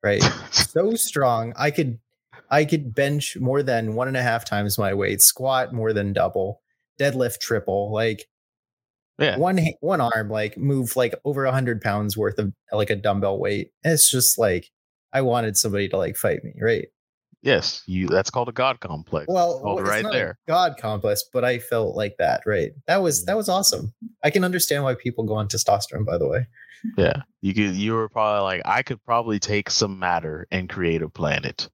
right? 0.01 0.23
so 0.51 0.95
strong. 0.95 1.53
I 1.57 1.69
could 1.69 1.99
I 2.49 2.65
could 2.65 2.95
bench 2.95 3.37
more 3.39 3.61
than 3.63 3.93
one 3.95 4.07
and 4.07 4.17
a 4.17 4.23
half 4.23 4.45
times 4.45 4.77
my 4.79 4.93
weight, 4.93 5.21
squat 5.21 5.73
more 5.73 5.93
than 5.93 6.13
double, 6.13 6.61
deadlift 6.99 7.39
triple, 7.39 7.91
like 7.91 8.27
Yeah. 9.19 9.37
one 9.37 9.59
one 9.81 10.01
arm, 10.01 10.29
like 10.29 10.57
move 10.57 10.95
like 10.95 11.13
over 11.25 11.45
a 11.45 11.51
hundred 11.51 11.81
pounds 11.81 12.15
worth 12.17 12.39
of 12.39 12.53
like 12.71 12.89
a 12.89 12.95
dumbbell 12.95 13.39
weight. 13.39 13.71
And 13.83 13.93
it's 13.93 14.09
just 14.09 14.37
like 14.39 14.69
I 15.11 15.21
wanted 15.21 15.57
somebody 15.57 15.89
to 15.89 15.97
like 15.97 16.15
fight 16.15 16.43
me, 16.43 16.53
right? 16.61 16.87
Yes, 17.43 17.83
you. 17.85 18.07
That's 18.07 18.29
called 18.29 18.47
a 18.47 18.53
god 18.53 18.79
complex. 18.79 19.27
Well, 19.27 19.77
it's 19.77 19.89
right 19.89 20.01
not 20.01 20.15
a 20.15 20.17
there. 20.17 20.39
God 20.47 20.77
complex, 20.79 21.23
but 21.31 21.43
I 21.43 21.59
felt 21.59 21.93
like 21.93 22.15
that, 22.17 22.41
right? 22.45 22.71
That 22.87 23.01
was 23.01 23.25
that 23.25 23.35
was 23.35 23.49
awesome. 23.49 23.93
I 24.23 24.29
can 24.29 24.45
understand 24.45 24.85
why 24.85 24.95
people 24.95 25.25
go 25.25 25.33
on 25.35 25.49
testosterone, 25.49 26.05
by 26.05 26.17
the 26.17 26.27
way. 26.27 26.47
Yeah, 26.97 27.21
you 27.41 27.53
could. 27.53 27.75
You 27.75 27.95
were 27.95 28.07
probably 28.07 28.43
like, 28.43 28.61
I 28.63 28.81
could 28.81 29.03
probably 29.03 29.39
take 29.39 29.69
some 29.69 29.99
matter 29.99 30.47
and 30.51 30.69
create 30.69 31.01
a 31.01 31.09
planet, 31.09 31.69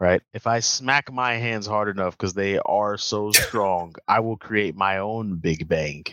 right? 0.00 0.20
If 0.34 0.46
I 0.46 0.60
smack 0.60 1.10
my 1.10 1.34
hands 1.34 1.66
hard 1.66 1.88
enough, 1.88 2.16
because 2.18 2.34
they 2.34 2.58
are 2.58 2.98
so 2.98 3.32
strong, 3.32 3.94
I 4.06 4.20
will 4.20 4.36
create 4.36 4.76
my 4.76 4.98
own 4.98 5.36
Big 5.36 5.66
Bang. 5.66 6.04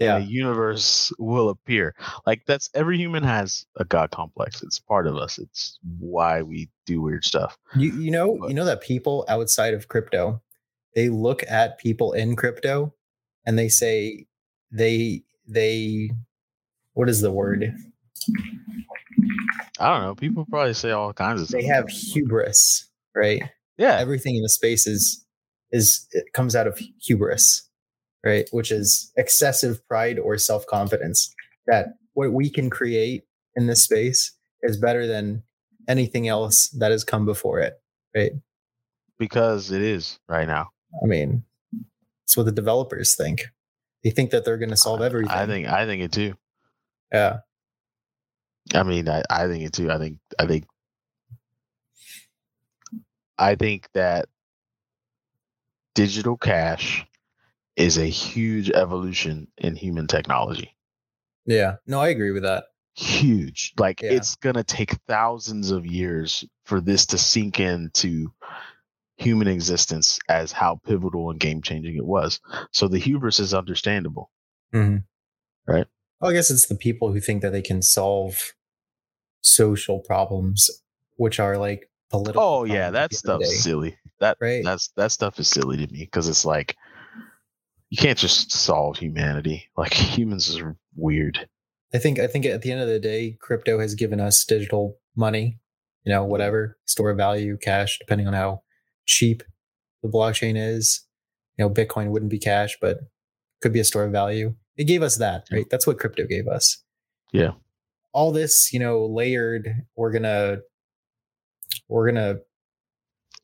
Yeah. 0.00 0.16
and 0.16 0.24
a 0.24 0.26
universe 0.28 1.12
will 1.18 1.48
appear. 1.48 1.94
Like 2.26 2.42
that's 2.46 2.68
every 2.74 2.96
human 2.98 3.22
has 3.24 3.66
a 3.76 3.84
god 3.84 4.10
complex. 4.10 4.62
It's 4.62 4.78
part 4.78 5.06
of 5.06 5.16
us. 5.16 5.38
It's 5.38 5.78
why 5.98 6.42
we 6.42 6.68
do 6.86 7.00
weird 7.00 7.24
stuff. 7.24 7.56
You 7.76 7.92
you 7.92 8.10
know 8.10 8.36
But- 8.40 8.48
you 8.48 8.54
know 8.54 8.64
that 8.64 8.80
people 8.80 9.24
outside 9.28 9.74
of 9.74 9.88
crypto, 9.88 10.40
they 10.94 11.08
look 11.08 11.42
at 11.48 11.78
people 11.78 12.12
in 12.12 12.36
crypto 12.36 12.94
and 13.46 13.58
they 13.58 13.68
say 13.68 14.26
they 14.70 15.22
they 15.46 16.10
what 16.94 17.08
is 17.08 17.20
the 17.20 17.30
word? 17.32 17.74
I 19.80 19.88
don't 19.92 20.02
know. 20.02 20.14
People 20.14 20.44
probably 20.50 20.74
say 20.74 20.90
all 20.90 21.12
kinds 21.12 21.40
of 21.40 21.48
They 21.48 21.60
stuff. 21.62 21.72
have 21.74 21.88
hubris, 21.88 22.88
right? 23.14 23.42
yeah. 23.76 23.96
Everything 23.98 24.36
in 24.36 24.42
the 24.42 24.48
space 24.48 24.86
is 24.86 25.24
is 25.70 26.06
it 26.12 26.32
comes 26.32 26.56
out 26.56 26.66
of 26.66 26.80
hubris, 27.02 27.67
right? 28.28 28.48
Which 28.52 28.70
is 28.70 29.12
excessive 29.16 29.86
pride 29.88 30.18
or 30.18 30.36
self-confidence 30.38 31.34
that 31.66 31.94
what 32.14 32.32
we 32.32 32.50
can 32.50 32.70
create 32.70 33.24
in 33.56 33.66
this 33.66 33.82
space 33.82 34.32
is 34.62 34.76
better 34.76 35.06
than 35.06 35.42
anything 35.88 36.28
else 36.28 36.68
that 36.78 36.90
has 36.90 37.04
come 37.04 37.24
before 37.24 37.60
it, 37.60 37.74
right? 38.14 38.32
because 39.18 39.70
it 39.70 39.82
is 39.82 40.18
right 40.28 40.46
now. 40.46 40.68
I 41.02 41.06
mean, 41.06 41.44
it's 42.24 42.36
what 42.36 42.46
the 42.46 42.52
developers 42.52 43.16
think. 43.16 43.46
They 44.04 44.10
think 44.10 44.30
that 44.30 44.44
they're 44.44 44.58
going 44.58 44.70
to 44.70 44.76
solve 44.76 45.02
everything. 45.02 45.36
I 45.36 45.46
think 45.46 45.66
I 45.66 45.86
think 45.86 46.02
it 46.02 46.12
too. 46.12 46.34
yeah, 47.12 47.38
I 48.74 48.82
mean, 48.84 49.08
I, 49.08 49.22
I 49.28 49.48
think 49.48 49.64
it 49.64 49.72
too. 49.72 49.90
I 49.90 49.98
think 49.98 50.18
I 50.38 50.46
think 50.46 50.66
I 53.36 53.54
think 53.56 53.88
that 53.94 54.26
digital 55.94 56.36
cash 56.36 57.04
is 57.78 57.96
a 57.96 58.04
huge 58.06 58.70
evolution 58.70 59.46
in 59.56 59.74
human 59.76 60.06
technology. 60.06 60.74
yeah. 61.46 61.76
No, 61.86 62.00
I 62.00 62.08
agree 62.08 62.32
with 62.32 62.42
that. 62.42 62.64
Huge. 62.94 63.72
Like 63.78 64.02
Yeah. 64.02 64.10
it's 64.12 64.34
gonna 64.36 64.64
take 64.64 64.92
thousands 65.06 65.70
of 65.70 65.86
years 65.86 66.44
for 66.66 66.80
this 66.80 67.06
to 67.06 67.16
sink 67.18 67.58
into 67.60 68.32
human 69.16 69.48
existence 69.48 70.18
as 70.28 70.52
how 70.52 70.80
pivotal 70.84 71.30
and 71.30 71.40
game 71.40 71.62
changing 71.62 71.96
it 71.96 72.04
was. 72.04 72.40
So 72.72 72.86
the 72.88 72.98
hubris 72.98 73.40
is 73.40 73.54
understandable. 73.54 74.30
Mhm. 74.74 75.04
Right. 75.66 75.86
Well, 76.20 76.30
I 76.32 76.34
guess 76.34 76.50
it's 76.50 76.66
the 76.66 76.74
people 76.76 77.12
who 77.12 77.20
think 77.20 77.42
that 77.42 77.52
they 77.52 77.62
can 77.62 77.80
solve 77.82 78.36
social 79.40 80.00
problems, 80.00 80.68
which 81.16 81.38
are 81.40 81.56
like 81.56 81.90
political. 82.10 82.42
Oh 82.42 82.64
yeah, 82.64 82.90
that 82.90 83.04
at 83.04 83.10
the 83.10 83.30
end 83.30 83.34
of 83.34 83.40
the 83.40 83.46
stuff's 83.46 83.62
silly. 83.62 83.96
That 84.20 84.36
Right. 84.40 84.64
that's 84.64 84.88
that 84.96 85.12
stuff 85.12 85.38
is 85.38 85.48
silly 85.48 85.76
to 85.76 85.92
me 85.92 86.00
because 86.00 86.28
it's 86.28 86.44
like 86.44 86.76
you 87.90 87.96
can't 87.96 88.18
just 88.18 88.52
solve 88.52 88.98
humanity. 88.98 89.68
Like 89.76 89.92
humans 89.94 90.58
are 90.58 90.76
weird. 90.96 91.48
I 91.94 91.98
think 91.98 92.18
I 92.18 92.26
think 92.26 92.44
at 92.44 92.62
the 92.62 92.70
end 92.70 92.80
of 92.80 92.88
the 92.88 92.98
day, 92.98 93.36
crypto 93.40 93.80
has 93.80 93.94
given 93.94 94.20
us 94.20 94.44
digital 94.44 94.96
money, 95.16 95.58
you 96.04 96.12
know, 96.12 96.24
whatever 96.24 96.78
store 96.84 97.10
of 97.10 97.16
value, 97.16 97.56
cash, 97.56 97.98
depending 97.98 98.26
on 98.26 98.34
how 98.34 98.62
cheap 99.06 99.42
the 100.02 100.08
blockchain 100.08 100.54
is. 100.56 101.06
You 101.56 101.64
know, 101.64 101.70
Bitcoin 101.70 102.10
wouldn't 102.10 102.30
be 102.30 102.38
cash, 102.38 102.76
but 102.80 102.98
could 103.60 103.72
be 103.72 103.80
a 103.80 103.84
store 103.84 104.04
of 104.04 104.12
value. 104.12 104.54
It 104.76 104.84
gave 104.84 105.02
us 105.02 105.16
that, 105.16 105.46
right? 105.50 105.68
That's 105.70 105.86
what 105.86 105.98
crypto 105.98 106.24
gave 106.24 106.46
us. 106.46 106.84
Yeah. 107.32 107.52
All 108.12 108.30
this, 108.32 108.72
you 108.72 108.78
know, 108.78 109.06
layered. 109.06 109.68
We're 109.96 110.12
gonna, 110.12 110.58
we're 111.88 112.06
gonna 112.06 112.36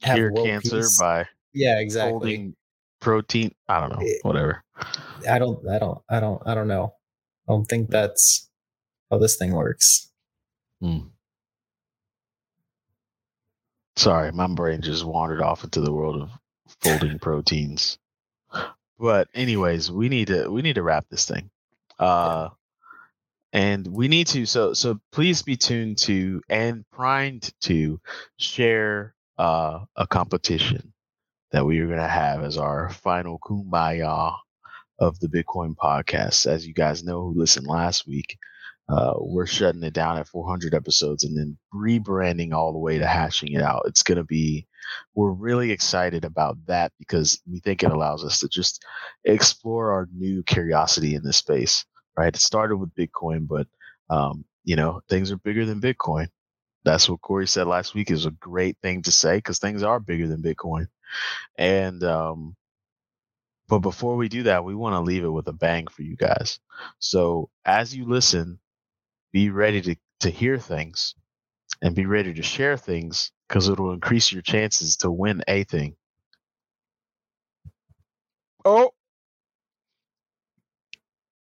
have 0.02 0.16
Cure 0.16 0.32
cancer 0.32 0.76
peace. 0.76 1.00
by 1.00 1.26
yeah, 1.52 1.80
exactly. 1.80 2.12
folding 2.12 2.56
protein. 3.04 3.54
I 3.68 3.80
don't 3.80 3.90
know. 3.92 4.04
Eh, 4.04 4.18
Whatever. 4.22 4.64
I 5.28 5.38
don't, 5.38 5.66
I 5.68 5.78
don't, 5.78 5.98
I 6.08 6.20
don't, 6.20 6.42
I 6.46 6.54
don't 6.54 6.68
know. 6.68 6.94
I 7.48 7.52
don't 7.52 7.64
think 7.66 7.90
that's 7.90 8.48
how 9.10 9.18
this 9.18 9.36
thing 9.36 9.52
works. 9.52 10.10
Hmm. 10.80 10.98
Sorry, 13.96 14.32
my 14.32 14.48
brain 14.48 14.80
just 14.82 15.04
wandered 15.04 15.40
off 15.40 15.62
into 15.62 15.80
the 15.80 15.92
world 15.92 16.22
of 16.22 16.30
folding 16.80 17.18
proteins. 17.20 17.98
But 18.98 19.28
anyways, 19.34 19.90
we 19.90 20.08
need 20.08 20.28
to 20.28 20.48
we 20.48 20.62
need 20.62 20.74
to 20.76 20.82
wrap 20.82 21.06
this 21.10 21.26
thing. 21.26 21.50
Uh 21.98 22.48
and 23.52 23.86
we 23.86 24.08
need 24.08 24.26
to 24.28 24.46
so 24.46 24.72
so 24.72 24.98
please 25.12 25.42
be 25.42 25.56
tuned 25.56 25.98
to 25.98 26.42
and 26.48 26.84
primed 26.90 27.52
to 27.62 28.00
share 28.36 29.14
uh 29.38 29.80
a 29.96 30.06
competition 30.06 30.92
that 31.54 31.64
we 31.64 31.78
are 31.78 31.86
going 31.86 32.00
to 32.00 32.08
have 32.08 32.42
as 32.42 32.58
our 32.58 32.90
final 32.90 33.38
kumbaya 33.38 34.34
of 34.98 35.20
the 35.20 35.28
Bitcoin 35.28 35.76
podcast. 35.76 36.48
As 36.48 36.66
you 36.66 36.74
guys 36.74 37.04
know 37.04 37.20
who 37.22 37.38
listened 37.38 37.68
last 37.68 38.08
week, 38.08 38.36
uh, 38.88 39.14
we're 39.18 39.46
shutting 39.46 39.84
it 39.84 39.94
down 39.94 40.18
at 40.18 40.26
400 40.26 40.74
episodes 40.74 41.22
and 41.22 41.38
then 41.38 41.56
rebranding 41.72 42.52
all 42.52 42.72
the 42.72 42.80
way 42.80 42.98
to 42.98 43.06
hashing 43.06 43.52
it 43.52 43.62
out. 43.62 43.84
It's 43.86 44.02
going 44.02 44.18
to 44.18 44.24
be, 44.24 44.66
we're 45.14 45.30
really 45.30 45.70
excited 45.70 46.24
about 46.24 46.56
that 46.66 46.90
because 46.98 47.40
we 47.48 47.60
think 47.60 47.84
it 47.84 47.92
allows 47.92 48.24
us 48.24 48.40
to 48.40 48.48
just 48.48 48.84
explore 49.24 49.92
our 49.92 50.08
new 50.12 50.42
curiosity 50.42 51.14
in 51.14 51.22
this 51.22 51.36
space, 51.36 51.84
right? 52.18 52.34
It 52.34 52.40
started 52.40 52.78
with 52.78 52.92
Bitcoin, 52.96 53.46
but, 53.46 53.68
um, 54.10 54.44
you 54.64 54.74
know, 54.74 55.02
things 55.08 55.30
are 55.30 55.38
bigger 55.38 55.64
than 55.64 55.80
Bitcoin. 55.80 56.26
That's 56.84 57.08
what 57.08 57.20
Corey 57.22 57.46
said 57.46 57.66
last 57.66 57.94
week 57.94 58.10
is 58.10 58.26
a 58.26 58.30
great 58.32 58.76
thing 58.82 59.02
to 59.02 59.12
say 59.12 59.36
because 59.38 59.58
things 59.58 59.82
are 59.82 60.00
bigger 60.00 60.28
than 60.28 60.42
Bitcoin. 60.42 60.86
And, 61.56 62.02
um, 62.04 62.56
but 63.68 63.78
before 63.78 64.16
we 64.16 64.28
do 64.28 64.44
that, 64.44 64.64
we 64.64 64.74
want 64.74 64.94
to 64.94 65.00
leave 65.00 65.24
it 65.24 65.28
with 65.30 65.48
a 65.48 65.52
bang 65.52 65.86
for 65.88 66.02
you 66.02 66.16
guys. 66.16 66.60
So 66.98 67.48
as 67.64 67.94
you 67.94 68.04
listen, 68.06 68.58
be 69.32 69.50
ready 69.50 69.80
to, 69.82 69.96
to 70.20 70.30
hear 70.30 70.58
things 70.58 71.14
and 71.82 71.94
be 71.94 72.06
ready 72.06 72.34
to 72.34 72.42
share 72.42 72.76
things 72.76 73.32
because 73.48 73.68
it'll 73.68 73.92
increase 73.92 74.30
your 74.32 74.42
chances 74.42 74.96
to 74.98 75.10
win 75.10 75.42
a 75.48 75.64
thing. 75.64 75.96
Oh, 78.64 78.90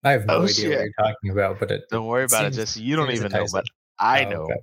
I 0.02 0.12
have 0.12 0.26
no 0.26 0.34
Oh, 0.36 0.42
idea 0.44 0.54
shit. 0.54 0.70
what 0.70 0.84
you're 0.84 0.92
talking 0.98 1.30
about, 1.30 1.60
but 1.60 1.70
it 1.70 1.84
don't 1.90 2.06
worry 2.06 2.24
about 2.24 2.46
it, 2.46 2.54
seems- 2.54 2.56
Jesse. 2.56 2.82
You 2.82 2.96
don't 2.96 3.10
even 3.10 3.32
know, 3.32 3.46
but 3.52 3.64
I 3.98 4.24
Oh, 4.24 4.30
know. 4.30 4.42
okay. 4.44 4.60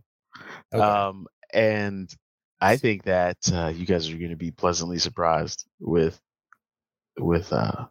Okay. 0.73 0.81
Um, 0.81 1.27
and 1.53 2.13
I 2.59 2.77
think 2.77 3.03
that 3.03 3.37
uh, 3.51 3.71
you 3.75 3.85
guys 3.85 4.09
are 4.09 4.17
going 4.17 4.29
to 4.29 4.35
be 4.35 4.51
pleasantly 4.51 4.99
surprised 4.99 5.65
with 5.79 6.19
with 7.17 7.51
uh, 7.51 7.55
a 7.55 7.89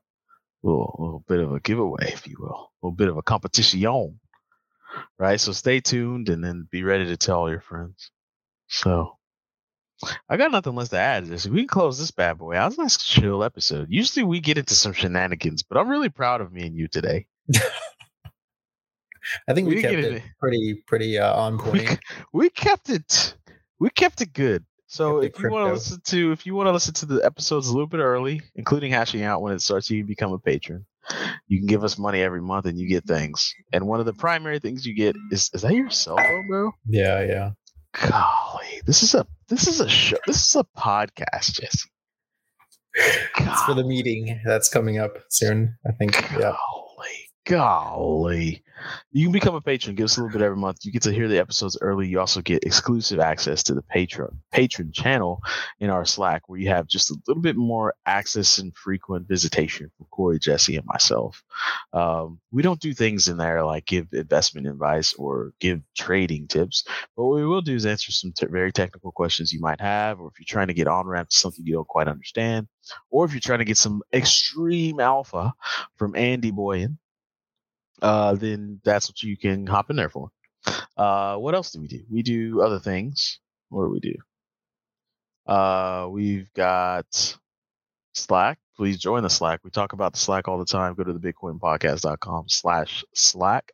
little, 0.62 0.96
little 0.98 1.24
bit 1.28 1.40
of 1.40 1.52
a 1.52 1.60
giveaway, 1.60 2.12
if 2.12 2.26
you 2.26 2.36
will, 2.38 2.70
a 2.82 2.86
little 2.86 2.96
bit 2.96 3.08
of 3.08 3.16
a 3.16 3.22
competition, 3.22 4.18
right? 5.18 5.40
So 5.40 5.52
stay 5.52 5.80
tuned 5.80 6.28
and 6.28 6.42
then 6.42 6.68
be 6.70 6.82
ready 6.82 7.06
to 7.06 7.16
tell 7.16 7.40
all 7.40 7.50
your 7.50 7.60
friends. 7.60 8.10
So 8.68 9.18
I 10.28 10.36
got 10.36 10.50
nothing 10.50 10.74
less 10.74 10.88
to 10.90 10.98
add. 10.98 11.24
to 11.24 11.30
This 11.30 11.46
we 11.46 11.60
can 11.60 11.68
close 11.68 11.98
this 11.98 12.10
bad 12.10 12.38
boy. 12.38 12.54
I 12.54 12.64
was 12.64 12.78
a 12.78 12.82
nice 12.82 12.96
chill 12.96 13.44
episode. 13.44 13.88
Usually 13.90 14.24
we 14.24 14.40
get 14.40 14.58
into 14.58 14.74
some 14.74 14.92
shenanigans, 14.92 15.62
but 15.62 15.78
I'm 15.78 15.88
really 15.88 16.08
proud 16.08 16.40
of 16.40 16.52
me 16.52 16.66
and 16.66 16.76
you 16.76 16.88
today. 16.88 17.26
I 19.48 19.54
think 19.54 19.68
we, 19.68 19.76
we 19.76 19.82
kept 19.82 19.94
it 19.94 20.04
it. 20.14 20.22
pretty 20.38 20.82
pretty 20.86 21.18
uh, 21.18 21.34
on 21.34 21.58
point. 21.64 21.88
c- 21.88 21.98
we 22.32 22.50
kept 22.50 22.88
it 22.90 23.34
we 23.78 23.90
kept 23.90 24.20
it 24.20 24.32
good 24.32 24.64
so 24.86 25.18
if 25.22 25.38
you 25.38 25.50
want 25.50 25.68
to 25.68 25.72
listen 25.74 26.00
to 26.04 26.32
if 26.32 26.44
you 26.46 26.54
want 26.54 26.66
to 26.66 26.72
listen 26.72 26.94
to 26.94 27.06
the 27.06 27.24
episodes 27.24 27.68
a 27.68 27.72
little 27.72 27.86
bit 27.86 28.00
early 28.00 28.40
including 28.56 28.90
hashing 28.92 29.22
out 29.22 29.40
when 29.42 29.52
it 29.52 29.60
starts 29.62 29.88
you 29.90 30.00
can 30.00 30.06
become 30.06 30.32
a 30.32 30.38
patron 30.38 30.84
you 31.48 31.58
can 31.58 31.66
give 31.66 31.82
us 31.84 31.96
money 31.98 32.20
every 32.22 32.40
month 32.42 32.66
and 32.66 32.78
you 32.78 32.88
get 32.88 33.04
things 33.04 33.54
and 33.72 33.86
one 33.86 34.00
of 34.00 34.06
the 34.06 34.12
primary 34.12 34.58
things 34.58 34.84
you 34.86 34.94
get 34.94 35.16
is 35.30 35.50
is 35.54 35.62
that 35.62 35.72
your 35.74 35.90
cell 35.90 36.16
phone 36.16 36.46
bro 36.48 36.70
Yeah, 36.86 37.22
yeah. 37.24 37.50
golly 38.08 38.80
this 38.86 39.02
is 39.02 39.14
a 39.14 39.26
this 39.48 39.66
is 39.68 39.80
a 39.80 39.88
show 39.88 40.16
this 40.26 40.36
is 40.48 40.56
a 40.56 40.64
podcast 40.78 41.60
jesse 41.60 41.88
It's 42.94 43.62
for 43.62 43.74
the 43.74 43.84
meeting 43.84 44.40
that's 44.44 44.68
coming 44.68 44.98
up 44.98 45.16
soon. 45.28 45.76
I 45.86 45.92
think. 45.92 46.12
Yeah. 46.32 46.56
Golly. 47.46 48.62
You 49.12 49.26
can 49.26 49.32
become 49.32 49.54
a 49.54 49.60
patron. 49.60 49.96
Give 49.96 50.04
us 50.04 50.16
a 50.16 50.20
little 50.20 50.38
bit 50.38 50.44
every 50.44 50.56
month. 50.56 50.84
You 50.84 50.92
get 50.92 51.02
to 51.02 51.12
hear 51.12 51.28
the 51.28 51.38
episodes 51.38 51.76
early. 51.80 52.06
You 52.06 52.20
also 52.20 52.40
get 52.40 52.64
exclusive 52.64 53.18
access 53.18 53.62
to 53.64 53.74
the 53.74 53.82
patron 53.82 54.40
patron 54.52 54.92
channel 54.92 55.40
in 55.80 55.90
our 55.90 56.04
Slack, 56.04 56.48
where 56.48 56.58
you 56.58 56.68
have 56.68 56.86
just 56.86 57.10
a 57.10 57.16
little 57.26 57.42
bit 57.42 57.56
more 57.56 57.94
access 58.06 58.58
and 58.58 58.74
frequent 58.76 59.26
visitation 59.28 59.90
from 59.96 60.06
Corey, 60.10 60.38
Jesse, 60.38 60.76
and 60.76 60.86
myself. 60.86 61.42
Um, 61.92 62.40
we 62.52 62.62
don't 62.62 62.80
do 62.80 62.94
things 62.94 63.28
in 63.28 63.36
there 63.36 63.64
like 63.64 63.86
give 63.86 64.08
investment 64.12 64.66
advice 64.66 65.14
or 65.14 65.52
give 65.60 65.80
trading 65.96 66.46
tips, 66.46 66.84
but 67.16 67.24
what 67.24 67.36
we 67.36 67.46
will 67.46 67.62
do 67.62 67.74
is 67.74 67.86
answer 67.86 68.12
some 68.12 68.32
t- 68.32 68.46
very 68.46 68.72
technical 68.72 69.12
questions 69.12 69.52
you 69.52 69.60
might 69.60 69.80
have, 69.80 70.20
or 70.20 70.28
if 70.28 70.38
you're 70.38 70.44
trying 70.46 70.68
to 70.68 70.74
get 70.74 70.88
on 70.88 71.06
ramp 71.06 71.30
to 71.30 71.36
something 71.36 71.66
you 71.66 71.74
don't 71.74 71.88
quite 71.88 72.08
understand, 72.08 72.68
or 73.10 73.24
if 73.24 73.32
you're 73.32 73.40
trying 73.40 73.58
to 73.58 73.64
get 73.64 73.78
some 73.78 74.02
extreme 74.12 75.00
alpha 75.00 75.52
from 75.96 76.16
Andy 76.16 76.52
Boyan, 76.52 76.96
uh, 78.02 78.34
then 78.34 78.80
that's 78.84 79.08
what 79.08 79.22
you 79.22 79.36
can 79.36 79.66
hop 79.66 79.90
in 79.90 79.96
there 79.96 80.08
for. 80.10 80.30
Uh, 80.96 81.36
what 81.36 81.54
else 81.54 81.70
do 81.70 81.80
we 81.80 81.88
do? 81.88 82.02
We 82.10 82.22
do 82.22 82.60
other 82.60 82.78
things. 82.78 83.38
What 83.70 83.84
do 83.84 83.90
we 83.90 84.00
do? 84.00 84.14
Uh, 85.46 86.08
we've 86.10 86.52
got 86.54 87.06
Slack. 88.14 88.58
please 88.76 88.98
join 88.98 89.22
the 89.22 89.30
Slack. 89.30 89.60
We 89.64 89.70
talk 89.70 89.92
about 89.92 90.12
the 90.12 90.18
Slack 90.18 90.48
all 90.48 90.58
the 90.58 90.64
time. 90.64 90.94
Go 90.94 91.04
to 91.04 91.12
the 91.12 91.18
bitcoinpodcast.com 91.18 92.44
slash 92.48 93.04
Slack 93.14 93.72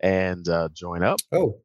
and 0.00 0.48
uh, 0.48 0.68
join 0.72 1.02
up. 1.02 1.18
Oh, 1.32 1.60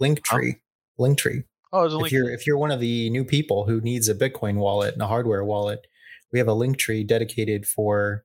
Linktree. 0.00 0.56
Linktree. 0.98 1.44
Oh, 1.72 1.80
there's 1.82 1.94
a 1.94 1.96
If 1.96 2.02
link. 2.02 2.12
you're 2.12 2.30
if 2.30 2.46
you're 2.46 2.58
one 2.58 2.70
of 2.70 2.80
the 2.80 3.08
new 3.10 3.24
people 3.24 3.66
who 3.66 3.80
needs 3.80 4.08
a 4.08 4.14
Bitcoin 4.14 4.56
wallet 4.56 4.92
and 4.92 5.02
a 5.02 5.06
hardware 5.06 5.42
wallet, 5.44 5.86
we 6.32 6.38
have 6.38 6.48
a 6.48 6.52
link 6.54 6.76
tree 6.78 7.02
dedicated 7.02 7.66
for 7.66 8.24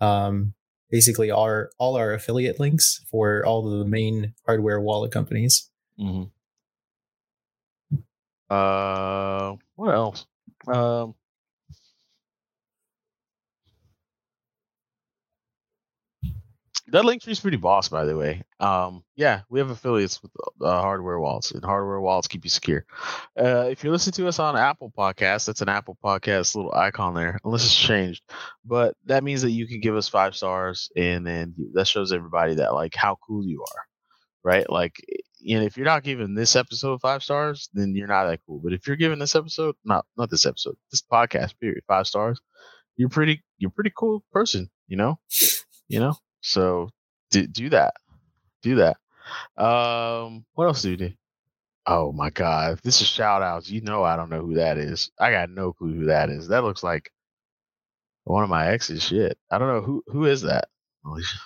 um, 0.00 0.54
basically 0.90 1.30
our 1.30 1.70
all 1.78 1.96
our 1.96 2.12
affiliate 2.12 2.58
links 2.60 3.04
for 3.10 3.44
all 3.44 3.62
the 3.62 3.84
main 3.84 4.34
hardware 4.46 4.80
wallet 4.80 5.12
companies. 5.12 5.70
Mhm. 5.98 6.30
Uh, 8.50 9.56
what 9.74 9.94
else? 9.94 10.26
Um, 10.66 11.14
that 16.90 17.04
link 17.04 17.22
tree 17.22 17.32
is 17.32 17.40
pretty 17.40 17.56
boss, 17.56 17.88
by 17.88 18.04
the 18.04 18.16
way. 18.16 18.42
Um, 18.60 19.04
yeah, 19.16 19.42
we 19.48 19.58
have 19.60 19.70
affiliates 19.70 20.22
with 20.22 20.32
uh, 20.60 20.80
hardware 20.80 21.18
wallets, 21.18 21.50
and 21.50 21.64
hardware 21.64 22.00
wallets 22.00 22.28
keep 22.28 22.44
you 22.44 22.50
secure. 22.50 22.84
Uh, 23.38 23.66
if 23.70 23.82
you're 23.82 23.92
listening 23.92 24.14
to 24.14 24.28
us 24.28 24.38
on 24.38 24.56
Apple 24.56 24.92
Podcasts, 24.96 25.46
that's 25.46 25.60
an 25.60 25.68
Apple 25.68 25.98
Podcast 26.02 26.54
little 26.54 26.72
icon 26.72 27.14
there, 27.14 27.38
unless 27.44 27.64
it's 27.64 27.76
changed. 27.76 28.22
But 28.64 28.94
that 29.04 29.24
means 29.24 29.42
that 29.42 29.50
you 29.50 29.66
can 29.66 29.80
give 29.80 29.96
us 29.96 30.08
five 30.08 30.34
stars, 30.34 30.90
and 30.96 31.26
then 31.26 31.54
that 31.74 31.86
shows 31.86 32.12
everybody 32.12 32.54
that 32.56 32.74
like 32.74 32.94
how 32.94 33.18
cool 33.26 33.44
you 33.44 33.62
are, 33.62 33.82
right? 34.42 34.68
Like, 34.70 34.96
you 35.40 35.58
know, 35.58 35.64
if 35.64 35.76
you're 35.76 35.86
not 35.86 36.04
giving 36.04 36.34
this 36.34 36.56
episode 36.56 37.00
five 37.00 37.22
stars, 37.22 37.68
then 37.74 37.94
you're 37.94 38.08
not 38.08 38.26
that 38.26 38.40
cool. 38.46 38.60
But 38.62 38.72
if 38.72 38.86
you're 38.86 38.96
giving 38.96 39.18
this 39.18 39.36
episode, 39.36 39.74
not 39.84 40.06
not 40.16 40.30
this 40.30 40.46
episode, 40.46 40.76
this 40.90 41.02
podcast 41.02 41.58
period, 41.60 41.82
five 41.86 42.06
stars, 42.06 42.40
you're 42.96 43.08
pretty 43.08 43.42
you're 43.58 43.70
pretty 43.70 43.92
cool 43.96 44.24
person, 44.32 44.70
you 44.86 44.96
know, 44.96 45.18
you 45.88 46.00
know. 46.00 46.16
So 46.40 46.90
do 47.30 47.46
do 47.46 47.70
that, 47.70 47.94
do 48.62 48.76
that. 48.76 48.96
Um, 49.62 50.44
what 50.54 50.66
else 50.66 50.82
do 50.82 50.90
you 50.90 50.96
do? 50.96 51.12
Oh 51.86 52.12
my 52.12 52.30
god, 52.30 52.74
if 52.74 52.82
this 52.82 53.00
is 53.00 53.08
shout 53.08 53.42
outs. 53.42 53.70
You 53.70 53.80
know 53.80 54.04
I 54.04 54.16
don't 54.16 54.30
know 54.30 54.42
who 54.42 54.54
that 54.54 54.78
is. 54.78 55.10
I 55.18 55.30
got 55.30 55.50
no 55.50 55.72
clue 55.72 55.94
who 55.94 56.06
that 56.06 56.30
is. 56.30 56.48
That 56.48 56.64
looks 56.64 56.82
like 56.82 57.10
one 58.24 58.44
of 58.44 58.50
my 58.50 58.68
exes. 58.68 59.02
Shit, 59.02 59.38
I 59.50 59.58
don't 59.58 59.68
know 59.68 59.82
who 59.82 60.02
who 60.06 60.26
is 60.26 60.42
that. 60.42 60.68
Alicia? 61.04 61.38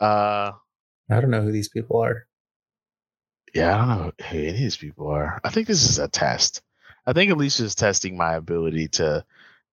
Uh, 0.00 0.52
I 1.10 1.20
don't 1.20 1.30
know 1.30 1.42
who 1.42 1.52
these 1.52 1.68
people 1.68 2.00
are. 2.02 2.26
Yeah, 3.54 3.74
I 3.74 3.78
don't 3.78 3.88
know 3.88 4.12
who 4.30 4.38
any 4.38 4.48
of 4.48 4.56
these 4.56 4.76
people 4.76 5.08
are. 5.08 5.40
I 5.44 5.50
think 5.50 5.66
this 5.66 5.88
is 5.88 5.98
a 5.98 6.08
test. 6.08 6.62
I 7.06 7.12
think 7.12 7.30
Alicia's 7.32 7.74
testing 7.74 8.16
my 8.16 8.34
ability 8.34 8.88
to 8.88 9.24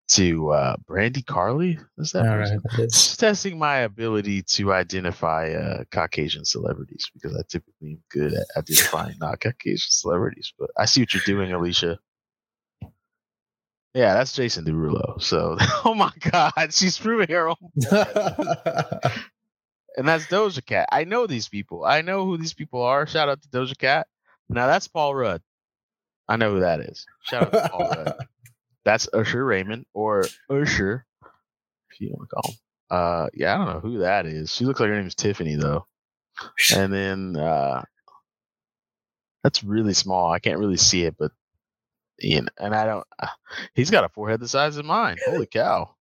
to 0.10 0.50
uh 0.52 0.76
Brandy 0.88 1.22
Carly. 1.22 1.80
Is 1.98 2.12
that 2.12 2.24
don't 2.24 2.32
know 2.32 2.38
person? 2.38 2.62
who 2.72 2.78
that 2.78 2.84
is. 2.86 3.18
Testing 3.18 3.58
my 3.58 3.78
ability 3.78 4.42
to 4.44 4.74
identify 4.74 5.52
uh 5.52 5.84
Caucasian 5.92 6.46
celebrities 6.46 7.10
because 7.14 7.36
I 7.36 7.42
typically 7.48 7.92
am 7.92 8.04
good 8.10 8.34
at 8.34 8.46
identifying 8.58 9.16
not 9.22 9.40
Caucasian 9.40 9.90
celebrities. 9.90 10.54
But 10.58 10.72
I 10.78 10.86
see 10.86 11.02
what 11.02 11.14
you're 11.14 11.24
doing, 11.26 11.54
Alicia. 11.54 12.00
Yeah, 13.94 14.14
that's 14.14 14.34
Jason 14.34 14.66
Derulo. 14.66 15.22
So, 15.22 15.58
oh 15.86 15.96
my 15.96 16.12
God, 16.32 16.74
she's 16.74 16.98
proving 16.98 17.28
her 17.30 17.50
own 17.50 17.58
and 20.00 20.08
that's 20.08 20.26
Doja 20.28 20.66
Cat. 20.66 20.88
I 20.92 21.04
know 21.04 21.28
these 21.28 21.50
people. 21.50 21.84
I 21.84 22.02
know 22.02 22.26
who 22.26 22.38
these 22.38 22.54
people 22.54 22.82
are. 22.82 23.06
Shout 23.06 23.28
out 23.28 23.42
to 23.42 23.50
Doja 23.50 23.78
Cat. 23.78 24.08
Now 24.48 24.66
that's 24.68 24.88
Paul 24.88 25.14
Rudd. 25.14 25.42
I 26.28 26.38
know 26.38 26.54
who 26.54 26.60
that 26.62 26.80
is. 26.80 27.06
Shout 27.24 27.44
out 27.44 27.52
to 27.52 27.70
Paul 27.70 27.90
Rudd. 27.90 28.16
That's 28.86 29.08
Usher 29.14 29.44
Raymond 29.46 29.86
or 29.94 30.26
Usher, 30.50 31.06
if 31.92 32.00
you 32.02 32.10
want 32.12 32.30
to 32.30 32.36
call 32.36 32.52
him. 32.52 32.58
Uh, 32.90 33.28
yeah, 33.34 33.54
I 33.54 33.58
don't 33.58 33.74
know 33.74 33.80
who 33.82 34.00
that 34.00 34.26
is. 34.26 34.54
She 34.54 34.66
looks 34.66 34.80
like 34.80 34.90
her 34.90 34.96
name's 35.00 35.16
Tiffany 35.16 35.56
though. 35.56 35.86
And 36.76 36.92
then 36.92 37.36
uh, 37.36 37.84
that's 39.44 39.64
really 39.64 39.94
small. 39.94 40.32
I 40.32 40.40
can't 40.40 40.60
really 40.60 40.78
see 40.78 41.04
it, 41.04 41.16
but 41.20 41.32
you 42.20 42.42
know, 42.42 42.48
and 42.60 42.74
I 42.76 42.86
don't. 42.86 43.06
Uh, 43.20 43.28
he's 43.74 43.92
got 43.92 44.04
a 44.06 44.10
forehead 44.10 44.40
the 44.40 44.48
size 44.48 44.78
of 44.78 44.86
mine. 44.86 45.18
Holy 45.26 45.46
cow! 45.46 45.96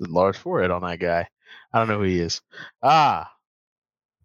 Large 0.00 0.36
forehead 0.38 0.70
on 0.70 0.82
that 0.82 0.98
guy. 0.98 1.28
I 1.72 1.78
don't 1.78 1.88
know 1.88 1.98
who 1.98 2.04
he 2.04 2.20
is. 2.20 2.40
Ah, 2.82 3.30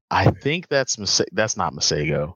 I 0.10 0.32
think 0.32 0.68
that's 0.68 0.97
Mase- 0.97 1.30
that's 1.34 1.58
not 1.58 1.74
Masego. 1.74 2.36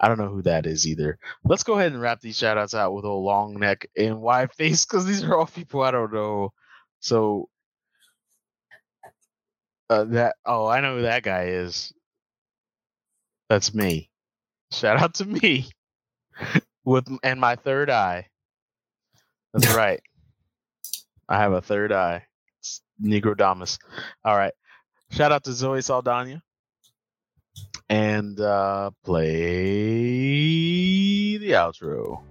I 0.00 0.08
don't 0.08 0.18
know 0.18 0.28
who 0.28 0.42
that 0.42 0.66
is 0.66 0.86
either. 0.86 1.18
Let's 1.44 1.64
go 1.64 1.78
ahead 1.78 1.92
and 1.92 2.00
wrap 2.00 2.20
these 2.20 2.38
shout 2.38 2.58
outs 2.58 2.74
out 2.74 2.94
with 2.94 3.04
a 3.04 3.08
long 3.10 3.58
neck 3.58 3.86
and 3.96 4.20
wide 4.20 4.52
face 4.56 4.84
because 4.84 5.04
these 5.06 5.24
are 5.24 5.36
all 5.36 5.46
people 5.46 5.82
I 5.82 5.90
don't 5.90 6.12
know. 6.12 6.52
So 7.00 7.48
uh, 9.90 10.04
that 10.04 10.36
oh, 10.44 10.66
I 10.66 10.80
know 10.80 10.96
who 10.96 11.02
that 11.02 11.22
guy 11.22 11.44
is. 11.46 11.92
That's 13.48 13.74
me. 13.74 14.10
Shout 14.72 15.00
out 15.00 15.14
to 15.14 15.24
me 15.24 15.70
with 16.84 17.08
and 17.22 17.40
my 17.40 17.56
third 17.56 17.90
eye. 17.90 18.28
That's 19.54 19.74
right. 19.74 20.00
I 21.28 21.38
have 21.38 21.52
a 21.52 21.60
third 21.60 21.92
eye. 21.92 22.26
It's 22.60 22.82
Negrodamus. 23.02 23.78
All 24.24 24.36
right. 24.36 24.52
Shout 25.10 25.32
out 25.32 25.44
to 25.44 25.52
Zoe 25.52 25.80
Saldana. 25.82 26.42
And 27.90 28.38
uh, 28.38 28.90
play 29.02 29.28
the 31.38 31.52
outro. 31.52 32.22